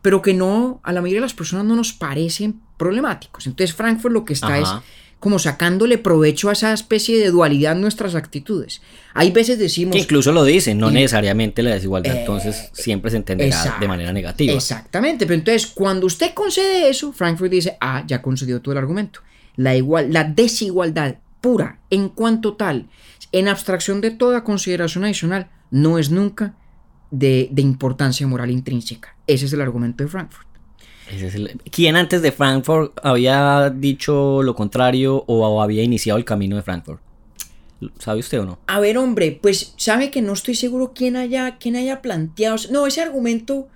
pero 0.02 0.22
que 0.22 0.34
no, 0.34 0.80
a 0.82 0.92
la 0.92 1.00
mayoría 1.00 1.20
de 1.20 1.26
las 1.26 1.34
personas 1.34 1.66
no 1.66 1.76
nos 1.76 1.92
parecen 1.92 2.60
problemáticos. 2.76 3.46
Entonces 3.46 3.74
Frankfurt 3.74 4.14
lo 4.14 4.24
que 4.24 4.32
está 4.32 4.58
es 4.58 4.68
como 5.20 5.38
sacándole 5.38 5.98
provecho 5.98 6.48
a 6.48 6.52
esa 6.52 6.72
especie 6.72 7.18
de 7.18 7.30
dualidad 7.30 7.72
en 7.72 7.80
nuestras 7.80 8.14
actitudes. 8.14 8.82
Hay 9.14 9.32
veces 9.32 9.58
decimos... 9.58 9.94
Que 9.94 10.02
incluso 10.02 10.32
lo 10.32 10.44
dicen, 10.44 10.78
no 10.78 10.90
necesariamente 10.90 11.62
la 11.62 11.70
desigualdad, 11.70 12.14
eh, 12.14 12.20
entonces 12.20 12.70
siempre 12.72 13.10
se 13.10 13.16
entenderá 13.16 13.76
de 13.80 13.88
manera 13.88 14.12
negativa. 14.12 14.52
Exactamente, 14.52 15.26
pero 15.26 15.38
entonces 15.38 15.66
cuando 15.66 16.06
usted 16.06 16.34
concede 16.34 16.88
eso, 16.88 17.12
Frankfurt 17.12 17.50
dice, 17.50 17.76
ah, 17.80 18.04
ya 18.06 18.22
concedió 18.22 18.60
todo 18.60 18.72
el 18.72 18.78
argumento. 18.78 19.20
La, 19.56 19.74
igual, 19.74 20.12
la 20.12 20.22
desigualdad 20.24 21.16
pura 21.40 21.80
en 21.90 22.10
cuanto 22.10 22.54
tal, 22.54 22.88
en 23.32 23.48
abstracción 23.48 24.00
de 24.00 24.12
toda 24.12 24.44
consideración 24.44 25.04
adicional, 25.04 25.50
no 25.70 25.98
es 25.98 26.10
nunca 26.10 26.54
de, 27.10 27.48
de 27.50 27.62
importancia 27.62 28.26
moral 28.26 28.50
intrínseca. 28.50 29.16
Ese 29.26 29.46
es 29.46 29.52
el 29.52 29.60
argumento 29.60 30.04
de 30.04 30.10
Frankfurt. 30.10 30.47
¿Quién 31.70 31.96
antes 31.96 32.22
de 32.22 32.32
Frankfurt 32.32 32.98
había 33.02 33.70
dicho 33.70 34.42
lo 34.42 34.54
contrario 34.54 35.24
o 35.26 35.62
había 35.62 35.82
iniciado 35.82 36.18
el 36.18 36.24
camino 36.24 36.56
de 36.56 36.62
Frankfurt? 36.62 37.00
¿Sabe 37.98 38.20
usted 38.20 38.40
o 38.40 38.44
no? 38.44 38.58
A 38.66 38.80
ver, 38.80 38.98
hombre, 38.98 39.38
pues 39.40 39.74
sabe 39.76 40.10
que 40.10 40.20
no 40.20 40.32
estoy 40.32 40.54
seguro 40.54 40.92
quién 40.94 41.16
haya, 41.16 41.58
quién 41.58 41.76
haya 41.76 42.02
planteado. 42.02 42.56
No, 42.70 42.86
ese 42.86 43.00
argumento, 43.00 43.68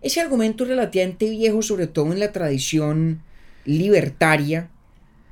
ese 0.00 0.20
argumento 0.20 0.64
es 0.64 0.70
relativamente 0.70 1.28
viejo, 1.28 1.60
sobre 1.62 1.86
todo 1.86 2.12
en 2.12 2.20
la 2.20 2.32
tradición 2.32 3.22
libertaria. 3.64 4.70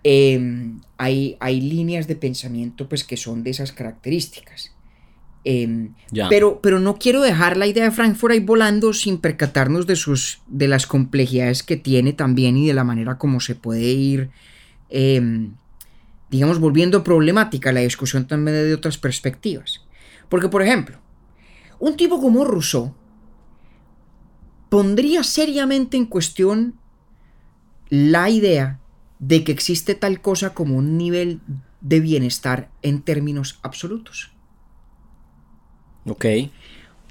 Em, 0.05 0.81
hay, 0.99 1.37
hay 1.41 1.61
líneas 1.61 2.07
de 2.07 2.17
pensamiento 2.17 2.89
pues, 2.89 3.03
que 3.03 3.17
son 3.17 3.43
de 3.43 3.51
esas 3.51 3.73
características. 3.73 4.73
Em, 5.51 5.95
pero, 6.29 6.61
pero 6.61 6.79
no 6.79 6.99
quiero 6.99 7.23
dejar 7.23 7.57
la 7.57 7.67
idea 7.67 7.85
de 7.85 7.91
Frankfurt 7.91 8.33
ahí 8.33 8.41
volando 8.41 8.93
sin 8.93 9.17
percatarnos 9.17 9.87
de, 9.87 9.97
sus, 9.97 10.43
de 10.47 10.69
las 10.69 10.87
complejidades 10.87 11.63
que 11.63 11.79
tiene 11.79 12.13
también 12.13 12.59
y 12.59 12.67
de 12.67 12.75
la 12.75 12.85
manera 12.85 13.17
como 13.17 13.41
se 13.41 13.55
puede 13.55 13.81
ir, 13.81 14.29
em, 14.91 15.55
digamos, 16.29 16.59
volviendo 16.59 17.03
problemática 17.03 17.73
la 17.73 17.81
discusión 17.81 18.27
también 18.27 18.59
de 18.59 18.75
otras 18.75 18.99
perspectivas. 18.99 19.87
Porque, 20.29 20.51
por 20.51 20.61
ejemplo, 20.61 20.99
un 21.79 21.97
tipo 21.97 22.21
como 22.21 22.45
Rousseau 22.45 22.95
pondría 24.69 25.23
seriamente 25.23 25.97
en 25.97 26.05
cuestión 26.05 26.75
la 27.89 28.29
idea 28.29 28.81
de 29.19 29.45
que 29.45 29.53
existe 29.53 29.95
tal 29.95 30.21
cosa 30.21 30.53
como 30.53 30.77
un 30.77 30.99
nivel 30.99 31.41
de 31.81 32.01
bienestar 32.01 32.71
en 32.83 33.01
términos 33.01 33.59
absolutos. 33.63 34.33
Ok. 36.07 36.27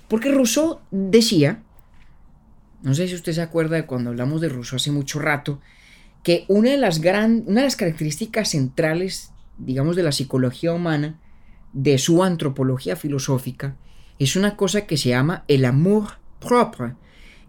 Porque 0.07 0.31
Rousseau 0.31 0.79
decía, 0.91 1.63
no 2.81 2.93
sé 2.93 3.07
si 3.07 3.15
usted 3.15 3.33
se 3.33 3.41
acuerda 3.41 3.75
de 3.75 3.85
cuando 3.85 4.09
hablamos 4.09 4.41
de 4.41 4.49
Rousseau 4.49 4.77
hace 4.77 4.91
mucho 4.91 5.19
rato, 5.19 5.59
que 6.23 6.45
una 6.47 6.71
de 6.71 6.77
las, 6.77 7.01
gran, 7.01 7.43
una 7.47 7.61
de 7.61 7.67
las 7.67 7.75
características 7.75 8.49
centrales, 8.49 9.31
digamos, 9.57 9.95
de 9.95 10.03
la 10.03 10.11
psicología 10.11 10.73
humana, 10.73 11.19
de 11.73 11.97
su 11.97 12.23
antropología 12.23 12.95
filosófica, 12.95 13.75
es 14.19 14.35
una 14.35 14.55
cosa 14.55 14.85
que 14.88 14.97
se 14.97 15.09
llama 15.09 15.43
el 15.47 15.65
amor 15.65 16.19
propio, 16.39 16.97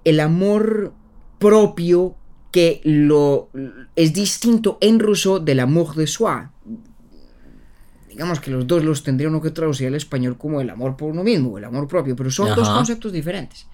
el 0.04 0.20
amor 0.20 0.92
propio 1.38 2.16
que 2.50 2.80
lo, 2.84 3.50
es 3.96 4.12
distinto 4.12 4.78
en 4.80 4.98
Rousseau 4.98 5.38
del 5.38 5.60
amor 5.60 5.94
de 5.94 6.06
soi, 6.06 6.48
digamos 8.18 8.40
que 8.40 8.50
los 8.50 8.66
dos 8.66 8.82
los 8.82 9.04
tendría 9.04 9.28
uno 9.28 9.40
que 9.40 9.52
traducir 9.52 9.86
al 9.86 9.94
español 9.94 10.36
como 10.36 10.60
el 10.60 10.68
amor 10.70 10.96
por 10.96 11.12
uno 11.12 11.22
mismo, 11.22 11.56
el 11.56 11.62
amor 11.62 11.86
propio, 11.86 12.16
pero 12.16 12.32
son 12.32 12.52
dos 12.56 12.68
conceptos 12.68 13.12
diferentes. 13.12 13.68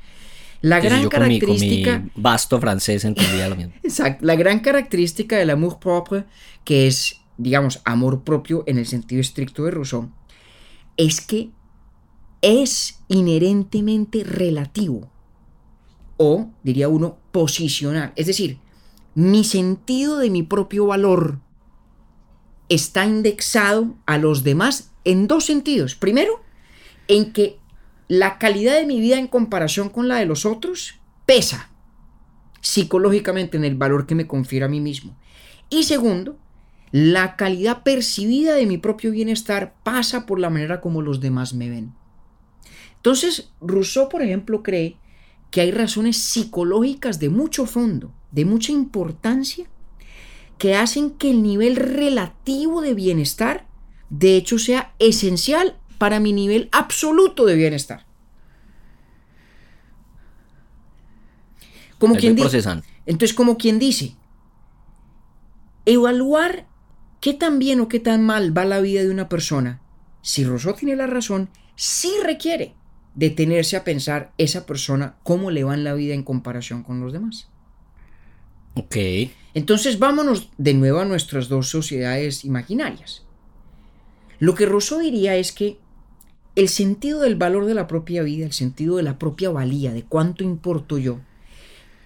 La 0.60 0.80
gran 0.80 1.08
característica. 1.08 2.04
vasto 2.14 2.60
francés 2.60 3.06
entendía 3.06 3.48
lo 3.48 3.56
mismo. 3.56 3.72
Exacto. 3.82 4.22
La 4.22 4.36
gran 4.36 4.60
característica 4.60 5.38
del 5.38 5.48
amor 5.48 5.78
propio, 5.78 6.26
que 6.62 6.86
es, 6.86 7.22
digamos, 7.38 7.80
amor 7.86 8.22
propio 8.22 8.64
en 8.66 8.76
el 8.76 8.84
sentido 8.84 9.22
estricto 9.22 9.64
de 9.64 9.70
Rousseau, 9.70 10.10
es 10.98 11.22
que 11.22 11.48
es 12.42 13.00
inherentemente 13.08 14.24
relativo. 14.24 15.10
O, 16.18 16.50
diría 16.62 16.90
uno, 16.90 17.16
posicional. 17.32 18.12
Es 18.14 18.26
decir, 18.26 18.58
mi 19.14 19.42
sentido 19.42 20.18
de 20.18 20.28
mi 20.28 20.42
propio 20.42 20.84
valor 20.84 21.38
está 22.68 23.04
indexado 23.06 23.94
a 24.06 24.18
los 24.18 24.44
demás 24.44 24.92
en 25.04 25.26
dos 25.26 25.44
sentidos. 25.44 25.94
Primero, 25.94 26.42
en 27.08 27.32
que 27.32 27.58
la 28.08 28.38
calidad 28.38 28.74
de 28.74 28.86
mi 28.86 29.00
vida 29.00 29.18
en 29.18 29.26
comparación 29.26 29.88
con 29.88 30.08
la 30.08 30.16
de 30.16 30.26
los 30.26 30.46
otros 30.46 31.00
pesa 31.26 31.70
psicológicamente 32.60 33.56
en 33.56 33.64
el 33.64 33.74
valor 33.74 34.06
que 34.06 34.14
me 34.14 34.26
confiere 34.26 34.64
a 34.64 34.68
mí 34.68 34.80
mismo. 34.80 35.16
Y 35.68 35.84
segundo, 35.84 36.38
la 36.90 37.36
calidad 37.36 37.82
percibida 37.82 38.54
de 38.54 38.66
mi 38.66 38.78
propio 38.78 39.10
bienestar 39.10 39.74
pasa 39.82 40.26
por 40.26 40.38
la 40.38 40.48
manera 40.48 40.80
como 40.80 41.02
los 41.02 41.20
demás 41.20 41.52
me 41.52 41.68
ven. 41.68 41.92
Entonces, 42.96 43.50
Rousseau, 43.60 44.08
por 44.08 44.22
ejemplo, 44.22 44.62
cree 44.62 44.96
que 45.50 45.60
hay 45.60 45.72
razones 45.72 46.16
psicológicas 46.16 47.20
de 47.20 47.28
mucho 47.28 47.66
fondo, 47.66 48.12
de 48.32 48.44
mucha 48.44 48.72
importancia, 48.72 49.66
que 50.64 50.74
hacen 50.74 51.10
que 51.10 51.28
el 51.28 51.42
nivel 51.42 51.76
relativo 51.76 52.80
de 52.80 52.94
bienestar, 52.94 53.66
de 54.08 54.34
hecho, 54.34 54.58
sea 54.58 54.94
esencial 54.98 55.76
para 55.98 56.20
mi 56.20 56.32
nivel 56.32 56.70
absoluto 56.72 57.44
de 57.44 57.54
bienestar. 57.54 58.06
Como 61.98 62.14
quien 62.14 62.34
dice, 62.34 62.62
entonces, 63.04 63.34
como 63.34 63.58
quien 63.58 63.78
dice, 63.78 64.16
evaluar 65.84 66.66
qué 67.20 67.34
tan 67.34 67.58
bien 67.58 67.80
o 67.80 67.88
qué 67.88 68.00
tan 68.00 68.24
mal 68.24 68.56
va 68.56 68.64
la 68.64 68.80
vida 68.80 69.02
de 69.02 69.10
una 69.10 69.28
persona, 69.28 69.82
si 70.22 70.44
Rousseau 70.44 70.72
tiene 70.72 70.96
la 70.96 71.06
razón, 71.06 71.50
sí 71.76 72.10
requiere 72.24 72.74
detenerse 73.14 73.76
a 73.76 73.84
pensar 73.84 74.32
esa 74.38 74.64
persona 74.64 75.16
cómo 75.24 75.50
le 75.50 75.62
va 75.62 75.74
en 75.74 75.84
la 75.84 75.92
vida 75.92 76.14
en 76.14 76.22
comparación 76.22 76.82
con 76.82 77.00
los 77.00 77.12
demás. 77.12 77.50
Ok. 78.74 78.96
Entonces 79.54 79.98
vámonos 79.98 80.50
de 80.58 80.74
nuevo 80.74 80.98
a 81.00 81.04
nuestras 81.04 81.48
dos 81.48 81.68
sociedades 81.68 82.44
imaginarias. 82.44 83.22
Lo 84.40 84.54
que 84.54 84.66
Rousseau 84.66 85.00
diría 85.00 85.36
es 85.36 85.52
que 85.52 85.78
el 86.56 86.68
sentido 86.68 87.20
del 87.20 87.36
valor 87.36 87.66
de 87.66 87.74
la 87.74 87.86
propia 87.86 88.22
vida, 88.22 88.44
el 88.44 88.52
sentido 88.52 88.96
de 88.96 89.04
la 89.04 89.18
propia 89.18 89.50
valía, 89.50 89.92
de 89.92 90.04
cuánto 90.04 90.44
importo 90.44 90.98
yo, 90.98 91.20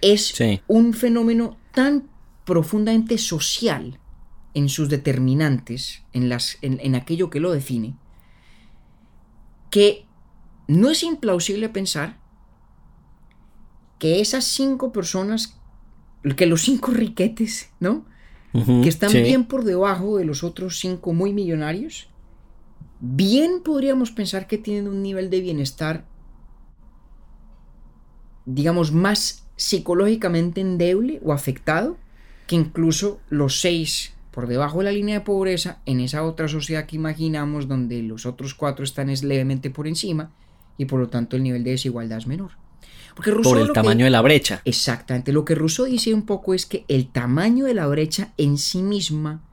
es 0.01 0.33
un 0.67 0.93
fenómeno 0.93 1.57
tan 1.73 2.07
profundamente 2.45 3.17
social 3.17 3.99
en 4.53 4.69
sus 4.69 4.89
determinantes, 4.89 6.03
en, 6.13 6.29
las, 6.29 6.57
en 6.61 6.95
aquello 6.95 7.29
que 7.29 7.39
lo 7.39 7.51
define, 7.51 7.95
que 9.69 10.05
no 10.67 10.89
es 10.89 11.03
implausible 11.03 11.69
pensar 11.69 12.17
que 13.99 14.21
esas 14.21 14.45
cinco 14.45 14.91
personas 14.91 15.58
que 16.35 16.45
los 16.45 16.61
cinco 16.61 16.91
riquetes, 16.91 17.69
¿no? 17.79 18.05
que 18.51 18.89
están 18.89 19.11
bien 19.11 19.45
por 19.45 19.63
debajo 19.63 20.17
de 20.17 20.25
los 20.25 20.43
otros 20.43 20.79
cinco 20.79 21.13
muy 21.13 21.33
millonarios, 21.33 22.09
bien 22.99 23.61
podríamos 23.63 24.11
pensar 24.11 24.47
que 24.47 24.57
tienen 24.57 24.87
un 24.87 25.03
nivel 25.03 25.29
de 25.29 25.41
bienestar, 25.41 26.05
digamos, 28.45 28.91
más 28.91 29.45
psicológicamente 29.55 30.61
endeble 30.61 31.19
o 31.23 31.33
afectado 31.33 31.97
que 32.47 32.55
incluso 32.55 33.19
los 33.29 33.61
seis 33.61 34.13
por 34.31 34.47
debajo 34.47 34.79
de 34.79 34.85
la 34.85 34.91
línea 34.91 35.19
de 35.19 35.25
pobreza 35.25 35.79
en 35.85 35.99
esa 35.99 36.23
otra 36.23 36.47
sociedad 36.47 36.85
que 36.85 36.95
imaginamos 36.95 37.67
donde 37.67 38.01
los 38.01 38.25
otros 38.25 38.55
cuatro 38.55 38.83
están 38.83 39.13
levemente 39.13 39.69
por 39.69 39.87
encima 39.87 40.31
y 40.77 40.85
por 40.85 40.99
lo 40.99 41.09
tanto 41.09 41.35
el 41.35 41.43
nivel 41.43 41.63
de 41.63 41.71
desigualdad 41.71 42.17
es 42.17 42.25
menor 42.25 42.51
por 43.43 43.57
el 43.57 43.71
tamaño 43.71 44.05
de 44.05 44.11
la 44.11 44.21
brecha. 44.21 44.61
Exactamente. 44.65 45.33
Lo 45.33 45.45
que 45.45 45.55
Rousseau 45.55 45.85
dice 45.85 46.13
un 46.13 46.25
poco 46.25 46.53
es 46.53 46.65
que 46.65 46.85
el 46.87 47.11
tamaño 47.11 47.65
de 47.65 47.73
la 47.73 47.87
brecha 47.87 48.33
en 48.37 48.57
sí 48.57 48.81
misma 48.81 49.43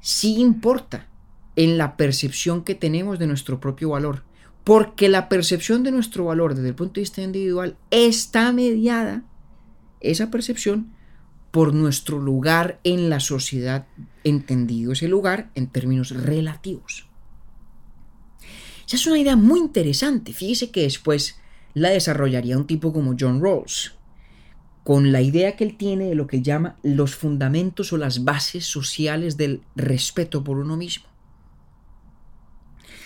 sí 0.00 0.36
importa 0.40 1.08
en 1.56 1.76
la 1.76 1.96
percepción 1.96 2.62
que 2.62 2.74
tenemos 2.74 3.18
de 3.18 3.26
nuestro 3.26 3.60
propio 3.60 3.90
valor. 3.90 4.24
Porque 4.64 5.08
la 5.08 5.28
percepción 5.28 5.82
de 5.82 5.90
nuestro 5.90 6.26
valor 6.26 6.54
desde 6.54 6.68
el 6.68 6.74
punto 6.74 6.94
de 6.94 7.00
vista 7.00 7.22
individual 7.22 7.76
está 7.90 8.52
mediada, 8.52 9.24
esa 10.00 10.30
percepción, 10.30 10.92
por 11.50 11.72
nuestro 11.72 12.18
lugar 12.18 12.78
en 12.84 13.08
la 13.08 13.20
sociedad, 13.20 13.86
entendido 14.22 14.92
ese 14.92 15.08
lugar 15.08 15.50
en 15.54 15.68
términos 15.68 16.10
relativos. 16.10 17.08
Esa 18.86 18.96
es 18.96 19.06
una 19.06 19.18
idea 19.18 19.36
muy 19.36 19.58
interesante. 19.58 20.32
Fíjese 20.32 20.70
que 20.70 20.82
después 20.82 21.37
la 21.78 21.90
desarrollaría 21.90 22.58
un 22.58 22.66
tipo 22.66 22.92
como 22.92 23.16
John 23.18 23.42
Rawls, 23.42 23.94
con 24.84 25.12
la 25.12 25.20
idea 25.20 25.54
que 25.54 25.64
él 25.64 25.76
tiene 25.76 26.06
de 26.06 26.14
lo 26.14 26.26
que 26.26 26.42
llama 26.42 26.76
los 26.82 27.14
fundamentos 27.14 27.92
o 27.92 27.98
las 27.98 28.24
bases 28.24 28.64
sociales 28.64 29.36
del 29.36 29.62
respeto 29.76 30.42
por 30.42 30.58
uno 30.58 30.76
mismo. 30.76 31.06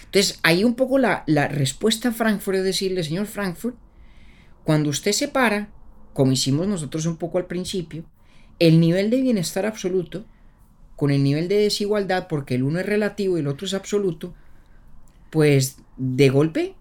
Entonces, 0.04 0.38
ahí 0.42 0.62
un 0.62 0.74
poco 0.74 0.98
la, 0.98 1.24
respuesta 1.48 2.10
a 2.10 2.12
Frankfurt 2.12 2.58
es 2.58 2.64
decirle, 2.64 3.02
señor 3.02 3.26
Frankfurt, 3.26 3.76
cuando 4.62 4.90
usted 4.90 5.12
separa, 5.12 5.70
como 6.12 6.32
hicimos 6.32 6.68
nosotros 6.68 7.06
un 7.06 7.16
poco 7.16 7.38
al 7.38 7.46
principio, 7.46 8.04
el 8.58 8.78
nivel 8.78 9.10
de 9.10 9.22
bienestar 9.22 9.66
absoluto 9.66 10.24
con 10.96 11.10
el 11.10 11.24
nivel 11.24 11.48
de 11.48 11.56
desigualdad, 11.56 12.28
porque 12.28 12.54
el 12.54 12.62
uno 12.62 12.78
es 12.78 12.86
relativo 12.86 13.36
y 13.36 13.40
el 13.40 13.48
otro 13.48 13.66
es 13.66 13.74
absoluto, 13.74 14.34
pues 15.30 15.78
de 15.96 16.28
golpe 16.28 16.76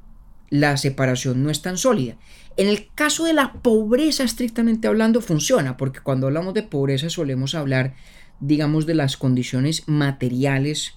la 0.52 0.78
separación 0.78 1.42
no 1.42 1.50
es 1.50 1.64
tan 1.64 1.78
sólida. 1.78 2.18
En 2.58 2.68
el 2.68 2.90
caso 2.94 3.24
de 3.24 3.34
la 3.34 3.54
pobreza, 3.54 4.24
estrictamente 4.24 4.88
hablando, 4.88 5.22
funciona, 5.22 5.78
porque 5.78 6.02
cuando 6.02 6.28
hablamos 6.28 6.54
de 6.54 6.62
pobreza 6.62 7.10
solemos 7.10 7.56
hablar, 7.56 7.96
digamos, 8.40 8.86
de 8.86 8.94
las 8.94 9.18
condiciones 9.18 9.88
materiales 9.88 10.94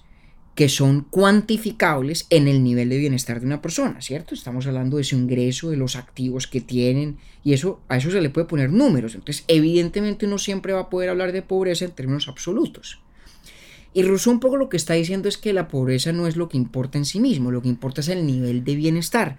que 0.55 0.69
son 0.69 1.01
cuantificables 1.01 2.27
en 2.29 2.47
el 2.47 2.63
nivel 2.63 2.89
de 2.89 2.97
bienestar 2.97 3.39
de 3.39 3.45
una 3.45 3.61
persona, 3.61 4.01
¿cierto? 4.01 4.35
Estamos 4.35 4.67
hablando 4.67 4.97
de 4.97 5.03
su 5.03 5.15
ingreso, 5.15 5.69
de 5.69 5.77
los 5.77 5.95
activos 5.95 6.47
que 6.47 6.61
tienen, 6.61 7.17
y 7.43 7.53
eso 7.53 7.81
a 7.89 7.97
eso 7.97 8.11
se 8.11 8.21
le 8.21 8.29
puede 8.29 8.47
poner 8.47 8.71
números. 8.71 9.15
Entonces, 9.15 9.45
evidentemente 9.47 10.25
uno 10.25 10.37
siempre 10.37 10.73
va 10.73 10.81
a 10.81 10.89
poder 10.89 11.09
hablar 11.09 11.31
de 11.31 11.41
pobreza 11.41 11.85
en 11.85 11.91
términos 11.91 12.27
absolutos. 12.27 12.99
Y 13.95 14.03
Rousseau 14.03 14.33
un 14.33 14.41
poco 14.41 14.57
lo 14.57 14.67
que 14.67 14.75
está 14.75 14.93
diciendo 14.93 15.29
es 15.29 15.37
que 15.37 15.53
la 15.53 15.69
pobreza 15.69 16.11
no 16.11 16.27
es 16.27 16.35
lo 16.35 16.49
que 16.49 16.57
importa 16.57 16.97
en 16.97 17.05
sí 17.05 17.21
mismo, 17.21 17.49
lo 17.49 17.61
que 17.61 17.69
importa 17.69 18.01
es 18.01 18.09
el 18.09 18.25
nivel 18.25 18.65
de 18.65 18.75
bienestar. 18.75 19.37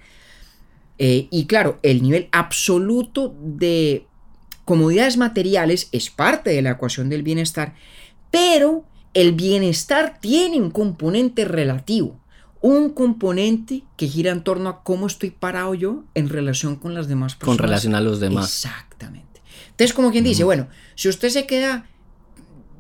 Eh, 0.97 1.29
y 1.31 1.45
claro, 1.45 1.79
el 1.83 2.03
nivel 2.03 2.31
absoluto 2.33 3.37
de 3.39 4.07
comodidades 4.65 5.19
materiales 5.19 5.91
es 5.93 6.09
parte 6.09 6.49
de 6.49 6.63
la 6.63 6.71
ecuación 6.71 7.11
del 7.11 7.23
bienestar, 7.23 7.75
pero 8.31 8.87
el 9.13 9.33
bienestar 9.33 10.21
tiene 10.23 10.59
un 10.59 10.71
componente 10.71 11.45
relativo, 11.45 12.19
un 12.63 12.89
componente 12.95 13.83
que 13.99 14.09
gira 14.09 14.33
en 14.33 14.43
torno 14.43 14.71
a 14.71 14.83
cómo 14.83 15.07
estoy 15.07 15.33
parado 15.33 15.75
yo 15.75 16.05
en 16.15 16.31
relación 16.31 16.77
con 16.77 16.95
las 16.95 17.09
demás 17.09 17.35
personas. 17.35 17.59
Con 17.59 17.63
relación 17.63 17.95
a 17.95 18.01
los 18.01 18.21
demás. 18.21 18.47
Exactamente. 18.47 19.43
Entonces, 19.69 19.93
como 19.93 20.11
quien 20.11 20.25
dice, 20.25 20.45
bueno, 20.45 20.69
si 20.95 21.11
usted 21.11 21.29
se 21.29 21.47
queda 21.47 21.91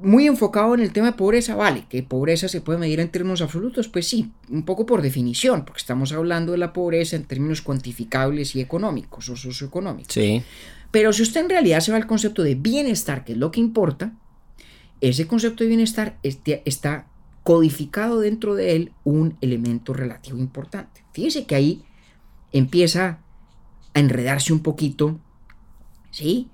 muy 0.03 0.26
enfocado 0.26 0.74
en 0.74 0.80
el 0.80 0.92
tema 0.92 1.09
de 1.09 1.12
pobreza, 1.16 1.55
vale, 1.55 1.86
que 1.88 2.03
pobreza 2.03 2.49
se 2.49 2.61
puede 2.61 2.78
medir 2.78 3.01
en 3.01 3.09
términos 3.09 3.40
absolutos, 3.40 3.88
pues 3.88 4.07
sí, 4.07 4.32
un 4.51 4.64
poco 4.64 4.86
por 4.86 5.03
definición, 5.03 5.64
porque 5.64 5.78
estamos 5.78 6.12
hablando 6.12 6.53
de 6.53 6.59
la 6.59 6.72
pobreza 6.72 7.16
en 7.16 7.24
términos 7.24 7.62
cuantificables 7.62 8.55
y 8.57 8.61
económicos 8.61 9.28
o 9.28 9.36
socioeconómicos. 9.36 10.12
Sí. 10.12 10.42
Pero 10.90 11.12
si 11.12 11.22
usted 11.22 11.42
en 11.42 11.51
realidad 11.51 11.80
se 11.80 11.90
va 11.90 11.97
al 11.97 12.07
concepto 12.07 12.42
de 12.42 12.55
bienestar, 12.55 13.24
que 13.24 13.32
es 13.32 13.38
lo 13.38 13.51
que 13.51 13.61
importa, 13.61 14.12
ese 15.01 15.26
concepto 15.26 15.64
de 15.64 15.68
bienestar 15.68 16.18
este, 16.22 16.62
está 16.64 17.07
codificado 17.42 18.20
dentro 18.20 18.55
de 18.55 18.74
él 18.74 18.92
un 19.05 19.36
elemento 19.40 19.92
relativo 19.92 20.38
importante. 20.38 21.05
Fíjese 21.12 21.47
que 21.47 21.55
ahí 21.55 21.84
empieza 22.53 23.20
a 23.94 24.01
enredarse 24.01 24.53
un 24.53 24.61
poquito, 24.61 25.20
¿sí? 26.11 26.49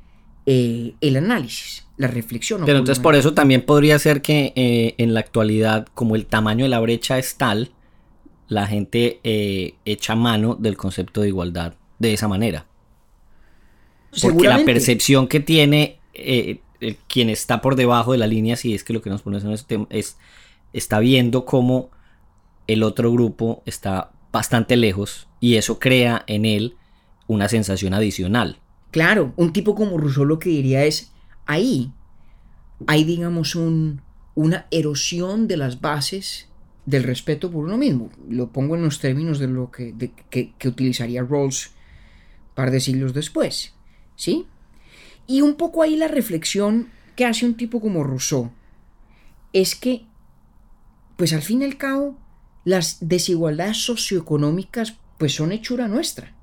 Eh, 0.45 0.95
el 1.01 1.17
análisis, 1.17 1.82
la 2.03 2.09
reflexión. 2.09 2.63
Pero 2.67 2.79
entonces 2.79 3.03
por 3.03 3.15
eso 3.15 3.33
también 3.33 3.63
podría 3.63 3.99
ser 3.99 4.21
que 4.23 4.53
eh, 4.55 4.95
en 4.99 5.15
la 5.15 5.21
actualidad, 5.21 5.87
como 5.95 6.15
el 6.15 6.27
tamaño 6.27 6.65
de 6.65 6.69
la 6.69 6.81
brecha 6.81 7.19
es 7.19 7.37
tal, 7.37 7.71
la 8.49 8.67
gente 8.67 9.21
eh, 9.25 9.75
echa 9.85 10.15
mano 10.15 10.55
del 10.55 10.77
concepto 10.77 11.23
de 11.23 11.29
igualdad 11.29 11.75
de 11.99 12.13
esa 12.13 12.29
manera. 12.29 12.67
Porque 14.21 14.47
la 14.47 14.63
percepción 14.65 15.27
que 15.27 15.41
tiene 15.41 15.99
quien 17.07 17.31
está 17.31 17.63
por 17.63 17.77
debajo 17.77 18.13
de 18.13 18.19
la 18.19 18.27
línea, 18.27 18.57
si 18.57 18.75
es 18.75 18.85
que 18.85 18.93
lo 18.93 19.01
que 19.01 19.09
nos 19.09 19.23
pones 19.23 19.45
en 19.45 19.53
este 19.53 19.67
tema 19.67 19.87
es, 19.89 20.19
está 20.73 20.99
viendo 20.99 21.45
cómo 21.47 21.91
el 22.67 22.83
otro 22.83 23.13
grupo 23.13 23.63
está 23.67 24.11
bastante 24.33 24.77
lejos 24.77 25.29
y 25.41 25.57
eso 25.57 25.79
crea 25.79 26.25
en 26.27 26.45
él 26.45 26.77
una 27.27 27.49
sensación 27.49 27.95
adicional. 27.95 28.59
Claro, 28.91 29.33
un 29.37 29.53
tipo 29.53 29.75
como 29.75 29.99
Rousseau 29.99 30.25
lo 30.25 30.39
que 30.39 30.51
diría 30.51 30.85
es, 30.85 31.13
ahí 31.47 31.93
hay 32.87 33.05
digamos 33.05 33.55
un, 33.55 34.03
una 34.35 34.67
erosión 34.71 35.49
de 35.49 35.57
las 35.57 35.81
bases 35.81 36.49
del 36.87 37.05
respeto 37.05 37.51
por 37.51 37.65
uno 37.65 37.79
mismo. 37.79 38.11
Lo 38.29 38.51
pongo 38.51 38.77
en 38.77 38.83
los 38.83 38.99
términos 38.99 39.39
de 39.39 39.49
lo 39.49 39.71
que, 39.71 39.95
que, 40.31 40.53
que 40.59 40.69
utilizaría 40.69 41.23
Rawls 41.23 41.69
un 41.69 42.55
par 42.55 42.71
de 42.71 42.81
siglos 42.81 43.15
después. 43.15 43.75
¿Sí? 44.17 44.47
Y 45.27 45.43
un 45.43 45.55
poco 45.55 45.83
ahí 45.83 45.97
la 45.97 46.09
reflexión 46.09 46.89
que 47.17 47.25
hace 47.25 47.47
un 47.47 47.57
tipo 47.57 47.81
como 47.81 48.03
Rousseau 48.03 48.51
es 49.53 49.75
que, 49.75 50.07
pues 51.17 51.33
al 51.33 51.43
fin 51.43 51.63
y 51.63 51.65
al 51.65 51.77
cabo, 51.77 52.19
las 52.65 53.09
desigualdades 53.09 53.85
socioeconómicas 53.85 54.99
pues 55.19 55.35
son 55.35 55.53
hechura 55.53 55.89
nuestra. 55.89 56.35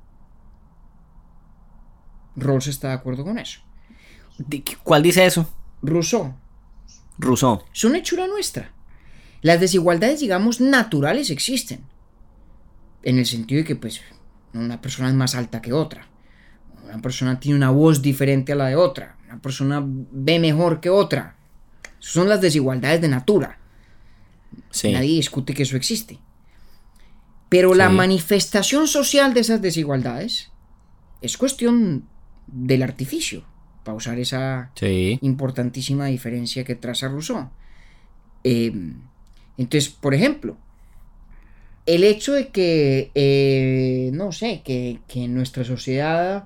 Rawls 2.35 2.67
está 2.67 2.89
de 2.89 2.93
acuerdo 2.93 3.23
con 3.23 3.37
eso. 3.37 3.61
¿Cuál 4.83 5.03
dice 5.03 5.25
eso? 5.25 5.49
Rousseau. 5.81 6.33
Rousseau. 7.17 7.63
Son 7.71 7.95
hechura 7.95 8.27
nuestra. 8.27 8.71
Las 9.41 9.59
desigualdades, 9.59 10.19
digamos, 10.19 10.61
naturales 10.61 11.29
existen. 11.29 11.81
En 13.03 13.17
el 13.17 13.25
sentido 13.25 13.59
de 13.59 13.65
que, 13.65 13.75
pues, 13.75 14.01
una 14.53 14.81
persona 14.81 15.09
es 15.09 15.15
más 15.15 15.35
alta 15.35 15.61
que 15.61 15.73
otra. 15.73 16.07
Una 16.83 17.01
persona 17.01 17.39
tiene 17.39 17.57
una 17.57 17.69
voz 17.69 18.01
diferente 18.01 18.53
a 18.53 18.55
la 18.55 18.67
de 18.67 18.75
otra. 18.75 19.17
Una 19.25 19.41
persona 19.41 19.83
ve 19.85 20.39
mejor 20.39 20.79
que 20.79 20.89
otra. 20.89 21.35
son 21.99 22.29
las 22.29 22.39
desigualdades 22.39 23.01
de 23.01 23.09
natura. 23.09 23.59
Nadie 24.83 25.15
discute 25.15 25.53
que 25.53 25.63
eso 25.63 25.75
existe. 25.75 26.19
Pero 27.49 27.73
la 27.73 27.89
manifestación 27.89 28.87
social 28.87 29.33
de 29.33 29.41
esas 29.41 29.61
desigualdades 29.61 30.51
es 31.21 31.35
cuestión 31.35 32.07
del 32.47 32.83
artificio, 32.83 33.43
para 33.83 33.95
usar 33.95 34.19
esa 34.19 34.71
importantísima 35.21 36.07
diferencia 36.07 36.63
que 36.63 36.75
traza 36.75 37.07
Rousseau. 37.07 37.49
Em, 38.43 38.95
entonces, 39.57 39.89
por 39.89 40.13
ejemplo, 40.13 40.57
el 41.85 42.03
hecho 42.03 42.33
de 42.33 42.49
que, 42.49 43.11
eh, 43.15 44.11
no 44.13 44.31
sé, 44.31 44.61
que, 44.63 44.99
que 45.07 45.27
nuestra 45.27 45.63
sociedad 45.63 46.45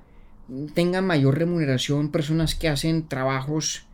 tengan 0.74 1.06
mayor 1.06 1.38
remuneración 1.38 2.10
personas 2.10 2.56
que 2.56 2.70
hacen 2.70 3.08
trabajos 3.08 3.86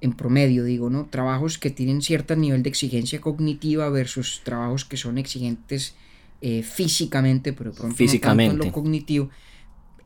en 0.00 0.12
promedio, 0.12 0.64
digo, 0.64 0.90
¿no? 0.90 1.06
Trabajos 1.06 1.58
que 1.58 1.70
tienen 1.70 2.02
cierto 2.02 2.36
nivel 2.36 2.62
de 2.62 2.68
exigencia 2.68 3.20
cognitiva 3.20 3.88
versus 3.88 4.42
trabajos 4.44 4.84
que 4.84 4.96
son 4.96 5.16
exigentes 5.16 5.94
eh, 6.42 6.62
físicamente, 6.62 7.54
pero 7.54 7.72
pronto 7.72 7.96
físicamente. 7.96 8.52
No 8.54 8.60
tanto 8.60 8.64
en 8.64 8.70
lo 8.70 8.74
cognitivo. 8.74 9.30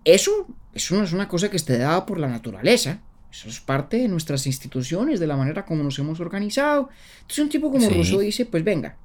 Eso, 0.05 0.47
eso 0.75 0.97
no 0.97 1.05
es 1.05 1.13
una 1.13 1.29
cosa 1.29 1.51
que 1.51 1.57
esté 1.57 1.79
dada 1.79 2.07
por 2.07 2.19
la 2.19 2.29
naturaleza. 2.29 3.01
Eso 3.31 3.49
es 3.49 3.61
parte 3.61 3.99
de 3.99 4.09
nuestras 4.09 4.47
instituciones, 4.47 5.21
de 5.21 5.27
la 5.27 5.37
manera 5.37 5.67
como 5.67 5.85
nos 5.85 5.99
hemos 5.99 6.21
organizado. 6.21 6.89
Entonces 7.21 7.39
un 7.39 7.51
tipo 7.51 7.71
como 7.71 7.89
Rousseau 7.89 8.21
dice, 8.21 8.47
pues 8.47 8.65
venga, 8.65 8.97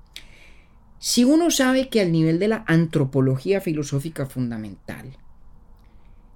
si 1.00 1.26
uno 1.26 1.52
sabe 1.52 1.90
que 1.90 2.00
al 2.00 2.12
nivel 2.12 2.40
de 2.40 2.48
la 2.48 2.64
antropología 2.68 3.60
filosófica 3.60 4.26
fundamental, 4.26 5.18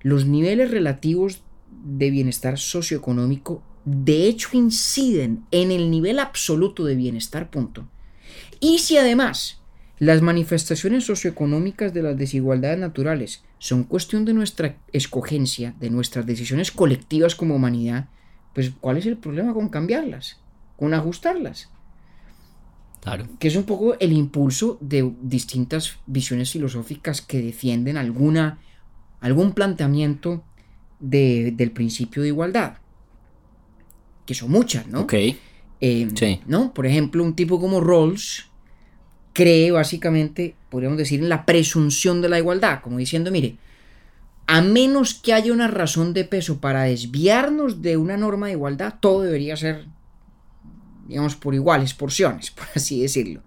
los 0.01 0.25
niveles 0.25 0.71
relativos 0.71 1.41
de 1.71 2.11
bienestar 2.11 2.57
socioeconómico 2.57 3.63
de 3.85 4.27
hecho 4.27 4.49
inciden 4.57 5.45
en 5.51 5.71
el 5.71 5.89
nivel 5.89 6.19
absoluto 6.19 6.83
de 6.83 6.95
bienestar, 6.95 7.49
punto. 7.49 7.87
Y 8.59 8.79
si 8.79 8.97
además 8.97 9.61
las 9.97 10.21
manifestaciones 10.21 11.05
socioeconómicas 11.05 11.93
de 11.93 12.03
las 12.03 12.17
desigualdades 12.17 12.79
naturales 12.79 13.45
son 13.59 13.83
cuestión 13.83 14.25
de 14.25 14.33
nuestra 14.33 14.77
escogencia, 14.91 15.73
de 15.79 15.89
nuestras 15.89 16.25
decisiones 16.25 16.71
colectivas 16.71 17.35
como 17.35 17.55
humanidad, 17.55 18.09
pues 18.53 18.71
¿cuál 18.79 18.97
es 18.97 19.05
el 19.05 19.17
problema 19.17 19.53
con 19.53 19.69
cambiarlas? 19.69 20.39
Con 20.77 20.93
ajustarlas. 20.93 21.69
Claro. 23.01 23.27
Que 23.39 23.47
es 23.47 23.55
un 23.55 23.63
poco 23.63 23.97
el 23.99 24.13
impulso 24.13 24.77
de 24.81 25.11
distintas 25.21 25.97
visiones 26.05 26.51
filosóficas 26.51 27.21
que 27.21 27.41
defienden 27.41 27.97
alguna 27.97 28.59
algún 29.19 29.53
planteamiento 29.53 30.43
del 30.99 31.71
principio 31.71 32.21
de 32.21 32.29
igualdad. 32.29 32.77
Que 34.25 34.33
son 34.33 34.51
muchas, 34.51 34.87
¿no? 34.87 35.01
Ok. 35.01 35.13
Eh, 35.79 36.07
sí. 36.15 36.41
¿No? 36.47 36.73
Por 36.73 36.85
ejemplo, 36.85 37.23
un 37.23 37.35
tipo 37.35 37.59
como 37.59 37.79
Rawls 37.79 38.49
cree 39.37 39.69
básicamente, 39.69 40.55
podríamos 40.71 40.97
decir, 40.97 41.19
en 41.19 41.29
la 41.29 41.45
presunción 41.45 42.23
de 42.23 42.29
la 42.29 42.39
igualdad, 42.39 42.81
como 42.81 42.97
diciendo, 42.97 43.29
mire, 43.29 43.57
a 44.47 44.61
menos 44.61 45.13
que 45.13 45.31
haya 45.31 45.53
una 45.53 45.67
razón 45.67 46.11
de 46.11 46.23
peso 46.23 46.59
para 46.59 46.83
desviarnos 46.83 47.83
de 47.83 47.97
una 47.97 48.17
norma 48.17 48.47
de 48.47 48.53
igualdad, 48.53 48.95
todo 48.99 49.21
debería 49.21 49.55
ser, 49.55 49.85
digamos, 51.07 51.35
por 51.35 51.53
iguales 51.53 51.93
porciones, 51.93 52.49
por 52.57 52.65
así 52.75 52.99
decirlo, 52.99 53.43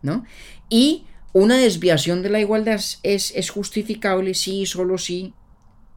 ¿no? 0.00 0.24
Y 0.70 1.04
una 1.34 1.58
desviación 1.58 2.22
de 2.22 2.30
la 2.30 2.40
igualdad 2.40 2.80
es, 3.02 3.32
es 3.36 3.50
justificable 3.50 4.32
si 4.32 4.62
y 4.62 4.66
solo 4.66 4.96
si, 4.96 5.34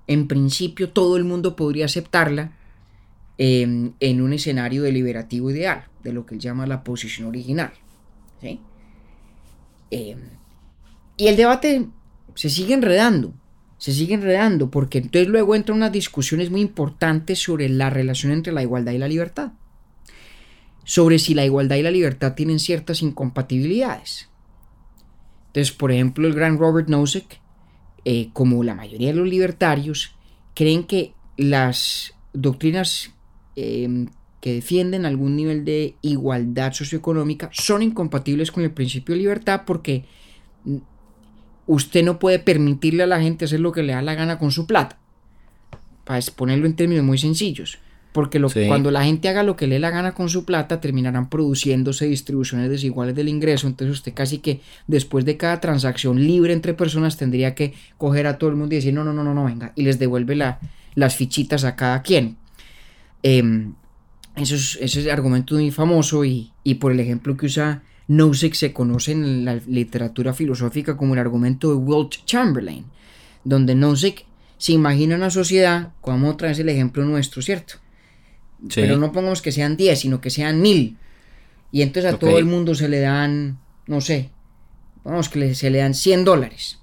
en 0.07 0.27
principio, 0.27 0.89
todo 0.89 1.15
el 1.15 1.23
mundo 1.23 1.55
podría 1.55 1.85
aceptarla 1.85 2.51
em, 3.37 3.93
en 4.01 4.21
un 4.21 4.33
escenario 4.33 4.83
deliberativo 4.83 5.49
ideal, 5.51 5.85
de 6.03 6.11
lo 6.11 6.25
que 6.25 6.35
él 6.35 6.41
llama 6.41 6.67
la 6.67 6.83
posición 6.83 7.29
original. 7.29 7.71
¿sí? 8.41 8.59
Em, 9.91 10.19
y 11.17 11.27
el 11.27 11.35
debate 11.35 11.87
se 12.35 12.49
sigue 12.49 12.73
enredando, 12.73 13.33
se 13.77 13.93
sigue 13.93 14.13
enredando, 14.13 14.69
porque 14.69 14.99
entonces 14.99 15.27
luego 15.27 15.55
entran 15.55 15.77
unas 15.77 15.91
discusiones 15.91 16.49
muy 16.49 16.61
importantes 16.61 17.39
sobre 17.39 17.69
la 17.69 17.89
relación 17.89 18.31
entre 18.31 18.53
la 18.53 18.63
igualdad 18.63 18.91
y 18.93 18.97
la 18.97 19.07
libertad. 19.07 19.53
Sobre 20.83 21.19
si 21.19 21.33
la 21.33 21.45
igualdad 21.45 21.75
y 21.75 21.81
la 21.81 21.91
libertad 21.91 22.33
tienen 22.33 22.59
ciertas 22.59 23.01
incompatibilidades. 23.01 24.29
Entonces, 25.47 25.75
por 25.75 25.91
ejemplo, 25.91 26.27
el 26.27 26.33
gran 26.33 26.57
Robert 26.57 26.87
Nozick, 26.87 27.41
eh, 28.05 28.29
como 28.33 28.63
la 28.63 28.75
mayoría 28.75 29.07
de 29.07 29.15
los 29.15 29.27
libertarios, 29.27 30.15
creen 30.53 30.83
que 30.85 31.13
las 31.35 32.13
doctrinas 32.33 33.13
em, 33.55 34.07
que 34.41 34.53
defienden 34.53 35.05
algún 35.05 35.35
nivel 35.35 35.65
de 35.65 35.95
igualdad 36.01 36.73
socioeconómica 36.73 37.49
son 37.51 37.81
incompatibles 37.81 38.51
con 38.51 38.63
el 38.63 38.71
principio 38.71 39.15
de 39.15 39.21
libertad 39.21 39.61
porque 39.65 40.05
usted 41.65 42.03
no 42.03 42.19
puede 42.19 42.39
permitirle 42.39 43.03
a 43.03 43.07
la 43.07 43.21
gente 43.21 43.45
hacer 43.45 43.59
lo 43.59 43.71
que 43.71 43.83
le 43.83 43.93
da 43.93 44.01
la 44.01 44.15
gana 44.15 44.37
con 44.39 44.51
su 44.51 44.65
plata. 44.67 44.97
Para 46.05 46.21
ponerlo 46.35 46.65
en 46.65 46.75
términos 46.75 47.03
muy 47.03 47.17
sencillos. 47.17 47.79
Porque 48.13 48.41
cuando 48.67 48.89
la 48.89 49.03
gente 49.03 49.29
haga 49.29 49.43
lo 49.43 49.55
que 49.55 49.67
le 49.67 49.75
dé 49.75 49.79
la 49.79 49.91
gana 49.91 50.13
con 50.13 50.27
su 50.27 50.43
plata, 50.43 50.81
terminarán 50.81 51.29
produciéndose 51.29 52.07
distribuciones 52.07 52.67
desiguales 52.67 53.15
del 53.15 53.29
ingreso. 53.29 53.67
Entonces 53.67 53.97
usted 53.97 54.13
casi 54.15 54.39
que 54.39 54.61
después 54.87 55.23
de 55.23 55.37
cada 55.37 55.59
transacción 55.59 56.25
libre 56.25 56.53
entre 56.53 56.73
personas 56.73 57.17
tendría 57.17 57.53
que 57.53 57.75
coger 57.97 58.25
a 58.25 58.39
todo 58.39 58.49
el 58.49 58.55
mundo 58.55 58.73
y 58.73 58.77
decir, 58.77 58.93
no, 58.93 59.03
no, 59.03 59.13
no, 59.13 59.23
no, 59.23 59.35
no, 59.35 59.43
venga. 59.43 59.71
Y 59.75 59.83
les 59.83 59.99
devuelve 59.99 60.35
la, 60.35 60.59
las 60.95 61.15
fichitas 61.15 61.63
a 61.63 61.75
cada 61.75 62.01
quien. 62.01 62.37
Eh, 63.21 63.43
eso 64.37 64.55
es, 64.55 64.77
ese 64.79 65.11
argumento 65.11 65.55
muy 65.55 65.71
famoso 65.71 66.23
y, 66.23 66.51
por 66.79 66.91
el 66.91 66.99
ejemplo 66.99 67.35
que 67.35 67.47
usa 67.47 67.83
Nozick 68.07 68.53
se 68.53 68.71
conoce 68.71 69.11
en 69.11 69.43
la 69.43 69.55
literatura 69.55 70.33
filosófica 70.33 70.95
como 70.95 71.13
el 71.13 71.19
argumento 71.19 71.69
de 71.69 71.75
Wilt 71.75 72.25
Chamberlain, 72.25 72.85
donde 73.43 73.75
Nozick 73.75 74.25
se 74.57 74.73
imagina 74.73 75.15
una 75.15 75.29
sociedad, 75.29 75.91
como 76.01 76.29
otra 76.29 76.49
vez 76.49 76.59
el 76.59 76.69
ejemplo 76.69 77.03
nuestro, 77.05 77.41
¿cierto? 77.41 77.75
Pero 78.73 78.97
no 78.97 79.11
pongamos 79.11 79.41
que 79.41 79.51
sean 79.51 79.77
10, 79.77 79.99
sino 79.99 80.19
que 80.19 80.29
sean 80.29 80.61
mil. 80.61 80.97
Y 81.71 81.81
entonces 81.81 82.13
a 82.13 82.17
todo 82.17 82.37
el 82.37 82.45
mundo 82.45 82.73
se 82.73 82.89
le 82.89 82.99
dan, 82.99 83.59
no 83.85 84.01
sé, 84.01 84.31
vamos 85.03 85.29
que 85.29 85.53
se 85.53 85.69
le 85.69 85.79
dan 85.79 85.93
100 85.93 86.25
dólares. 86.25 86.79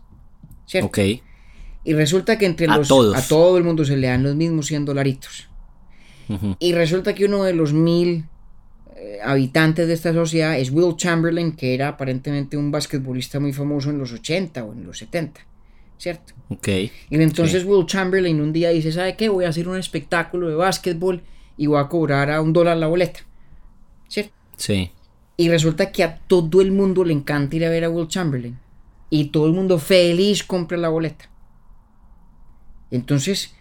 ¿Cierto? 0.67 0.87
Ok. 0.87 0.99
Y 1.85 1.93
resulta 1.95 2.39
que 2.39 2.47
entre 2.47 2.67
los... 2.67 2.91
A 2.91 3.23
todo 3.29 3.59
el 3.59 3.65
mundo 3.65 3.85
se 3.85 3.97
le 3.97 4.07
dan 4.07 4.23
los 4.23 4.37
mismos 4.37 4.67
100 4.67 4.85
dolaritos. 4.85 5.49
Y 6.59 6.73
resulta 6.73 7.15
que 7.15 7.25
uno 7.25 7.45
de 7.45 7.55
los 7.55 7.73
mil 7.73 8.25
eh, 8.97 9.19
habitantes 9.23 9.87
de 9.87 9.95
esta 9.95 10.13
sociedad 10.13 10.59
es 10.59 10.71
Will 10.71 10.97
Chamberlain, 10.97 11.53
que 11.57 11.75
era 11.75 11.89
aparentemente 11.89 12.57
un 12.57 12.71
basquetbolista 12.71 13.41
muy 13.41 13.53
famoso 13.53 13.91
en 13.91 13.99
los 13.99 14.13
80 14.13 14.65
o 14.65 14.73
en 14.73 14.85
los 14.85 14.99
70. 14.99 15.41
¿Cierto? 15.99 16.35
Ok. 16.49 16.69
Y 16.69 16.93
entonces 17.11 17.65
Will 17.65 17.87
Chamberlain 17.87 18.41
un 18.41 18.53
día 18.53 18.71
dice, 18.71 18.93
¿sabe 18.93 19.17
qué? 19.17 19.29
Voy 19.29 19.45
a 19.45 19.49
hacer 19.49 19.69
un 19.69 19.77
espectáculo 19.77 20.49
de 20.49 20.55
básquetbol 20.55 21.23
y 21.57 21.67
voy 21.67 21.81
a 21.81 21.89
cobrar 21.89 22.31
a 22.31 22.41
un 22.41 22.53
dólar 22.53 22.77
la 22.77 22.87
boleta. 22.87 23.21
¿Cierto? 24.09 24.33
Sí. 24.57 24.91
Y 25.37 25.49
resulta 25.49 25.93
que 25.93 26.05
a 26.05 26.19
todo 26.19 26.61
el 26.61 26.73
mundo 26.73 27.05
le 27.05 27.13
encanta 27.13 27.57
ir 27.57 27.65
a 27.65 27.71
ver 27.71 27.85
a 27.85 27.91
Will 27.91 28.09
Chamberlain. 28.09 28.59
Y 29.11 29.27
todo 29.27 29.47
el 29.47 29.53
mundo 29.53 29.79
feliz 29.79 30.45
compra 30.45 30.77
la 30.77 30.89
boleta. 30.89 31.31
Entonces, 32.91 33.55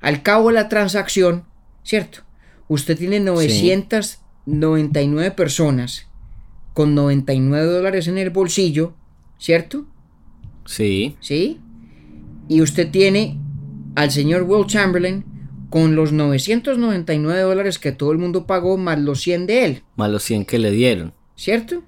al 0.00 0.22
cabo 0.22 0.48
de 0.48 0.54
la 0.54 0.68
transacción, 0.68 1.44
¿cierto? 1.88 2.20
Usted 2.68 2.96
tiene 2.98 3.18
999 3.18 5.30
personas 5.30 6.06
con 6.74 6.94
99 6.94 7.66
dólares 7.66 8.08
en 8.08 8.18
el 8.18 8.28
bolsillo, 8.28 8.92
¿cierto? 9.38 9.86
Sí. 10.66 11.16
¿Sí? 11.20 11.60
Y 12.46 12.60
usted 12.60 12.90
tiene 12.90 13.38
al 13.94 14.10
señor 14.10 14.42
Will 14.42 14.66
Chamberlain 14.66 15.24
con 15.70 15.96
los 15.96 16.12
999 16.12 17.40
dólares 17.40 17.78
que 17.78 17.92
todo 17.92 18.12
el 18.12 18.18
mundo 18.18 18.46
pagó 18.46 18.76
más 18.76 18.98
los 18.98 19.22
100 19.22 19.46
de 19.46 19.64
él. 19.64 19.82
Más 19.96 20.10
los 20.10 20.22
100 20.24 20.44
que 20.44 20.58
le 20.58 20.70
dieron. 20.70 21.14
¿Cierto? 21.36 21.82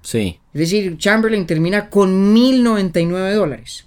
Sí. 0.00 0.38
Es 0.54 0.60
decir, 0.60 0.96
Chamberlain 0.96 1.46
termina 1.46 1.90
con 1.90 2.32
1099 2.32 3.34
dólares. 3.34 3.84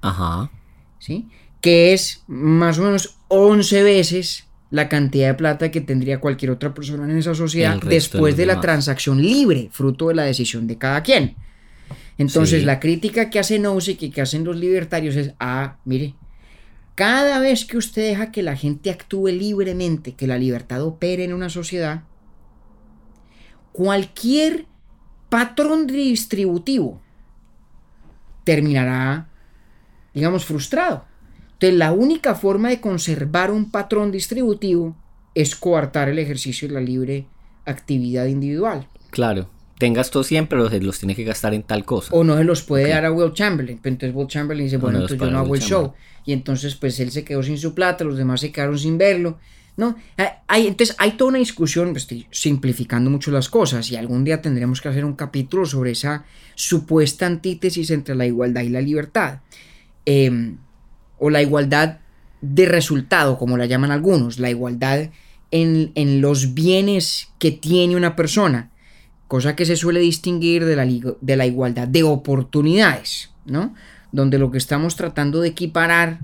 Ajá. 0.00 0.50
¿Sí? 0.98 1.28
Que 1.60 1.92
es 1.92 2.24
más 2.26 2.78
o 2.78 2.84
menos 2.84 3.18
11 3.28 3.82
veces 3.82 4.46
la 4.72 4.88
cantidad 4.88 5.28
de 5.28 5.34
plata 5.34 5.70
que 5.70 5.82
tendría 5.82 6.18
cualquier 6.18 6.50
otra 6.50 6.72
persona 6.72 7.04
en 7.04 7.18
esa 7.18 7.34
sociedad 7.34 7.78
después 7.82 8.38
de, 8.38 8.46
la 8.46 8.58
transacción 8.58 9.20
libre, 9.20 9.68
fruto 9.70 10.08
de 10.08 10.14
la 10.14 10.22
decisión 10.22 10.66
de 10.66 10.78
cada 10.78 11.02
quien. 11.02 11.36
Entonces, 12.16 12.64
la 12.64 12.80
crítica 12.80 13.28
que 13.28 13.38
hace 13.38 13.58
Nozick 13.58 14.02
y 14.02 14.10
que 14.10 14.22
hacen 14.22 14.44
los 14.44 14.56
libertarios 14.56 15.14
es, 15.14 15.34
ah, 15.38 15.76
mire, 15.84 16.14
cada 16.94 17.38
vez 17.38 17.66
que 17.66 17.76
usted 17.76 18.08
deja 18.08 18.32
que 18.32 18.42
la 18.42 18.56
gente 18.56 18.90
actúe 18.90 19.28
libremente, 19.28 20.14
que 20.14 20.26
la 20.26 20.38
libertad 20.38 20.82
opere 20.82 21.24
en 21.24 21.34
una 21.34 21.50
sociedad, 21.50 22.04
cualquier 23.72 24.64
patrón 25.28 25.86
distributivo 25.86 26.98
terminará, 28.44 29.28
digamos, 30.14 30.46
frustrado. 30.46 31.11
Entonces, 31.62 31.78
la 31.78 31.92
única 31.92 32.34
forma 32.34 32.70
de 32.70 32.80
conservar 32.80 33.52
un 33.52 33.70
patrón 33.70 34.10
distributivo 34.10 34.96
es 35.32 35.54
coartar 35.54 36.08
el 36.08 36.18
ejercicio 36.18 36.66
de 36.66 36.74
la 36.74 36.80
libre 36.80 37.26
actividad 37.64 38.26
individual. 38.26 38.88
Claro. 39.10 39.48
Tengas 39.78 40.10
todo 40.10 40.24
100, 40.24 40.48
pero 40.48 40.68
se 40.68 40.80
los 40.80 40.98
tiene 40.98 41.14
que 41.14 41.22
gastar 41.22 41.54
en 41.54 41.62
tal 41.62 41.84
cosa. 41.84 42.12
O 42.14 42.24
no 42.24 42.36
se 42.36 42.42
los 42.42 42.62
puede 42.62 42.88
dar 42.88 43.04
a 43.04 43.12
Will 43.12 43.32
Chamberlain. 43.32 43.78
Pero 43.80 43.92
entonces 43.92 44.16
Will 44.16 44.26
Chamberlain 44.26 44.66
dice, 44.66 44.78
bueno, 44.78 44.98
entonces 44.98 45.20
yo 45.20 45.30
no 45.30 45.38
hago 45.38 45.54
el 45.54 45.60
show. 45.60 45.92
Y 46.26 46.32
entonces 46.32 46.74
pues 46.74 46.98
él 46.98 47.12
se 47.12 47.22
quedó 47.22 47.44
sin 47.44 47.56
su 47.56 47.74
plata, 47.74 48.02
los 48.02 48.16
demás 48.16 48.40
se 48.40 48.50
quedaron 48.50 48.76
sin 48.76 48.98
verlo. 48.98 49.38
¿no? 49.76 49.94
Hay, 50.48 50.66
entonces 50.66 50.96
hay 50.98 51.12
toda 51.12 51.28
una 51.28 51.38
discusión, 51.38 51.92
pues, 51.92 52.02
estoy 52.02 52.26
simplificando 52.32 53.08
mucho 53.08 53.30
las 53.30 53.48
cosas 53.48 53.88
y 53.92 53.94
algún 53.94 54.24
día 54.24 54.42
tendremos 54.42 54.80
que 54.80 54.88
hacer 54.88 55.04
un 55.04 55.14
capítulo 55.14 55.64
sobre 55.64 55.92
esa 55.92 56.24
supuesta 56.56 57.26
antítesis 57.26 57.92
entre 57.92 58.16
la 58.16 58.26
igualdad 58.26 58.62
y 58.62 58.68
la 58.68 58.80
libertad. 58.80 59.38
Eh, 60.04 60.56
o 61.22 61.30
la 61.30 61.40
igualdad 61.40 61.98
de 62.40 62.66
resultado, 62.66 63.38
como 63.38 63.56
la 63.56 63.66
llaman 63.66 63.92
algunos, 63.92 64.40
la 64.40 64.50
igualdad 64.50 65.10
en, 65.52 66.20
los 66.20 66.52
bienes 66.52 67.28
que 67.38 67.52
tiene 67.52 67.94
una 67.94 68.16
persona, 68.16 68.70
cosa 69.28 69.54
que 69.54 69.64
se 69.64 69.76
suele 69.76 70.00
distinguir 70.00 70.64
de 70.64 70.74
la, 70.74 70.84
de 71.20 71.36
la 71.36 71.46
igualdad 71.46 71.86
de 71.86 72.02
oportunidades, 72.02 73.30
¿no? 73.46 73.72
Donde 74.10 74.38
lo 74.38 74.50
que 74.50 74.58
estamos 74.58 74.96
tratando 74.96 75.40
de 75.40 75.50
equiparar 75.50 76.18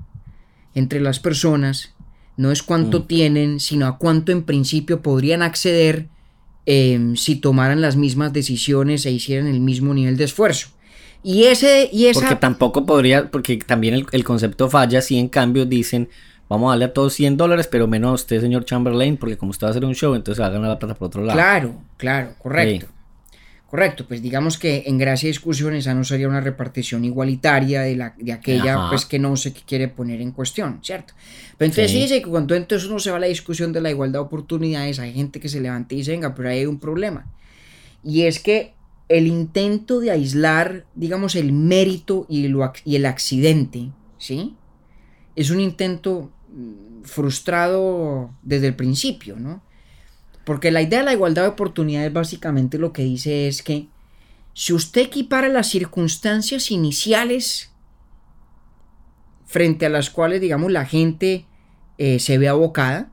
entre 0.75 0.99
las 0.99 1.19
personas 1.19 1.93
no 2.35 2.51
es 2.51 2.61
cuánto 2.61 2.99
mm. 2.99 3.07
tienen, 3.07 3.59
sino 3.61 3.87
a 3.87 3.97
cuánto 3.97 4.33
en 4.33 4.43
principio 4.43 5.01
podrían 5.01 5.41
acceder 5.41 6.09
em, 6.65 7.15
si 7.15 7.37
tomaran 7.37 7.79
las 7.79 7.95
mismas 7.95 8.33
decisiones 8.33 9.05
e 9.05 9.11
hicieran 9.11 9.47
el 9.47 9.61
mismo 9.61 9.93
nivel 9.93 10.17
de 10.17 10.25
esfuerzo. 10.25 10.71
Y 11.23 11.45
ese, 11.45 11.89
y 11.91 12.07
esa... 12.07 12.21
Porque 12.21 12.35
tampoco 12.35 12.85
podría, 12.85 13.29
porque 13.29 13.57
también 13.57 14.05
el, 14.11 14.23
concepto 14.23 14.69
falla 14.69 15.01
si 15.01 15.17
en 15.17 15.27
cambio 15.27 15.65
dicen, 15.65 16.09
vamos 16.47 16.69
a 16.69 16.71
darle 16.71 16.85
a 16.85 16.93
todos 16.93 17.13
100 17.13 17.37
dólares, 17.37 17.67
pero 17.67 17.87
menos 17.87 18.11
a 18.11 18.13
usted, 18.13 18.41
señor 18.41 18.65
Chamberlain, 18.65 19.17
porque 19.17 19.37
como 19.37 19.51
usted 19.51 19.65
va 19.65 19.69
a 19.69 19.71
hacer 19.71 19.85
un 19.85 19.95
show, 19.95 20.15
entonces 20.15 20.41
va 20.41 20.47
a 20.47 20.49
ganar 20.49 20.69
la 20.69 20.79
plata 20.79 20.95
por 20.95 21.07
otro 21.07 21.23
lado. 21.23 21.37
Claro, 21.37 21.75
claro, 21.97 22.33
correcto. 22.37 22.87
Correcto, 23.69 24.07
pues 24.07 24.23
digamos 24.23 24.57
que 24.57 24.85
en 24.87 24.97
gracia 24.97 25.27
y 25.27 25.29
discusión 25.29 25.75
esa 25.75 25.93
no 25.93 26.03
sería 26.03 26.27
una 26.27 26.41
repartición 26.41 27.05
igualitaria 27.05 27.81
de, 27.81 27.95
la, 27.95 28.15
de 28.17 28.33
aquella 28.33 28.87
pues 28.89 29.05
que 29.05 29.19
no 29.19 29.37
se 29.37 29.53
quiere 29.53 29.87
poner 29.87 30.21
en 30.21 30.31
cuestión, 30.31 30.79
¿cierto? 30.81 31.13
Pero 31.55 31.69
entonces 31.69 31.91
sí. 31.91 32.01
dice 32.01 32.19
que 32.19 32.27
cuando 32.27 32.55
entonces 32.55 32.89
uno 32.89 32.97
se 32.97 33.11
va 33.11 33.17
a 33.17 33.19
la 33.19 33.27
discusión 33.27 33.71
de 33.71 33.79
la 33.81 33.91
igualdad 33.91 34.21
de 34.21 34.25
oportunidades, 34.25 34.97
hay 34.97 35.13
gente 35.13 35.39
que 35.39 35.49
se 35.49 35.61
levanta 35.61 35.93
y 35.93 35.97
dice, 35.97 36.11
venga, 36.11 36.33
pero 36.33 36.49
ahí 36.49 36.59
hay 36.59 36.65
un 36.65 36.79
problema. 36.79 37.27
Y 38.03 38.23
es 38.23 38.39
que 38.39 38.73
el 39.09 39.25
intento 39.25 39.99
de 39.99 40.11
aislar, 40.11 40.85
digamos, 40.93 41.35
el 41.35 41.51
mérito 41.51 42.25
y, 42.29 42.45
el 42.45 43.05
accidente, 43.05 43.91
¿sí? 44.19 44.55
Es 45.35 45.49
un 45.49 45.59
intento 45.59 46.31
mm, 46.53 47.03
frustrado 47.03 48.29
desde 48.43 48.67
el 48.67 48.75
principio, 48.75 49.35
¿no? 49.37 49.63
Porque 50.45 50.71
la 50.71 50.81
idea 50.81 50.99
de 50.99 51.05
la 51.05 51.13
igualdad 51.13 51.43
de 51.43 51.49
oportunidades 51.49 52.13
básicamente 52.13 52.77
lo 52.77 52.93
que 52.93 53.03
dice 53.03 53.47
es 53.47 53.63
que 53.63 53.87
si 54.53 54.73
usted 54.73 55.01
equipara 55.01 55.47
las 55.47 55.67
circunstancias 55.67 56.71
iniciales 56.71 57.71
frente 59.45 59.87
a 59.87 59.89
las 59.89 60.09
cuales, 60.09 60.41
digamos, 60.41 60.71
la 60.71 60.85
gente 60.85 61.45
eh, 61.97 62.19
se 62.19 62.37
ve 62.37 62.47
abocada, 62.47 63.11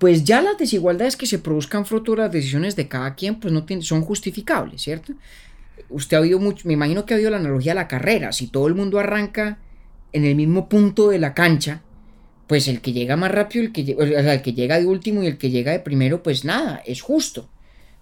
pues 0.00 0.24
ya 0.24 0.40
las 0.40 0.56
desigualdades 0.56 1.14
que 1.14 1.26
se 1.26 1.38
produzcan 1.38 1.84
fruto 1.84 2.12
de 2.12 2.22
las 2.22 2.32
decisiones 2.32 2.74
de 2.74 2.88
cada 2.88 3.14
quien, 3.14 3.38
pues 3.38 3.52
no 3.52 3.66
son 3.82 4.00
justificables, 4.00 4.80
¿cierto? 4.80 5.12
Usted 5.90 6.16
ha 6.16 6.20
oído 6.20 6.38
mucho, 6.38 6.66
me 6.66 6.72
imagino 6.72 7.04
que 7.04 7.12
ha 7.12 7.18
oído 7.18 7.28
la 7.28 7.36
analogía 7.36 7.72
de 7.72 7.80
la 7.80 7.86
carrera, 7.86 8.32
si 8.32 8.46
todo 8.46 8.66
el 8.66 8.74
mundo 8.74 8.98
arranca 8.98 9.58
en 10.14 10.24
el 10.24 10.36
mismo 10.36 10.70
punto 10.70 11.10
de 11.10 11.18
la 11.18 11.34
cancha, 11.34 11.82
pues 12.46 12.66
el 12.66 12.80
que 12.80 12.94
llega 12.94 13.18
más 13.18 13.30
rápido, 13.30 13.62
el 13.62 13.72
que, 13.72 13.94
o 13.94 14.06
sea, 14.06 14.32
el 14.32 14.40
que 14.40 14.54
llega 14.54 14.80
de 14.80 14.86
último 14.86 15.22
y 15.22 15.26
el 15.26 15.36
que 15.36 15.50
llega 15.50 15.72
de 15.72 15.80
primero, 15.80 16.22
pues 16.22 16.46
nada, 16.46 16.82
es 16.86 17.02
justo. 17.02 17.50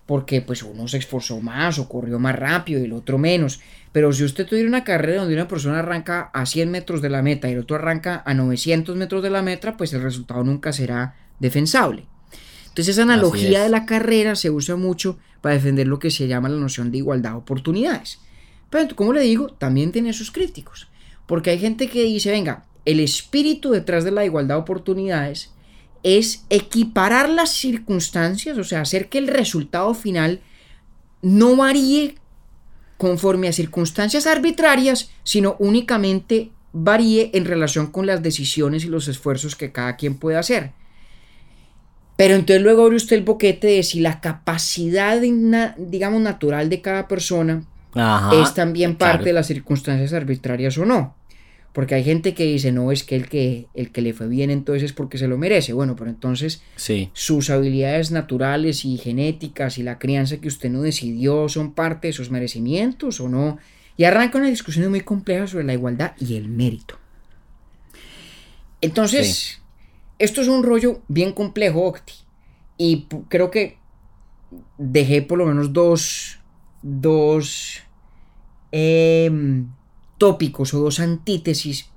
Porque 0.07 0.41
pues 0.41 0.63
uno 0.63 0.87
se 0.87 0.99
esforzó 0.99 1.41
más 1.41 1.81
o 1.81 1.89
corrió 1.89 2.21
más 2.21 2.37
rápido 2.37 2.81
y 2.81 2.85
el 2.85 2.93
otro 2.93 3.19
menos. 3.19 3.61
Pero 3.91 4.13
si 4.13 4.23
usted 4.23 4.47
tuviera 4.47 4.69
una 4.69 4.85
carrera 4.85 5.23
donde 5.23 5.35
una 5.35 5.49
persona 5.49 5.81
arranca 5.81 6.31
a 6.33 6.47
100 6.47 6.71
metros 6.71 7.03
de 7.03 7.11
la 7.11 7.23
meta 7.23 7.49
y 7.49 7.55
el 7.55 7.59
otro 7.59 7.77
arranca 7.77 8.23
a 8.25 8.35
900 8.35 8.95
metros 8.95 9.23
de 9.25 9.31
la 9.31 9.43
meta, 9.43 9.77
pues 9.77 9.93
el 9.93 10.01
resultado 10.01 10.45
nunca 10.45 10.73
será 10.73 11.28
defensable. 11.39 12.07
Entonces 12.69 12.95
esa 12.95 13.03
analogía 13.03 13.63
de 13.63 13.69
la 13.69 13.87
carrera 13.87 14.37
se 14.37 14.51
usa 14.51 14.77
mucho 14.77 15.19
para 15.41 15.55
defender 15.55 15.87
lo 15.87 15.99
que 15.99 16.11
se 16.11 16.29
llama 16.29 16.49
la 16.49 16.59
noción 16.59 16.91
de 16.91 16.99
igualdad 16.99 17.31
de 17.31 17.37
oportunidades. 17.37 18.21
Pero 18.71 18.95
como 18.95 19.13
le 19.13 19.23
digo, 19.23 19.49
también 19.49 19.93
tiene 19.93 20.13
sus 20.13 20.31
críticos. 20.31 20.89
Porque 21.27 21.51
hay 21.51 21.59
gente 21.59 21.89
que 21.89 22.05
dice, 22.05 22.31
venga, 22.31 22.65
el 22.85 23.01
espíritu 23.01 23.71
detrás 23.71 24.05
de 24.05 24.11
la 24.11 24.25
igualdad 24.25 24.57
de 24.57 24.61
oportunidades 24.63 25.51
es 26.03 26.45
equiparar 26.49 27.29
las 27.29 27.51
circunstancias, 27.53 28.57
o 28.57 28.65
sea, 28.65 28.81
hacer 28.81 29.09
que 29.09 29.19
el 29.19 29.29
resultado 29.29 29.93
final 29.95 30.41
no 31.21 31.57
varíe 31.57 32.15
conforme 32.97 33.49
a 33.49 33.53
circunstancias 33.53 34.27
arbitrarias, 34.27 35.11
sino 35.23 35.57
únicamente 35.59 36.51
varíe 36.73 37.31
en 37.35 37.45
relación 37.45 37.89
con 37.89 38.07
las 38.07 38.23
decisiones 38.23 38.85
y 38.85 38.89
los 38.89 39.09
esfuerzos 39.09 39.57
que 39.57 39.73
cada 39.73 39.97
quien 39.97 40.17
puede 40.19 40.37
hacer. 40.37 40.73
Pero 42.19 42.35
entonces 42.35 42.65
luego 42.65 42.83
abre 42.83 42.97
usted 42.97 43.17
el 43.17 43.23
boquete 43.23 43.69
de 43.69 43.83
si 43.85 44.01
la 44.01 44.21
capacidad, 44.21 45.21
digamos, 45.21 46.21
natural 46.21 46.69
de 46.69 46.81
cada 46.81 47.07
persona 47.07 47.63
es 48.43 48.55
también 48.55 48.97
parte 48.97 49.27
de 49.27 49.33
las 49.33 49.47
circunstancias 49.47 50.13
arbitrarias 50.13 50.77
o 50.79 50.85
no. 50.85 51.15
Porque 51.73 51.95
hay 51.95 52.03
gente 52.03 52.35
que 52.35 52.43
dice, 52.43 52.73
no, 52.73 52.91
es 52.91 53.05
que 53.05 53.15
el 53.15 53.29
que, 53.29 53.69
el 53.73 53.93
que 53.93 54.03
le 54.03 54.15
fue 54.15 54.27
bien 54.27 54.51
entonces 54.51 54.83
es 54.83 54.93
porque 54.93 55.17
se 55.17 55.29
lo 55.29 55.39
merece. 55.39 55.73
Bueno, 55.75 55.95
pero 55.95 56.11
entonces 56.11 56.61
sus 57.13 57.51
habilidades 57.51 58.11
naturales 58.11 58.85
y 58.85 58.99
genéticas 58.99 59.79
y 59.79 59.85
la 59.85 60.01
crianza 60.01 60.39
que 60.39 60.49
usted 60.49 60.71
no 60.71 60.83
decidió 60.83 61.49
son 61.49 61.73
parte 61.73 62.09
de 62.09 62.15
sus 62.15 62.33
merecimientos 62.33 63.21
o 63.21 63.29
no. 63.29 63.59
Y 63.97 64.03
arranca 64.03 64.39
una 64.39 64.49
discusión 64.49 64.91
muy 64.91 65.03
compleja 65.03 65.47
sobre 65.47 65.63
la 65.63 65.75
igualdad 65.75 66.15
y 66.19 66.35
el 66.35 66.49
mérito. 66.49 66.99
Entonces, 68.81 69.61
esto 70.19 70.41
es 70.41 70.49
un 70.49 70.63
rollo 70.63 71.01
bien 71.09 71.33
complejo, 71.33 71.85
Octi. 71.85 72.15
Y 72.77 73.07
creo 73.29 73.51
que 73.51 73.79
dejé 74.79 75.23
por 75.23 75.39
lo 75.39 75.47
menos 75.47 75.73
dos, 75.73 76.39
dos 76.83 77.83
eh, 78.73 79.31
tópicos 80.19 80.75
o 80.75 80.81
dos 80.81 81.01
antítesis 81.01 81.91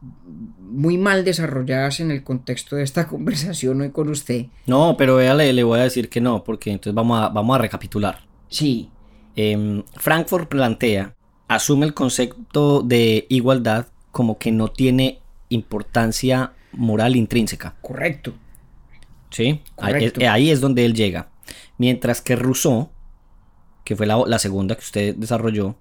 muy 0.59 0.97
mal 0.97 1.25
desarrolladas 1.25 1.99
en 1.99 2.11
el 2.11 2.23
contexto 2.23 2.75
de 2.75 2.83
esta 2.83 3.07
conversación 3.09 3.81
hoy 3.81 3.91
con 3.91 4.09
usted. 4.09 4.45
No, 4.67 4.95
pero 4.97 5.15
véale, 5.15 5.51
le 5.53 5.63
voy 5.63 5.79
a 5.79 5.83
decir 5.83 6.09
que 6.09 6.21
no, 6.21 6.43
porque 6.43 6.71
entonces 6.71 6.93
vamos 6.93 7.21
a, 7.21 7.29
vamos 7.29 7.55
a 7.55 7.59
recapitular. 7.59 8.19
Sí. 8.47 8.89
Em, 9.35 9.83
Frankfurt 9.95 10.49
plantea, 10.49 11.15
asume 11.47 11.85
el 11.85 11.93
concepto 11.93 12.81
de 12.81 13.25
igualdad 13.29 13.87
como 14.11 14.37
que 14.37 14.51
no 14.51 14.67
tiene 14.69 15.19
importancia 15.49 16.53
moral 16.73 17.15
intrínseca. 17.15 17.75
Correcto. 17.81 18.33
Sí, 19.29 19.61
Ahí, 19.77 20.49
es, 20.49 20.59
donde 20.59 20.83
él 20.85 20.93
llega. 20.93 21.29
Mientras 21.77 22.21
que 22.21 22.35
Rousseau, 22.35 22.89
que 23.85 23.95
fue 23.95 24.05
la, 24.05 24.21
la 24.27 24.39
segunda 24.39 24.75
que 24.75 24.81
usted 24.81 25.15
desarrolló, 25.15 25.77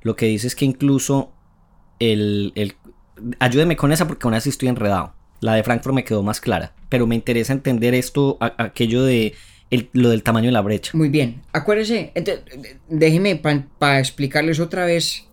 lo 0.00 0.16
que 0.16 0.26
dice 0.26 0.46
es 0.46 0.56
que 0.56 0.64
incluso 0.64 1.32
el, 1.98 2.74
ayúdeme 3.38 3.76
con 3.76 3.92
esa 3.92 4.06
porque 4.06 4.26
aún 4.26 4.34
así 4.34 4.48
estoy 4.48 4.68
enredado. 4.68 5.14
La 5.40 5.54
de 5.54 5.62
Frankfurt 5.62 5.94
me 5.94 6.04
quedó 6.04 6.22
más 6.22 6.40
clara, 6.40 6.72
pero 6.88 7.06
me 7.06 7.14
interesa 7.14 7.52
entender 7.52 7.94
esto, 7.94 8.38
aquello 8.40 9.02
de 9.02 9.34
lo 9.92 10.08
del 10.08 10.22
tamaño 10.22 10.46
de 10.46 10.52
la 10.52 10.62
brecha. 10.62 10.92
Muy 10.94 11.08
bien, 11.08 11.42
acuérdese, 11.52 12.12
déjeme 12.88 13.36
para 13.36 13.98
explicarles 13.98 14.60
otra 14.60 14.86
vez, 14.86 15.28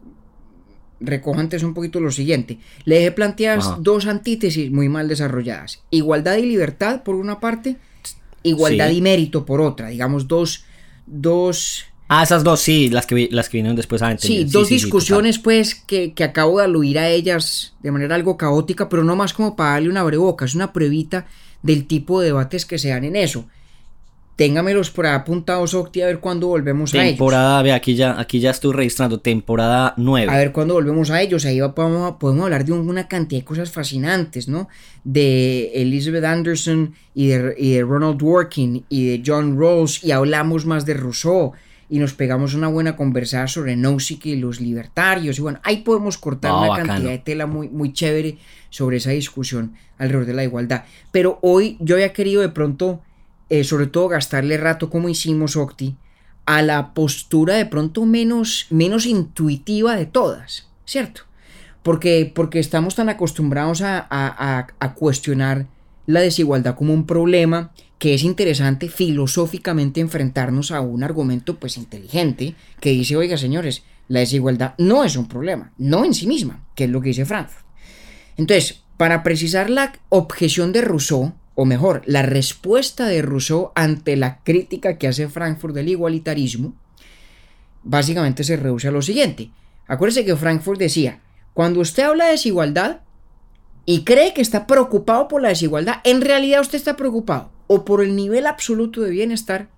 recojo 1.02 1.39
antes 1.39 1.64
un 1.64 1.74
poquito 1.74 1.99
lo 1.99 2.12
siguiente. 2.12 2.60
Le 2.86 2.95
dejé 2.95 3.12
planteadas 3.12 3.76
dos 3.80 4.06
antítesis 4.06 4.72
muy 4.72 4.89
mal 4.89 5.08
desarrolladas. 5.08 5.82
Igualdad 5.89 6.38
y 6.38 6.45
libertad 6.45 7.04
por 7.04 7.16
una 7.16 7.39
parte, 7.39 7.78
igualdad 8.43 8.89
y 8.89 9.02
mérito 9.02 9.45
por 9.45 9.62
otra, 9.62 9.89
digamos 9.89 10.28
dos, 10.28 10.64
dos 11.06 11.86
Ah, 12.14 12.24
esas 12.24 12.43
dos, 12.43 12.60
sí, 12.60 12.89
las 12.89 13.08
que, 13.08 13.30
las 13.32 13.47
que 13.47 13.60
vinieron 13.60 13.78
después. 13.78 14.02
Ah, 14.02 14.14
sí, 14.20 14.43
dos 14.43 14.68
discusiones 14.68 15.39
pues 15.39 15.76
que, 15.76 16.14
acabo 16.22 16.58
de 16.58 16.66
aludir 16.66 16.99
a 16.99 17.08
ellas 17.08 17.74
de 17.82 17.89
manera 17.89 18.16
algo 18.16 18.36
caótica, 18.36 18.89
pero 18.89 19.06
no 19.06 19.16
más 19.16 19.32
como 19.34 19.56
para 19.56 19.72
darle 19.72 19.88
una 19.88 20.04
breboca, 20.04 20.43
es 20.43 20.54
una 20.54 20.74
pruebita 20.74 21.26
del 21.64 21.88
tipo 21.88 22.20
de 22.20 22.26
debates 22.26 22.66
que 22.66 22.80
se 22.80 22.89
dan 22.89 23.06
en 23.06 23.16
eso. 23.16 23.45
Téngamelos 24.42 24.89
por 24.89 25.06
ahí 25.06 25.14
apuntados, 25.14 25.76
Octi, 25.76 26.02
a 26.02 26.08
ver 26.08 26.20
cuándo 26.20 26.48
volvemos 26.48 26.92
a 26.96 26.98
ellos. 26.98 27.10
Temporada, 27.10 27.62
ve, 27.62 27.74
aquí 27.74 27.94
ya, 27.94 28.20
aquí 28.20 28.39
ya 28.39 28.50
estoy 28.50 28.74
registrando, 28.74 29.20
temporada 29.20 29.94
9. 29.98 30.32
A 30.32 30.38
ver 30.38 30.52
cuándo 30.52 30.74
volvemos 30.74 31.12
a 31.12 31.22
ellos, 31.22 31.46
ahí 31.46 31.60
podemos, 31.76 32.16
podemos 32.20 32.46
hablar 32.46 32.66
de 32.66 32.72
una 32.72 33.08
cantidad 33.08 33.42
de 33.42 33.46
cosas 33.46 33.70
fascinantes, 33.70 34.48
¿no? 34.48 34.68
De 35.04 35.72
Elizabeth 35.76 36.24
Anderson 36.24 36.96
y 37.14 37.28
de, 37.28 37.54
y 37.56 37.74
de 37.74 37.84
Ronald 37.84 38.18
Dworkin 38.18 38.84
y 38.89 39.06
de 39.10 39.24
John 39.24 39.60
Rawls, 39.60 40.04
y 40.04 40.10
hablamos 40.10 40.66
más 40.66 40.88
de 40.88 40.96
Rousseau 40.96 41.52
y 41.88 42.00
nos 42.00 42.14
pegamos 42.16 42.56
una 42.56 42.68
buena 42.68 42.96
conversada 42.96 43.46
sobre 43.48 43.76
Nozick 43.76 44.26
y 44.26 44.38
los 44.38 44.60
libertarios. 44.60 45.38
Y 45.38 45.42
bueno, 45.44 45.60
ahí 45.62 45.84
podemos 45.84 46.18
cortar 46.18 46.52
una 46.54 46.84
cantidad 46.84 47.12
de 47.12 47.20
tela 47.20 47.46
muy, 47.46 47.70
muy 47.70 47.94
chévere 47.94 48.39
sobre 48.72 48.98
esa 48.98 49.12
discusión 49.12 49.74
alrededor 50.00 50.26
de 50.26 50.34
la 50.34 50.44
igualdad. 50.46 50.86
Pero 51.12 51.38
hoy 51.44 51.78
yo 51.80 51.94
había 51.94 52.12
querido 52.12 52.42
de 52.42 52.50
pronto, 52.50 53.02
eh, 53.52 53.66
sobre 53.66 53.88
todo, 53.88 54.08
gastarle 54.08 54.56
rato 54.56 54.89
como 54.89 55.10
hicimos, 55.10 55.58
Octi, 55.58 55.97
a 56.45 56.62
la 56.62 56.93
postura 56.93 57.56
de 57.56 57.66
pronto 57.66 58.06
menos, 58.06 58.68
menos 58.70 59.06
intuitiva 59.06 59.97
de 59.97 60.06
todas, 60.06 60.70
¿cierto? 60.86 61.24
Porque, 61.84 62.32
porque 62.34 62.60
estamos 62.60 62.95
tan 62.95 63.10
acostumbrados 63.10 63.82
a, 63.82 64.08
a, 64.10 64.68
a 64.80 64.93
cuestionar 64.93 65.68
la 66.06 66.22
desigualdad 66.22 66.76
como 66.76 66.93
un 66.93 67.06
problema 67.06 67.74
que 67.99 68.14
es 68.14 68.24
interesante 68.24 68.88
filosóficamente 68.88 69.99
enfrentarnos 69.99 70.72
a 70.72 70.80
un 70.80 71.04
argumento 71.04 71.60
pues 71.60 71.76
inteligente 71.76 72.56
que 72.80 72.91
dice, 72.91 73.18
oiga 73.18 73.36
señores, 73.36 73.84
la 74.08 74.22
desigualdad 74.22 74.76
no 74.78 75.04
es 75.04 75.18
un 75.18 75.28
problema, 75.28 75.74
no 75.78 76.06
en 76.06 76.14
sí 76.14 76.26
misma, 76.26 76.64
que 76.74 76.86
es 76.86 76.89
lo 76.89 77.02
que 77.02 77.10
dice 77.10 77.26
Frankfurt. 77.26 77.66
Entonces, 78.38 78.82
para 78.95 79.24
precisar 79.24 79.70
la 79.70 79.91
objeción 80.08 80.72
de 80.72 80.84
Rousseau, 80.84 81.34
o 81.56 81.66
mejor, 81.66 82.02
la 82.06 82.22
respuesta 82.22 83.08
de 83.08 83.22
Rousseau 83.22 83.72
ante 83.76 84.16
la 84.16 84.39
crítica 84.43 84.97
que 84.97 85.08
hace 85.08 85.28
Frankfurt 85.28 85.76
del 85.76 85.89
igualitarismo, 85.89 86.74
básicamente 87.84 88.43
se 88.43 88.56
reduce 88.56 88.88
a 88.88 88.91
lo 88.91 89.02
siguiente. 89.02 89.52
Acuérdese 89.88 90.26
que 90.26 90.36
Frankfurt 90.36 90.80
decía, 90.80 91.20
cuando 91.54 91.82
usted 91.82 92.04
habla 92.04 92.26
de 92.26 92.32
desigualdad 92.32 93.02
y 93.86 94.04
cree 94.04 94.34
que 94.34 94.41
está 94.41 94.68
preocupado 94.68 95.28
por 95.28 95.41
la 95.41 95.49
desigualdad, 95.49 95.97
en 96.04 96.22
realidad 96.22 96.62
usted 96.62 96.78
está 96.78 96.95
preocupado 96.95 97.52
o 97.68 97.84
por 97.84 98.02
el 98.02 98.16
nivel 98.16 98.47
absoluto 98.47 99.02
de 99.02 99.12
bienestar 99.12 99.70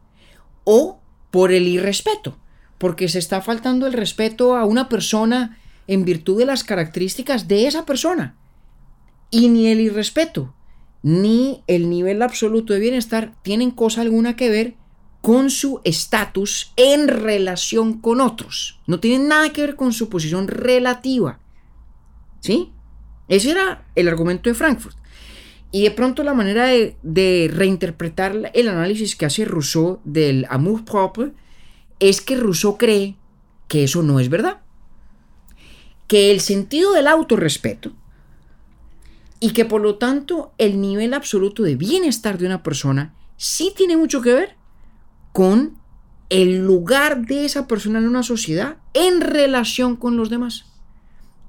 o 0.63 0.99
por 1.31 1.51
el 1.51 1.67
irrespeto, 1.67 2.37
porque 2.77 3.07
se 3.07 3.19
está 3.19 3.41
faltando 3.41 3.87
el 3.87 3.93
respeto 3.93 4.55
a 4.55 4.65
una 4.65 4.89
persona 4.89 5.57
en 5.87 6.05
virtud 6.05 6.37
de 6.37 6.45
las 6.45 6.63
características 6.63 7.47
de 7.47 7.67
esa 7.67 7.85
persona. 7.85 8.35
Y 9.31 9.49
ni 9.49 9.67
el 9.67 9.79
irrespeto 9.79 10.53
ni 11.03 11.63
el 11.67 11.89
nivel 11.89 12.21
absoluto 12.21 12.73
de 12.73 12.79
bienestar 12.79 13.35
tienen 13.43 13.71
cosa 13.71 14.01
alguna 14.01 14.35
que 14.35 14.49
ver 14.49 14.75
con 15.21 15.49
su 15.49 15.79
estatus 15.83 16.73
en 16.75 17.07
relación 17.07 17.99
con 17.99 18.21
otros. 18.21 18.81
No 18.87 18.99
tienen 18.99 19.27
nada 19.27 19.51
que 19.51 19.61
ver 19.61 19.75
con 19.75 19.93
su 19.93 20.09
posición 20.09 20.47
relativa. 20.47 21.39
¿Sí? 22.39 22.71
Ese 23.27 23.51
era 23.51 23.85
el 23.95 24.07
argumento 24.07 24.49
de 24.49 24.55
Frankfurt. 24.55 24.97
Y 25.71 25.83
de 25.83 25.91
pronto 25.91 26.23
la 26.23 26.33
manera 26.33 26.65
de, 26.67 27.51
reinterpretar 27.53 28.51
el 28.53 28.67
análisis 28.67 29.15
que 29.15 29.25
hace 29.25 29.45
Rousseau 29.45 29.99
del 30.03 30.45
amour 30.49 30.85
propre 30.85 31.31
es 31.99 32.21
que 32.21 32.37
Rousseau 32.37 32.77
cree 32.77 33.15
que 33.67 33.85
eso 33.85 34.03
no 34.03 34.19
es 34.19 34.29
verdad. 34.29 34.61
Que 36.07 36.31
el 36.31 36.41
sentido 36.41 36.93
del 36.93 37.07
autorrespeto 37.07 37.91
y 39.43 39.51
que 39.51 39.65
por 39.65 39.81
lo 39.81 39.95
tanto 39.95 40.53
el 40.57 40.79
nivel 40.79 41.13
absoluto 41.13 41.63
de 41.63 41.75
bienestar 41.75 42.37
de 42.37 42.45
una 42.45 42.63
persona 42.63 43.13
sí 43.35 43.73
tiene 43.75 43.97
mucho 43.97 44.21
que 44.21 44.33
ver 44.33 44.55
con 45.33 45.75
el 46.29 46.59
lugar 46.59 47.25
de 47.25 47.43
esa 47.43 47.67
persona 47.67 47.99
en 47.99 48.07
una 48.07 48.23
sociedad 48.23 48.77
en 48.93 49.19
relación 49.19 49.97
con 49.97 50.15
los 50.15 50.29
demás. 50.29 50.63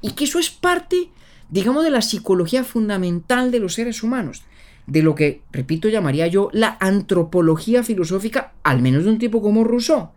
Y 0.00 0.14
que 0.14 0.24
eso 0.24 0.40
es 0.40 0.50
parte, 0.50 1.08
digamos, 1.50 1.84
de 1.84 1.92
la 1.92 2.02
psicología 2.02 2.64
fundamental 2.64 3.52
de 3.52 3.60
los 3.60 3.74
seres 3.74 4.02
humanos, 4.02 4.42
de 4.88 5.04
lo 5.04 5.14
que, 5.14 5.42
repito, 5.52 5.88
llamaría 5.88 6.26
yo 6.26 6.50
la 6.52 6.76
antropología 6.80 7.84
filosófica, 7.84 8.54
al 8.64 8.82
menos 8.82 9.04
de 9.04 9.10
un 9.10 9.18
tipo 9.20 9.40
como 9.40 9.62
Rousseau. 9.62 10.10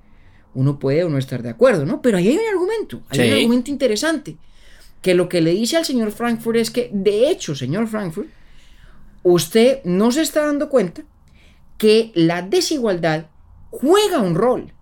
Uno 0.55 0.80
puede 0.80 1.03
o 1.03 1.09
no 1.09 1.19
estar 1.19 1.43
de 1.43 1.51
acuerdo, 1.51 1.86
¿no? 1.86 2.01
Pero 2.01 2.17
ahí 2.17 2.28
hay 2.28 2.38
un 2.38 2.49
argumento, 2.51 3.03
hay 3.09 3.30
un 3.30 3.38
argumento 3.38 3.69
interesante, 3.69 4.36
que 5.02 5.14
lo 5.14 5.30
que 5.30 5.41
le 5.41 5.52
dice 5.52 5.78
al 5.78 5.86
señor 5.86 6.12
Frankfurt 6.12 6.58
es 6.58 6.72
que, 6.72 6.89
de 6.93 7.30
hecho, 7.30 7.56
señor 7.56 7.88
Frankfurt, 7.88 8.30
usted 9.24 9.80
no 9.84 10.12
se 10.12 10.22
está 10.22 10.45
dando 10.45 10.70
cuenta 10.70 11.04
que 11.78 12.12
la 12.16 12.41
desigualdad 12.41 13.28
juega 13.70 14.20
un 14.20 14.36
rol 14.36 14.74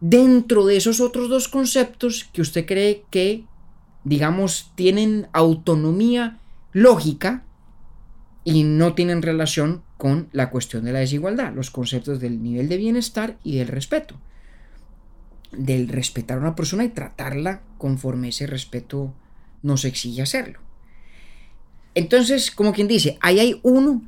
dentro 0.00 0.66
de 0.66 0.76
esos 0.76 1.00
otros 1.00 1.28
dos 1.28 1.48
conceptos 1.48 2.28
que 2.32 2.42
usted 2.42 2.66
cree 2.66 3.04
que, 3.10 3.44
digamos, 4.04 4.72
tienen 4.74 5.28
autonomía 5.32 6.40
lógica 6.72 7.44
y 8.44 8.64
no 8.64 8.94
tienen 8.94 9.22
relación 9.22 9.82
con 9.98 10.28
la 10.32 10.50
cuestión 10.50 10.84
de 10.84 10.92
la 10.92 10.98
desigualdad, 10.98 11.54
los 11.54 11.70
conceptos 11.70 12.18
del 12.18 12.42
nivel 12.42 12.68
de 12.68 12.76
bienestar 12.76 13.38
y 13.44 13.58
del 13.58 13.68
respeto. 13.68 14.16
Del 15.52 15.86
respetar 15.88 16.38
a 16.38 16.40
una 16.40 16.56
persona 16.56 16.84
y 16.84 16.88
tratarla 16.88 17.62
conforme 17.78 18.30
ese 18.30 18.46
respeto 18.46 19.14
nos 19.62 19.84
exige 19.84 20.22
hacerlo. 20.22 20.60
Entonces, 21.94 22.50
como 22.50 22.72
quien 22.72 22.88
dice, 22.88 23.18
ahí 23.20 23.40
hay 23.40 23.60
uno, 23.62 24.02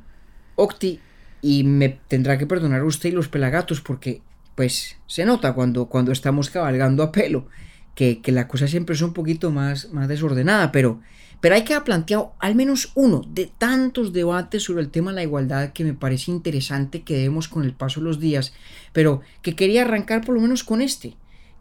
Octi, 0.55 0.99
y 1.41 1.63
me 1.63 1.89
tendrá 1.89 2.37
que 2.37 2.47
perdonar 2.47 2.83
usted 2.83 3.09
y 3.09 3.13
los 3.13 3.27
pelagatos 3.27 3.81
porque 3.81 4.21
pues 4.55 4.97
se 5.05 5.25
nota 5.25 5.53
cuando, 5.53 5.85
cuando 5.87 6.11
estamos 6.11 6.49
cabalgando 6.49 7.03
a 7.03 7.11
pelo 7.11 7.47
que, 7.95 8.21
la 8.25 8.47
cosa 8.47 8.67
siempre 8.67 8.95
es 8.95 9.01
un 9.01 9.13
poquito 9.13 9.51
más, 9.51 9.91
más 9.91 10.07
desordenada, 10.07 10.71
pero, 10.71 11.01
pero 11.39 11.55
hay 11.55 11.63
que 11.63 11.73
haber 11.73 11.85
planteado 11.85 12.33
al 12.39 12.55
menos 12.55 12.91
uno 12.95 13.21
de 13.29 13.49
tantos 13.57 14.11
debates 14.11 14.63
sobre 14.63 14.81
el 14.81 14.89
tema 14.89 15.11
de 15.11 15.15
la 15.15 15.23
igualdad 15.23 15.71
que 15.71 15.85
me 15.85 15.93
parece 15.93 16.31
interesante 16.31 17.03
que 17.03 17.17
demos 17.17 17.47
con 17.47 17.63
el 17.63 17.73
paso 17.73 18.01
de 18.01 18.05
los 18.05 18.19
días, 18.19 18.53
pero 18.91 19.21
que 19.41 19.55
quería 19.55 19.83
arrancar 19.83 20.25
por 20.25 20.35
lo 20.35 20.41
menos 20.41 20.63
con 20.63 20.81
este, 20.81 21.15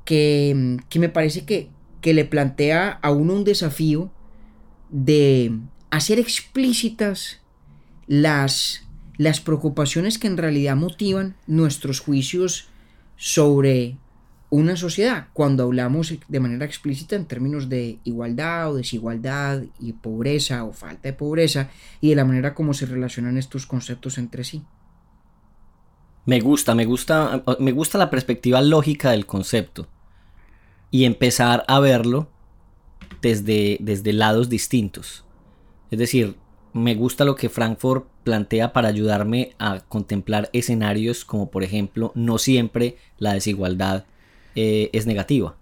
que, 0.04 0.78
que 0.88 0.98
me 0.98 1.08
parece 1.08 1.44
que, 1.44 1.68
que 2.04 2.12
le 2.12 2.26
plantea 2.26 2.98
a 3.00 3.10
uno 3.12 3.32
un 3.32 3.44
desafío 3.44 4.10
de 4.90 5.58
hacer 5.90 6.18
explícitas 6.18 7.40
las 8.06 8.82
las 9.16 9.40
preocupaciones 9.40 10.18
que 10.18 10.26
en 10.26 10.36
realidad 10.36 10.76
motivan 10.76 11.34
nuestros 11.46 12.00
juicios 12.00 12.68
sobre 13.16 13.96
una 14.50 14.76
sociedad 14.76 15.28
cuando 15.32 15.62
hablamos 15.62 16.12
de 16.28 16.40
manera 16.40 16.66
explícita 16.66 17.16
en 17.16 17.24
términos 17.24 17.70
de 17.70 18.00
igualdad 18.04 18.72
o 18.72 18.76
desigualdad 18.76 19.62
y 19.80 19.94
pobreza 19.94 20.64
o 20.64 20.74
falta 20.74 21.08
de 21.08 21.14
pobreza 21.14 21.70
y 22.02 22.10
de 22.10 22.16
la 22.16 22.26
manera 22.26 22.54
como 22.54 22.74
se 22.74 22.84
relacionan 22.84 23.38
estos 23.38 23.64
conceptos 23.64 24.18
entre 24.18 24.44
sí. 24.44 24.62
Me 26.26 26.40
gusta, 26.40 26.74
me 26.74 26.84
gusta, 26.84 27.42
me 27.60 27.72
gusta 27.72 27.96
la 27.96 28.10
perspectiva 28.10 28.60
lógica 28.60 29.12
del 29.12 29.24
concepto 29.24 29.88
y 30.90 31.04
empezar 31.04 31.64
a 31.68 31.80
verlo 31.80 32.28
desde, 33.22 33.78
desde 33.80 34.12
lados 34.12 34.48
distintos. 34.48 35.24
Es 35.90 35.98
decir, 35.98 36.36
me 36.72 36.94
gusta 36.94 37.24
lo 37.24 37.36
que 37.36 37.48
Frankfurt 37.48 38.06
plantea 38.24 38.72
para 38.72 38.88
ayudarme 38.88 39.54
a 39.58 39.80
contemplar 39.80 40.50
escenarios 40.52 41.24
como 41.24 41.50
por 41.50 41.62
ejemplo 41.62 42.10
no 42.14 42.38
siempre 42.38 42.96
la 43.18 43.34
desigualdad 43.34 44.04
eh, 44.56 44.90
es 44.92 45.06
negativa. 45.06 45.56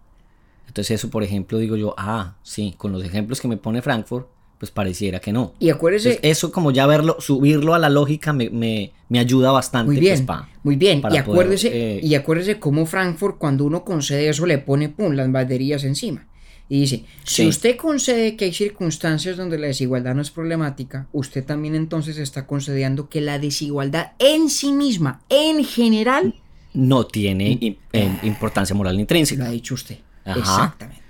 Entonces 0.66 0.99
eso 0.99 1.11
por 1.11 1.23
ejemplo 1.23 1.59
digo 1.59 1.77
yo, 1.77 1.95
ah, 1.99 2.37
sí, 2.43 2.75
con 2.79 2.93
los 2.93 3.05
ejemplos 3.05 3.41
que 3.41 3.49
me 3.49 3.59
pone 3.59 3.83
Frankfurt, 3.83 4.29
pues 4.63 4.71
pareciera 4.71 5.19
que 5.19 5.33
no. 5.33 5.55
Y 5.59 5.71
acuérdese... 5.71 6.21
eso 6.23 6.53
como 6.53 6.71
ya 6.71 6.87
verlo, 6.87 7.17
subirlo 7.19 7.75
a 7.75 7.81
la 7.81 7.91
lógica 7.91 8.33
me, 8.33 8.49
me, 8.49 9.19
ayuda 9.19 9.51
bastante. 9.51 9.91
Muy 9.91 10.01
bien, 10.01 10.25
pues, 10.25 10.39
muy 10.63 10.77
bien. 10.77 11.03
y 11.11 11.17
acuérdese, 11.17 11.97
eh, 11.97 12.01
y 12.01 12.15
acuérdese 12.15 12.61
cómo 12.61 12.87
Frankfurt 12.87 13.39
cuando 13.39 13.65
uno 13.65 13.85
concede 13.85 14.29
eso 14.29 14.47
le 14.47 14.59
pone, 14.59 14.89
pum, 14.89 15.15
las 15.15 15.33
baterías 15.33 15.83
encima. 15.83 16.29
Y 16.69 16.83
dice, 16.83 17.05
si 17.25 17.49
usted 17.49 17.77
concede 17.77 18.37
que 18.37 18.45
hay 18.45 18.53
circunstancias 18.53 19.37
donde 19.37 19.59
la 19.59 19.67
desigualdad 19.67 20.15
no 20.15 20.23
es 20.23 20.31
problemática, 20.31 21.09
usted 21.11 21.45
también 21.45 21.75
entonces 21.75 22.17
está 22.19 22.47
concediendo 22.47 23.09
que 23.09 23.21
la 23.21 23.41
desigualdad 23.41 24.13
en 24.21 24.49
sí 24.49 24.71
misma, 24.71 25.23
en 25.29 25.65
general, 25.65 26.37
no 26.73 27.05
tiene 27.05 27.79
importancia 28.23 28.77
moral 28.77 29.01
intrínseca. 29.01 29.43
Lo 29.43 29.49
ha 29.49 29.53
dicho 29.53 29.75
usted. 29.75 29.99
Exactamente. 30.25 31.01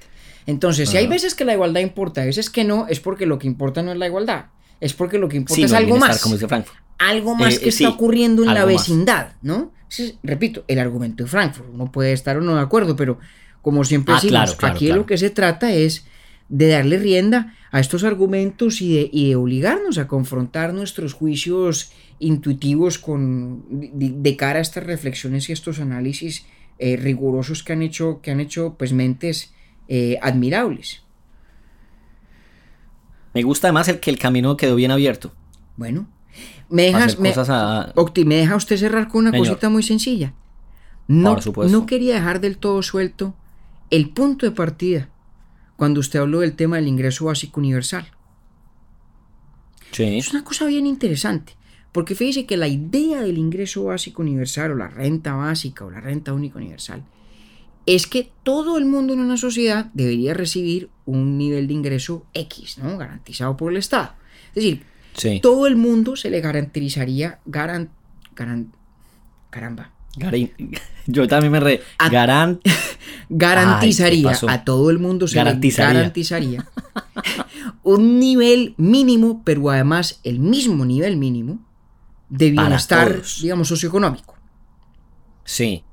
Entonces, 0.47 0.89
si 0.89 0.97
hay 0.97 1.07
veces 1.07 1.35
que 1.35 1.45
la 1.45 1.55
igualdad 1.55 1.81
importa, 1.81 2.23
a 2.23 2.25
veces 2.25 2.51
que 2.51 2.65
no, 2.65 2.87
es 2.89 3.01
porque 3.01 3.27
lo 3.27 3.39
que 3.39 3.47
importa 3.47 3.83
no 3.83 3.93
es 3.93 3.99
la 3.99 4.07
igualdad, 4.07 4.47
es 4.81 4.93
porque 4.93 5.19
lo 5.19 5.29
que 5.29 5.37
importa 5.37 5.65
es 5.65 5.73
algo 5.73 5.97
más. 5.97 6.25
Algo 6.99 7.35
más 7.35 7.57
eh, 7.57 7.61
que 7.61 7.69
está 7.71 7.89
ocurriendo 7.89 8.45
en 8.45 8.55
la 8.55 8.65
vecindad, 8.65 9.35
¿no? 9.43 9.73
repito, 10.23 10.65
el 10.69 10.79
argumento 10.79 11.25
de 11.25 11.29
Frankfurt, 11.29 11.69
uno 11.73 11.93
puede 11.93 12.13
estar 12.13 12.39
o 12.39 12.41
no 12.41 12.55
de 12.55 12.63
acuerdo, 12.63 12.97
pero 12.97 13.19
como 13.61 13.85
siempre 13.85 14.15
ah, 14.15 14.21
decimos, 14.23 14.57
aquí 14.63 14.91
lo 14.91 15.05
que 15.05 15.19
se 15.19 15.29
trata 15.31 15.73
es 15.73 16.07
de 16.49 16.69
darle 16.69 16.99
rienda 16.99 17.55
a 17.71 17.81
estos 17.81 18.05
argumentos 18.05 18.83
y 18.83 19.11
de, 19.11 19.37
obligarnos 19.37 19.99
a 19.99 20.07
confrontar 20.07 20.75
nuestros 20.75 21.15
juicios 21.15 21.93
intuitivos 22.19 22.99
con, 22.99 23.65
de, 23.71 24.37
cara 24.37 24.59
a 24.59 24.63
estas 24.63 24.85
reflexiones 24.85 25.49
y 25.49 25.53
estos 25.53 25.81
análisis 25.81 26.45
eh, 26.79 26.97
rigurosos 26.97 27.63
que 27.63 27.73
han 27.73 27.83
hecho, 27.83 28.21
que 28.23 28.31
han 28.31 28.41
hecho 28.41 28.77
pues, 28.79 28.93
mentes 28.93 29.53
eh, 29.95 30.19
admirables. 30.23 31.03
Me 33.35 33.43
gusta 33.43 33.67
además 33.67 33.89
el 33.89 34.01
que 34.01 34.09
el 34.09 34.19
camino 34.19 34.57
quedó 34.57 34.75
bien 34.75 34.91
abierto. 34.91 35.35
Bueno, 35.77 36.09
me, 36.71 36.85
dejas, 36.85 37.19
me, 37.19 37.35
me 38.25 38.35
deja 38.37 38.57
usted 38.57 38.79
cerrar 38.79 39.09
con 39.09 39.27
una 39.27 39.37
cosita 39.37 39.69
muy 39.69 39.83
sencilla. 39.83 40.33
No, 41.09 41.37
no 41.69 41.85
quería 41.85 42.15
dejar 42.15 42.41
del 42.41 42.57
todo 42.57 42.83
suelto 42.83 43.35
el 43.91 44.09
punto 44.09 44.47
de 44.47 44.53
partida 44.53 45.11
cuando 45.77 46.01
usted 46.01 46.21
habló 46.21 46.41
del 46.41 46.57
tema 46.57 46.77
del 46.77 46.89
ingreso 46.89 47.27
básico 47.27 47.61
universal. 47.61 48.07
Es 49.99 50.33
una 50.33 50.43
cosa 50.43 50.65
bien 50.65 50.87
interesante, 50.87 51.53
porque 51.93 52.15
fíjese 52.15 52.47
que 52.47 52.57
la 52.57 52.69
idea 52.69 53.21
del 53.21 53.37
ingreso 53.37 53.85
básico 53.85 54.23
universal 54.23 54.71
o 54.71 54.75
la 54.75 54.89
renta 54.89 55.35
básica 55.35 55.85
o 55.85 55.91
la 55.91 56.01
renta 56.01 56.33
única 56.33 56.57
universal 56.57 57.05
es 57.87 58.07
que 58.07 58.31
todo 58.43 58.79
el 58.79 58.85
mundo 58.85 59.13
en 59.13 59.21
una 59.21 59.37
sociedad 59.37 59.87
debería 59.95 60.35
recibir 60.35 60.91
un 61.05 61.39
nivel 61.39 61.67
de 61.67 61.75
ingreso 61.75 62.27
X, 62.35 62.79
¿no? 62.79 62.97
Garantizado 62.99 63.57
por 63.57 63.73
el 63.73 63.79
Estado. 63.79 64.15
Es 64.49 64.55
decir, 64.55 64.85
todo 65.41 65.67
el 65.67 65.77
mundo 65.77 66.17
se 66.17 66.31
le 66.31 66.41
garantizaría, 66.41 67.41
garan, 67.45 67.91
caramba, 68.35 69.93
yo 71.07 71.29
también 71.29 71.53
me 71.53 71.61
re... 71.61 71.83
garantizaría 73.29 74.33
a 74.49 74.65
todo 74.65 74.91
el 74.91 74.99
mundo 74.99 75.27
se 75.27 75.37
garantizaría. 75.37 76.69
un 77.83 78.19
nivel 78.19 78.75
mínimo, 78.77 79.43
pero 79.45 79.71
además 79.71 80.21
el 80.23 80.39
mismo 80.39 80.85
nivel 80.85 81.17
mínimo 81.17 81.61
de 82.29 82.51
bienestar, 82.51 83.23
digamos, 83.41 83.69
socioeconómico. 83.69 84.37
Sí. 85.45 85.85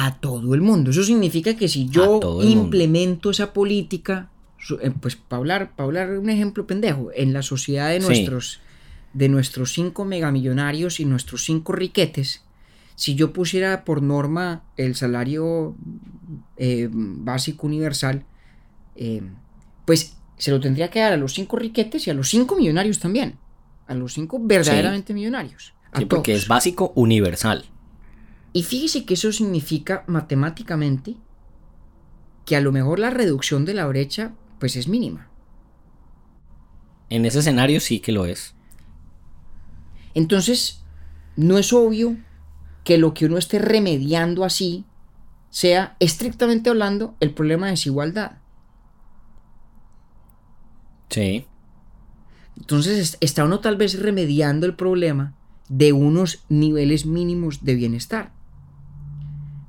A 0.00 0.14
todo 0.20 0.54
el 0.54 0.60
mundo. 0.60 0.92
Eso 0.92 1.02
significa 1.02 1.56
que 1.56 1.66
si 1.66 1.88
yo 1.88 2.20
implemento 2.42 3.30
esa 3.30 3.52
política, 3.52 4.30
eh, 4.80 4.92
pues 5.00 5.16
para 5.16 5.38
hablar, 5.38 5.74
para 5.74 5.86
hablar 5.86 6.18
un 6.18 6.30
ejemplo 6.30 6.68
pendejo, 6.68 7.10
en 7.14 7.32
la 7.32 7.42
sociedad 7.42 7.90
de 7.90 7.98
nuestros 7.98 8.60
de 9.12 9.28
nuestros 9.28 9.72
cinco 9.72 10.04
megamillonarios 10.04 11.00
y 11.00 11.04
nuestros 11.04 11.42
cinco 11.42 11.72
riquetes, 11.72 12.42
si 12.94 13.14
yo 13.14 13.32
pusiera 13.32 13.84
por 13.84 14.02
norma 14.02 14.62
el 14.76 14.94
salario 14.94 15.74
eh, 16.56 16.88
básico 16.92 17.66
universal, 17.66 18.24
eh, 18.96 19.22
pues 19.84 20.16
se 20.36 20.50
lo 20.50 20.60
tendría 20.60 20.90
que 20.90 21.00
dar 21.00 21.12
a 21.12 21.16
los 21.16 21.32
cinco 21.34 21.56
riquetes 21.56 22.06
y 22.06 22.10
a 22.10 22.14
los 22.14 22.28
cinco 22.28 22.56
millonarios 22.56 23.00
también. 23.00 23.36
A 23.86 23.94
los 23.94 24.14
cinco 24.14 24.38
verdaderamente 24.40 25.14
millonarios. 25.14 25.74
sí, 25.96 26.04
porque 26.04 26.34
es 26.34 26.46
básico 26.46 26.92
universal. 26.94 27.64
Y 28.58 28.64
fíjese 28.64 29.04
que 29.04 29.14
eso 29.14 29.30
significa 29.30 30.02
matemáticamente 30.08 31.14
que 32.44 32.56
a 32.56 32.60
lo 32.60 32.72
mejor 32.72 32.98
la 32.98 33.08
reducción 33.08 33.64
de 33.64 33.72
la 33.72 33.86
brecha 33.86 34.34
pues 34.58 34.74
es 34.74 34.88
mínima. 34.88 35.30
En 37.08 37.24
ese 37.24 37.38
escenario 37.38 37.78
sí 37.78 38.00
que 38.00 38.10
lo 38.10 38.26
es. 38.26 38.56
Entonces, 40.12 40.82
no 41.36 41.56
es 41.56 41.72
obvio 41.72 42.16
que 42.82 42.98
lo 42.98 43.14
que 43.14 43.26
uno 43.26 43.38
esté 43.38 43.60
remediando 43.60 44.44
así 44.44 44.84
sea, 45.50 45.96
estrictamente 46.00 46.68
hablando, 46.68 47.14
el 47.20 47.32
problema 47.32 47.66
de 47.66 47.74
desigualdad. 47.74 48.38
Sí. 51.10 51.46
Entonces 52.56 53.18
está 53.20 53.44
uno 53.44 53.60
tal 53.60 53.76
vez 53.76 53.96
remediando 54.02 54.66
el 54.66 54.74
problema 54.74 55.36
de 55.68 55.92
unos 55.92 56.44
niveles 56.48 57.06
mínimos 57.06 57.64
de 57.64 57.76
bienestar. 57.76 58.36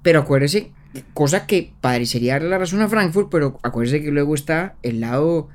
Pero 0.02 0.20
acuérdese, 0.20 0.72
cosa 1.14 1.46
que 1.46 1.74
parecería 1.82 2.40
la 2.40 2.58
razón 2.58 2.82
a 2.82 2.90
Frankfurt, 2.90 3.30
pero 3.30 3.60
acuérdese 3.64 4.02
que 4.02 4.12
luego 4.12 4.36
está 4.36 4.76
el 4.82 5.02
lado 5.02 5.50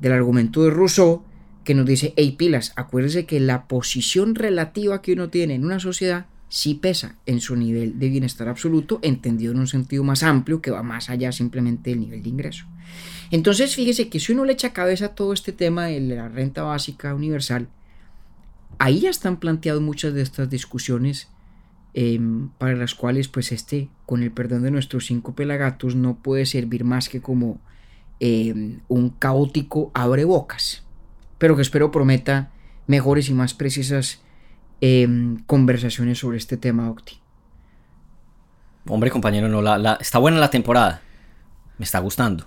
del 0.00 0.12
argumento 0.12 0.62
de 0.62 0.70
Rousseau 0.70 1.22
que 1.64 1.74
nos 1.74 1.86
dice, 1.86 2.14
hey 2.16 2.34
pilas, 2.38 2.72
acuérdese 2.76 3.26
que 3.26 3.40
la 3.40 3.66
posición 3.68 4.34
relativa 4.34 5.02
que 5.02 5.12
uno 5.12 5.28
tiene 5.28 5.54
en 5.54 5.64
una 5.64 5.80
sociedad 5.80 6.26
sí 6.48 6.74
pesa 6.74 7.16
en 7.26 7.40
su 7.40 7.56
nivel 7.56 7.98
de 7.98 8.08
bienestar 8.08 8.48
absoluto, 8.48 9.00
entendido 9.02 9.52
en 9.52 9.58
un 9.58 9.66
sentido 9.66 10.02
más 10.02 10.22
amplio 10.22 10.62
que 10.62 10.70
va 10.70 10.82
más 10.82 11.10
allá 11.10 11.30
simplemente 11.30 11.90
del 11.90 12.00
nivel 12.00 12.22
de 12.22 12.28
ingreso. 12.30 12.64
Entonces, 13.30 13.74
fíjese 13.74 14.08
que 14.08 14.18
si 14.18 14.32
uno 14.32 14.46
le 14.46 14.54
echa 14.54 14.72
cabeza 14.72 15.06
a 15.06 15.14
todo 15.14 15.34
este 15.34 15.52
tema 15.52 15.86
de 15.86 16.00
la 16.00 16.28
renta 16.28 16.62
básica 16.62 17.14
universal, 17.14 17.68
ahí 18.78 19.00
ya 19.00 19.10
están 19.10 19.38
planteadas 19.38 19.82
muchas 19.82 20.14
de 20.14 20.22
estas 20.22 20.48
discusiones 20.48 21.28
em, 21.98 22.48
para 22.58 22.76
las 22.76 22.94
cuales, 22.94 23.28
pues, 23.28 23.52
este, 23.52 23.88
con 24.06 24.22
el 24.22 24.30
perdón 24.30 24.62
de 24.62 24.70
nuestros 24.70 25.06
cinco 25.06 25.34
pelagatos, 25.34 25.96
no 25.96 26.16
puede 26.16 26.46
servir 26.46 26.84
más 26.84 27.08
que 27.08 27.20
como 27.20 27.60
em, 28.20 28.80
un 28.88 29.10
caótico 29.10 29.90
abre 29.94 30.24
bocas, 30.24 30.84
pero 31.38 31.56
que 31.56 31.62
espero 31.62 31.90
prometa 31.90 32.50
mejores 32.86 33.28
y 33.28 33.34
más 33.34 33.54
precisas 33.54 34.20
Em, 34.80 35.42
conversaciones 35.46 36.18
sobre 36.18 36.38
este 36.38 36.56
tema, 36.56 36.88
Octi. 36.88 37.18
Hombre, 38.86 39.10
compañero, 39.10 39.48
no, 39.48 39.60
la, 39.60 39.98
está 40.00 40.18
buena 40.18 40.38
la 40.38 40.50
temporada. 40.50 41.02
Me 41.78 41.84
está 41.84 41.98
gustando. 41.98 42.46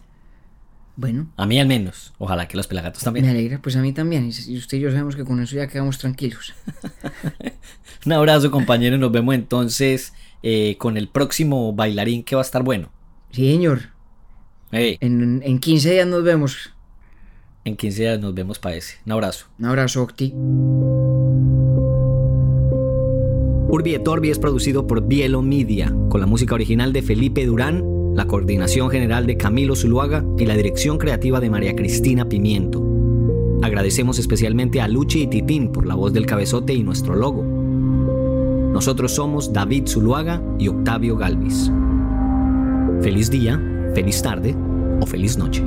Bueno. 0.96 1.28
A 1.38 1.46
mí 1.46 1.60
al 1.60 1.68
menos. 1.68 2.14
Ojalá 2.18 2.48
que 2.48 2.58
los 2.58 2.68
pelagatos 2.68 3.04
también. 3.04 3.26
Me 3.26 3.32
alegra, 3.32 3.62
pues 3.62 3.76
a 3.76 3.82
mí 3.82 3.94
también. 3.94 4.32
Y 4.48 4.58
usted 4.58 4.78
y 4.78 4.82
yo 4.82 4.92
sabemos 4.92 5.16
que 5.16 5.24
con 5.24 5.42
eso 5.42 5.56
ya 5.56 5.68
quedamos 5.68 5.98
tranquilos. 5.98 6.54
Un 8.06 8.14
abrazo, 8.14 8.52
compañero. 8.52 8.98
Nos 8.98 9.12
vemos 9.12 9.36
entonces 9.36 10.14
eh, 10.44 10.76
con 10.78 10.98
el 10.98 11.08
próximo 11.08 11.74
bailarín 11.74 12.24
que 12.24 12.36
va 12.36 12.42
a 12.42 12.46
estar 12.46 12.64
bueno. 12.64 12.92
Sí, 13.32 13.50
señor. 13.52 13.82
En, 14.72 15.42
en 15.44 15.60
15 15.60 15.92
días 15.92 16.08
nos 16.08 16.24
vemos. 16.24 16.74
En 17.64 17.76
15 17.76 18.02
días 18.02 18.20
nos 18.20 18.34
vemos 18.34 18.60
para 18.60 18.76
ese. 18.76 18.98
Un 19.06 19.12
abrazo. 19.12 19.48
Un 19.60 19.66
abrazo, 19.66 20.04
Octi. 20.04 20.34
Urbi 23.74 23.96
et 23.96 24.06
Orbi 24.06 24.30
es 24.30 24.38
producido 24.38 24.86
por 24.86 25.08
Bielo 25.08 25.42
Media, 25.42 25.96
con 26.10 26.20
la 26.20 26.28
música 26.28 26.56
original 26.56 26.92
de 26.92 27.02
Felipe 27.02 27.46
Durán, 27.46 27.82
la 28.14 28.28
coordinación 28.28 28.90
general 28.90 29.26
de 29.26 29.38
Camilo 29.38 29.76
Zuluaga 29.76 30.24
y 30.38 30.46
la 30.46 30.56
dirección 30.56 30.98
creativa 30.98 31.40
de 31.40 31.50
María 31.50 31.76
Cristina 31.76 32.28
Pimiento. 32.28 32.84
Agradecemos 33.62 34.20
especialmente 34.20 34.82
a 34.82 34.88
Luchi 34.88 35.24
y 35.24 35.28
Titín 35.28 35.72
por 35.72 35.86
la 35.86 35.96
voz 35.96 36.12
del 36.14 36.26
cabezote 36.26 36.74
y 36.74 36.84
nuestro 36.84 37.16
logo. 37.16 37.44
Nosotros 38.74 39.14
somos 39.14 39.54
David 39.54 39.88
Zuluaga 39.88 40.42
y 40.58 40.68
Octavio 40.68 41.16
Galvis. 41.16 41.72
Feliz 43.02 43.30
día, 43.30 43.62
feliz 43.94 44.22
tarde 44.22 44.56
o 45.00 45.06
feliz 45.06 45.38
noche. 45.38 45.64